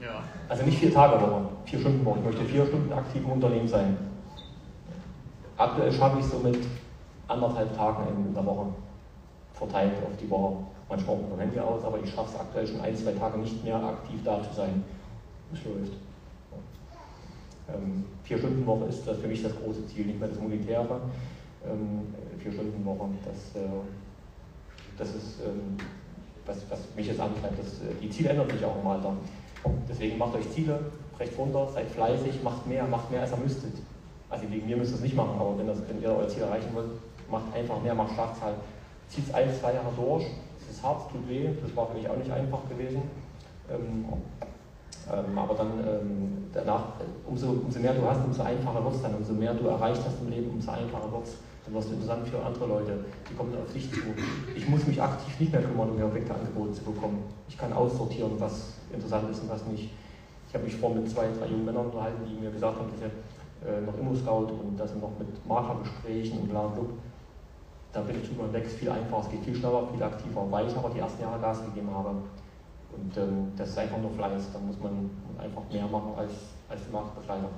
Ja. 0.00 0.22
Also 0.48 0.64
nicht 0.64 0.78
vier 0.78 0.92
Tage 0.92 1.20
Woche, 1.20 1.42
vier 1.66 1.78
Stunden 1.80 2.04
Woche. 2.04 2.18
Ich 2.20 2.24
möchte 2.24 2.44
vier 2.44 2.66
Stunden 2.66 2.92
aktiv 2.92 3.22
im 3.22 3.32
Unternehmen 3.32 3.68
sein. 3.68 3.96
Aktuell 5.56 5.92
schaffe 5.92 6.18
ich 6.18 6.24
es 6.24 6.30
so 6.30 6.38
mit 6.38 6.58
anderthalb 7.28 7.76
Tagen 7.76 8.06
in 8.26 8.34
der 8.34 8.44
Woche 8.44 8.66
verteilt 9.52 9.92
auf 10.02 10.16
die 10.20 10.28
Woche. 10.30 10.56
Manchmal 10.88 11.16
auch 11.16 11.28
dem 11.30 11.38
Handy 11.38 11.60
aus, 11.60 11.84
aber 11.84 11.98
ich 12.02 12.10
schaffe 12.10 12.30
es 12.34 12.40
aktuell 12.40 12.66
schon 12.66 12.80
ein, 12.80 12.96
zwei 12.96 13.12
Tage 13.12 13.38
nicht 13.38 13.62
mehr 13.62 13.76
aktiv 13.76 14.20
da 14.24 14.42
zu 14.42 14.54
sein. 14.54 14.82
Es 15.52 15.64
läuft. 15.64 15.92
Ähm, 17.68 18.04
vier 18.24 18.38
Stunden 18.38 18.66
Woche 18.66 18.86
ist 18.86 19.06
das 19.06 19.18
für 19.18 19.28
mich 19.28 19.42
das 19.42 19.52
große 19.54 19.86
Ziel, 19.86 20.06
nicht 20.06 20.18
mehr 20.18 20.28
das 20.28 20.40
monetäre. 20.40 21.00
Ähm, 21.64 22.14
vier 22.38 22.52
Stunden 22.52 22.84
Woche, 22.84 23.08
das, 23.24 23.60
äh, 23.60 23.66
das 24.96 25.08
ist 25.08 25.40
ähm, 25.44 25.76
was, 26.46 26.56
was 26.70 26.80
mich 26.96 27.06
jetzt 27.06 27.20
antreibt. 27.20 27.58
Das, 27.58 27.66
äh, 27.80 27.94
die 28.00 28.08
Ziele 28.08 28.30
ändern 28.30 28.48
sich 28.48 28.64
auch 28.64 28.80
im 28.80 28.86
Alter. 28.86 29.12
Deswegen 29.88 30.16
macht 30.16 30.34
euch 30.34 30.50
Ziele, 30.52 30.80
brecht 31.16 31.36
runter, 31.38 31.68
seid 31.74 31.90
fleißig, 31.90 32.42
macht 32.42 32.66
mehr, 32.66 32.86
macht 32.86 33.10
mehr 33.10 33.20
als 33.20 33.32
ihr 33.32 33.36
müsstet. 33.36 33.74
Also 34.30 34.50
wegen 34.50 34.66
mir 34.66 34.76
müsst 34.76 34.92
ihr 34.92 34.96
es 34.96 35.02
nicht 35.02 35.16
machen, 35.16 35.38
aber 35.38 35.58
wenn, 35.58 35.66
das, 35.66 35.78
wenn 35.88 36.00
ihr 36.00 36.10
euer 36.10 36.28
Ziel 36.28 36.42
erreichen 36.42 36.70
wollt, 36.72 36.88
macht 37.30 37.54
einfach 37.54 37.82
mehr, 37.82 37.94
macht 37.94 38.14
Schlagzahl. 38.14 38.54
Zieht 39.08 39.26
es 39.28 39.34
ein, 39.34 39.48
zwei 39.60 39.74
Jahre 39.74 39.90
durch. 39.96 40.24
Es 40.58 40.76
ist 40.76 40.82
hart, 40.82 41.10
tut 41.10 41.28
weh, 41.28 41.48
das 41.60 41.74
war 41.76 41.88
für 41.88 41.94
mich 41.98 42.08
auch 42.08 42.16
nicht 42.16 42.30
einfach 42.30 42.60
gewesen. 42.68 43.02
Ähm, 43.70 44.06
ähm, 45.12 45.38
aber 45.38 45.54
dann 45.54 45.72
ähm, 45.80 46.44
danach, 46.52 46.84
umso, 47.26 47.50
umso 47.50 47.80
mehr 47.80 47.94
du 47.94 48.02
hast, 48.08 48.24
umso 48.24 48.42
einfacher 48.42 48.84
wird 48.84 48.94
es 48.94 49.02
dann, 49.02 49.14
umso 49.14 49.32
mehr 49.32 49.54
du 49.54 49.66
erreicht 49.66 50.02
hast 50.04 50.20
im 50.20 50.30
Leben, 50.30 50.50
umso 50.50 50.70
einfacher 50.70 51.10
wird 51.10 51.24
es. 51.24 51.36
Du 51.70 51.78
interessant 51.78 52.26
für 52.26 52.44
andere 52.44 52.66
Leute, 52.66 52.98
die 53.30 53.34
kommen 53.34 53.54
auf 53.54 53.72
dich 53.72 53.88
zu. 53.92 54.00
Ich 54.56 54.68
muss 54.68 54.84
mich 54.88 55.00
aktiv 55.00 55.38
nicht 55.38 55.52
mehr 55.52 55.62
kümmern, 55.62 55.90
um 55.90 55.96
mir 55.96 56.06
Objekte 56.06 56.34
angeboten 56.34 56.74
zu 56.74 56.82
bekommen. 56.82 57.22
Ich 57.48 57.56
kann 57.56 57.72
aussortieren, 57.72 58.32
was 58.40 58.74
interessant 58.92 59.30
ist 59.30 59.42
und 59.42 59.50
was 59.50 59.64
nicht. 59.66 59.88
Ich 60.48 60.54
habe 60.54 60.64
mich 60.64 60.74
vor 60.74 60.92
mit 60.92 61.08
zwei, 61.08 61.28
drei 61.38 61.46
jungen 61.46 61.64
Männern 61.64 61.86
unterhalten, 61.86 62.26
die 62.26 62.42
mir 62.42 62.50
gesagt 62.50 62.76
haben, 62.76 62.90
dass 62.90 62.98
sie 62.98 63.70
äh, 63.70 63.80
noch 63.86 63.96
Immo-Scout 63.96 64.50
und 64.50 64.76
sie 64.76 64.98
noch 64.98 65.16
mit 65.16 65.46
Maklergesprächen 65.46 66.40
und 66.40 66.48
bla 66.48 66.66
bla. 66.66 66.82
Da 67.92 68.00
bin 68.00 68.16
ich 68.20 68.28
drüber 68.28 68.44
hinweg, 68.46 68.66
ist 68.66 68.76
viel 68.76 68.90
einfacher, 68.90 69.22
es 69.26 69.30
geht 69.30 69.44
viel 69.44 69.54
schneller, 69.54 69.86
viel 69.92 70.02
aktiver, 70.02 70.46
weil 70.50 70.66
ich 70.66 70.76
aber 70.76 70.90
die 70.90 70.98
ersten 70.98 71.22
Jahre 71.22 71.38
Gas 71.38 71.64
gegeben 71.66 71.90
habe. 71.94 72.10
Und 72.10 73.16
ähm, 73.16 73.52
das 73.56 73.70
ist 73.70 73.78
einfach 73.78 73.98
nur 73.98 74.10
Fleiß, 74.10 74.50
da 74.52 74.58
muss 74.58 74.78
man 74.80 75.08
einfach 75.38 75.62
mehr 75.70 75.86
machen 75.86 76.14
als, 76.16 76.32
als 76.68 76.80
Marktbegleiter. 76.90 77.48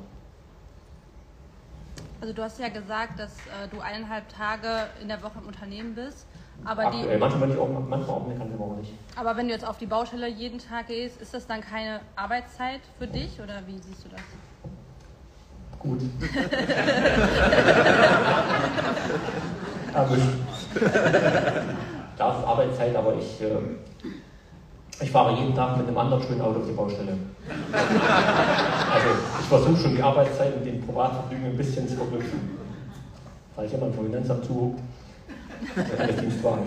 Also 2.22 2.32
du 2.34 2.42
hast 2.44 2.60
ja 2.60 2.68
gesagt, 2.68 3.18
dass 3.18 3.32
äh, 3.48 3.66
du 3.68 3.80
eineinhalb 3.80 4.28
Tage 4.28 4.68
in 5.02 5.08
der 5.08 5.20
Woche 5.24 5.40
im 5.40 5.48
Unternehmen 5.48 5.96
bist. 5.96 6.28
Aber, 6.64 6.84
Aktuell, 6.84 7.14
die, 7.14 7.18
manchmal, 7.18 7.48
nicht 7.48 7.58
auch, 7.58 7.68
manchmal 7.68 8.16
auch 8.16 8.24
eine 8.24 8.36
ganze 8.36 8.56
Woche 8.60 8.76
nicht. 8.76 8.92
aber 9.16 9.36
wenn 9.36 9.48
du 9.48 9.52
jetzt 9.52 9.66
auf 9.66 9.76
die 9.76 9.86
Baustelle 9.86 10.28
jeden 10.28 10.60
Tag 10.60 10.86
gehst, 10.86 11.20
ist 11.20 11.34
das 11.34 11.48
dann 11.48 11.60
keine 11.62 11.98
Arbeitszeit 12.14 12.78
für 12.96 13.08
dich 13.08 13.40
oder 13.40 13.66
wie 13.66 13.76
siehst 13.80 14.04
du 14.04 14.08
das? 14.10 14.20
Gut. 15.80 15.98
Aber 19.92 20.16
das 22.16 22.38
ist 22.38 22.44
Arbeitszeit, 22.46 22.94
aber 22.94 23.16
ich, 23.16 23.42
äh, 23.42 23.50
ich 25.00 25.10
fahre 25.10 25.34
jeden 25.36 25.54
Tag 25.54 25.76
mit 25.76 25.88
einem 25.88 25.98
anderen 25.98 26.22
schönen 26.22 26.40
Auto 26.40 26.60
auf 26.60 26.66
die 26.66 26.72
Baustelle. 26.72 27.16
Also 27.72 29.08
ich 29.40 29.46
versuche 29.46 29.76
schon 29.76 29.96
die 29.96 30.02
Arbeitszeit 30.02 30.56
mit 30.56 30.66
dem 30.66 30.86
Privatvergnügen 30.86 31.46
ein 31.46 31.56
bisschen 31.56 31.88
zu 31.88 31.96
verknüpfen. 31.96 32.58
Falls 33.56 33.72
jemand 33.72 33.94
vom 33.94 34.06
Finanzamt 34.06 34.44
zuguckt, 34.44 34.80
der 35.76 35.84
kann 35.84 36.06
das 36.08 36.16
Dienstwagen. 36.16 36.66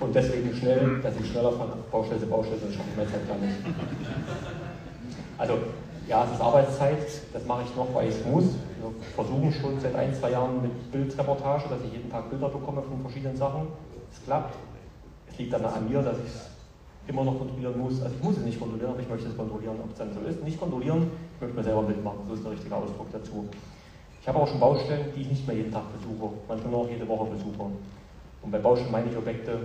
Und 0.00 0.14
deswegen 0.14 0.54
schnell, 0.54 1.00
dass 1.02 1.14
ich 1.20 1.30
schneller 1.30 1.52
von 1.52 1.68
Baustelle 1.90 2.20
zu 2.20 2.26
Baustelle, 2.26 2.60
schaffe 2.60 2.88
ich 2.90 2.96
meine 2.96 3.10
Zeit 3.10 3.28
gar 3.28 3.38
nicht. 3.38 3.56
Also 5.38 5.58
ja, 6.08 6.24
es 6.24 6.32
ist 6.32 6.40
Arbeitszeit, 6.40 6.98
das 7.32 7.44
mache 7.46 7.62
ich 7.64 7.74
noch, 7.76 7.88
weil 7.92 8.08
ich 8.08 8.14
es 8.14 8.24
muss. 8.24 8.44
Wir 8.44 8.90
versuchen 9.14 9.52
schon 9.52 9.80
seit 9.80 9.94
ein, 9.96 10.14
zwei 10.14 10.30
Jahren 10.30 10.62
mit 10.62 10.92
Bildreportage, 10.92 11.64
dass 11.68 11.80
ich 11.84 11.92
jeden 11.92 12.10
Tag 12.10 12.30
Bilder 12.30 12.48
bekomme 12.48 12.82
von 12.82 13.00
verschiedenen 13.02 13.36
Sachen. 13.36 13.68
Es 14.12 14.24
klappt. 14.24 14.54
Liegt 15.38 15.52
dann 15.52 15.64
an 15.64 15.88
mir, 15.88 16.02
dass 16.02 16.18
ich 16.18 16.26
es 16.26 16.50
immer 17.08 17.24
noch 17.24 17.38
kontrollieren 17.38 17.78
muss. 17.78 18.00
Also 18.02 18.14
ich 18.16 18.22
muss 18.22 18.36
es 18.38 18.44
nicht 18.44 18.58
kontrollieren, 18.58 18.90
aber 18.90 19.00
ich 19.00 19.08
möchte 19.08 19.28
es 19.28 19.36
kontrollieren, 19.36 19.76
ob 19.82 19.90
es 19.90 19.98
dann 19.98 20.12
so 20.12 20.20
ist. 20.20 20.42
Nicht 20.42 20.58
kontrollieren, 20.58 21.10
ich 21.34 21.40
möchte 21.40 21.56
mir 21.56 21.64
selber 21.64 21.82
mitmachen, 21.82 22.18
so 22.26 22.34
ist 22.34 22.44
der 22.44 22.52
richtige 22.52 22.74
Ausdruck 22.74 23.06
dazu. 23.12 23.46
Ich 24.20 24.28
habe 24.28 24.38
auch 24.38 24.48
schon 24.48 24.58
Baustellen, 24.58 25.12
die 25.14 25.22
ich 25.22 25.28
nicht 25.28 25.46
mehr 25.46 25.56
jeden 25.56 25.72
Tag 25.72 25.84
besuche, 25.92 26.32
manchmal 26.48 26.72
nur 26.72 26.82
noch 26.84 26.90
jede 26.90 27.06
Woche 27.06 27.30
besuche. 27.30 27.70
Und 28.42 28.50
bei 28.50 28.58
Baustellen 28.58 28.90
meine 28.90 29.10
ich 29.10 29.16
Objekte 29.16 29.58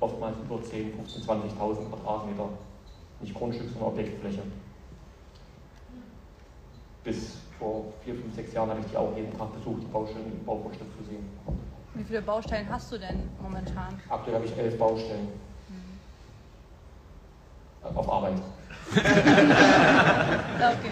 oftmals 0.00 0.36
über 0.38 0.62
10, 0.62 0.94
15, 0.94 1.22
20.000 1.22 1.88
Quadratmeter. 1.90 2.48
Nicht 3.20 3.34
Grundstück, 3.34 3.68
sondern 3.70 3.88
Objektfläche. 3.90 4.42
Bis 7.04 7.36
vor 7.58 7.84
vier, 8.04 8.14
fünf, 8.14 8.34
sechs 8.34 8.52
Jahren 8.52 8.70
habe 8.70 8.80
ich 8.80 8.86
die 8.86 8.96
auch 8.96 9.16
jeden 9.16 9.36
Tag 9.36 9.52
besucht, 9.54 9.82
die 9.82 9.92
Baustellen 9.92 10.32
im 10.32 10.44
Bauvorschrift 10.44 10.90
zu 10.98 11.04
sehen. 11.04 11.24
Wie 11.96 12.04
viele 12.04 12.20
Baustellen 12.20 12.66
hast 12.70 12.92
du 12.92 12.98
denn 12.98 13.22
momentan? 13.40 13.98
Aktuell 14.08 14.36
habe 14.36 14.44
ich 14.44 14.56
elf 14.58 14.78
Baustellen. 14.78 15.28
Auf 17.82 18.12
Arbeit. 18.12 18.34
Okay. 20.56 20.90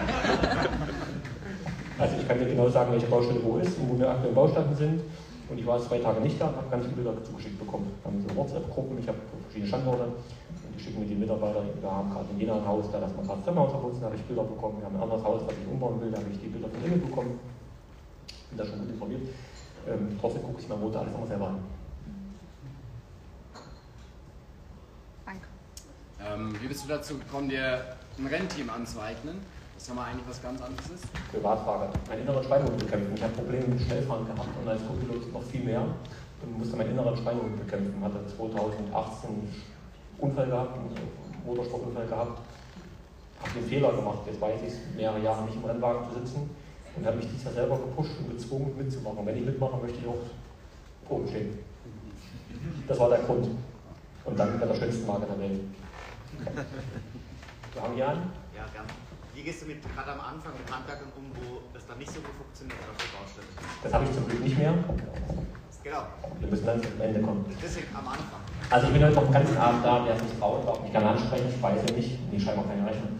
Also 1.97 2.15
ich 2.19 2.27
kann 2.27 2.39
dir 2.39 2.45
genau 2.45 2.69
sagen, 2.69 2.91
welche 2.91 3.07
Baustelle 3.07 3.39
wo 3.43 3.57
ist 3.57 3.77
und 3.77 3.89
wo 3.89 3.99
wir 3.99 4.09
aktuell 4.09 4.33
Baustanden 4.33 4.75
sind. 4.75 5.01
Und 5.49 5.57
ich 5.57 5.65
war 5.65 5.79
zwei 5.79 5.99
Tage 5.99 6.19
nicht 6.21 6.39
da 6.41 6.47
und 6.47 6.57
habe 6.57 6.69
ganz 6.69 6.83
viele 6.85 6.95
Bilder 6.97 7.23
zugeschickt 7.23 7.59
bekommen. 7.59 7.91
Wir 8.03 8.11
haben 8.11 8.25
so 8.27 8.35
WhatsApp-Gruppen, 8.35 8.99
ich 8.99 9.07
habe 9.07 9.17
verschiedene 9.43 9.67
Standorte 9.67 10.03
und 10.03 10.75
die 10.75 10.83
schicken 10.83 10.99
mir 10.99 11.05
die 11.05 11.15
Mitarbeiter. 11.15 11.63
Wir 11.79 11.91
haben 11.91 12.11
gerade 12.11 12.25
in 12.31 12.39
Jena 12.39 12.55
ein 12.55 12.67
Haus, 12.67 12.85
da 12.91 12.99
lassen 12.99 13.15
wir 13.15 13.23
gerade 13.23 13.39
das 13.39 13.45
Zimmerhaus 13.45 13.71
verputzen, 13.71 14.01
da 14.01 14.07
habe 14.07 14.15
ich 14.15 14.23
Bilder 14.23 14.43
bekommen. 14.43 14.77
Wir 14.79 14.85
haben 14.85 14.95
ein 14.95 15.03
anderes 15.03 15.23
Haus, 15.23 15.41
was 15.45 15.53
ich 15.53 15.71
umbauen 15.71 16.01
will, 16.01 16.11
da 16.11 16.17
habe 16.17 16.29
ich 16.31 16.39
die 16.39 16.47
Bilder 16.47 16.67
von 16.67 16.83
innen 16.83 17.01
bekommen. 17.01 17.39
Bin 18.49 18.57
da 18.57 18.65
schon 18.65 18.79
gut 18.79 18.89
informiert. 18.89 19.21
Ähm, 19.87 20.17
trotzdem 20.19 20.43
gucke 20.43 20.61
ich 20.61 20.67
mir 20.67 20.75
am 20.75 20.81
Montag 20.81 21.01
alles 21.01 21.11
nochmal 21.13 21.27
selber 21.27 21.47
an. 21.47 21.59
Danke. 25.25 25.47
Ähm, 26.25 26.55
wie 26.61 26.67
bist 26.67 26.83
du 26.83 26.87
dazu 26.89 27.17
gekommen, 27.17 27.49
dir 27.49 27.95
ein 28.17 28.27
Rennteam 28.27 28.69
anzueignen? 28.69 29.37
Das 29.75 29.87
ja 29.87 29.93
mal 29.93 30.05
eigentlich 30.05 30.27
was 30.27 30.41
ganz 30.41 30.61
anderes 30.61 30.89
ist. 30.89 31.05
Privatfahrer. 31.31 31.89
Mein 32.07 32.19
innerer 32.21 32.43
Schweinehund 32.43 32.77
bekämpfen. 32.77 33.13
Ich 33.15 33.21
habe 33.21 33.33
Probleme 33.33 33.67
mit 33.67 33.81
Schnellfahren 33.81 34.25
gehabt 34.25 34.49
und 34.59 34.67
als 34.67 34.81
Co-Pilot 34.87 35.33
noch 35.33 35.43
viel 35.43 35.63
mehr 35.63 35.81
und 35.81 36.57
musste 36.57 36.77
meinen 36.77 36.91
inneren 36.91 37.15
Schweinehund 37.15 37.57
bekämpfen. 37.57 38.03
Hatte 38.03 38.25
2018 38.35 39.29
einen 39.29 39.63
Unfall 40.17 40.47
gehabt, 40.47 40.77
einen 40.77 40.95
Motorsportunfall 41.45 42.07
gehabt. 42.07 42.41
Habe 43.41 43.51
den 43.53 43.67
Fehler 43.67 43.91
gemacht. 43.91 44.19
Jetzt 44.25 44.41
weiß 44.41 44.61
ich 44.61 44.69
es, 44.69 44.77
mehrere 44.95 45.19
Jahre 45.19 45.43
nicht 45.43 45.57
im 45.57 45.65
Rennwagen 45.65 46.09
zu 46.09 46.19
sitzen 46.19 46.49
und 46.95 47.05
habe 47.05 47.17
mich 47.17 47.27
dieses 47.27 47.43
Jahr 47.43 47.53
selber 47.53 47.77
gepusht 47.77 48.11
und 48.19 48.29
gezwungen 48.29 48.75
mitzumachen. 48.77 49.19
Und 49.19 49.25
wenn 49.25 49.37
ich 49.37 49.45
mitmache, 49.45 49.77
möchte 49.77 49.97
ich 49.99 50.07
auch 50.07 50.21
oben 51.09 51.27
stehen. 51.27 51.59
Das 52.87 52.99
war 52.99 53.09
der 53.09 53.19
Grund. 53.19 53.47
Und 54.25 54.39
dann 54.39 54.59
mit 54.59 54.69
der 54.69 54.75
schönsten 54.75 55.05
Marke 55.05 55.25
der 55.27 55.39
Welt. 55.39 55.61
Wir 57.73 57.81
haben 57.81 57.93
hier 57.93 58.09
einen. 58.09 58.31
Ja, 58.55 58.65
gern. 58.73 58.85
Wie 59.35 59.43
gehst 59.43 59.61
du 59.61 59.65
mit 59.67 59.83
gerade 59.83 60.13
am 60.13 60.21
Anfang 60.21 60.53
mit 60.57 60.71
Handwerkern 60.71 61.11
um, 61.17 61.29
wo 61.35 61.61
das 61.73 61.85
dann 61.85 61.97
nicht 61.99 62.09
so 62.09 62.21
gut 62.21 62.33
funktioniert 62.39 62.79
auf 62.89 62.97
der 62.97 63.11
Baustelle? 63.19 63.47
Das 63.83 63.93
habe 63.93 64.05
ich 64.05 64.11
zum 64.13 64.27
Glück 64.27 64.41
nicht 64.41 64.57
mehr. 64.57 64.73
Genau. 65.83 66.01
Wir 66.39 66.47
müssen 66.49 66.65
dann 66.65 66.81
zum 66.81 66.99
Ende 66.99 67.21
kommen. 67.21 67.45
Deswegen 67.61 67.85
am 67.93 68.07
Anfang. 68.07 68.41
Also 68.71 68.87
ich 68.87 68.93
bin 68.93 69.03
heute 69.03 69.15
noch 69.15 69.23
den 69.25 69.33
ganzen 69.33 69.57
Abend 69.57 69.85
da, 69.85 70.03
wer 70.03 70.17
sich 70.17 70.39
traut, 70.39 70.65
darf 70.67 70.81
mich 70.81 70.91
gerne 70.91 71.09
ansprechen, 71.09 71.45
speise 71.55 71.85
nicht, 71.93 72.17
schreiben 72.41 72.61
auch 72.61 72.67
keine 72.67 72.87
Rechnung. 72.87 73.19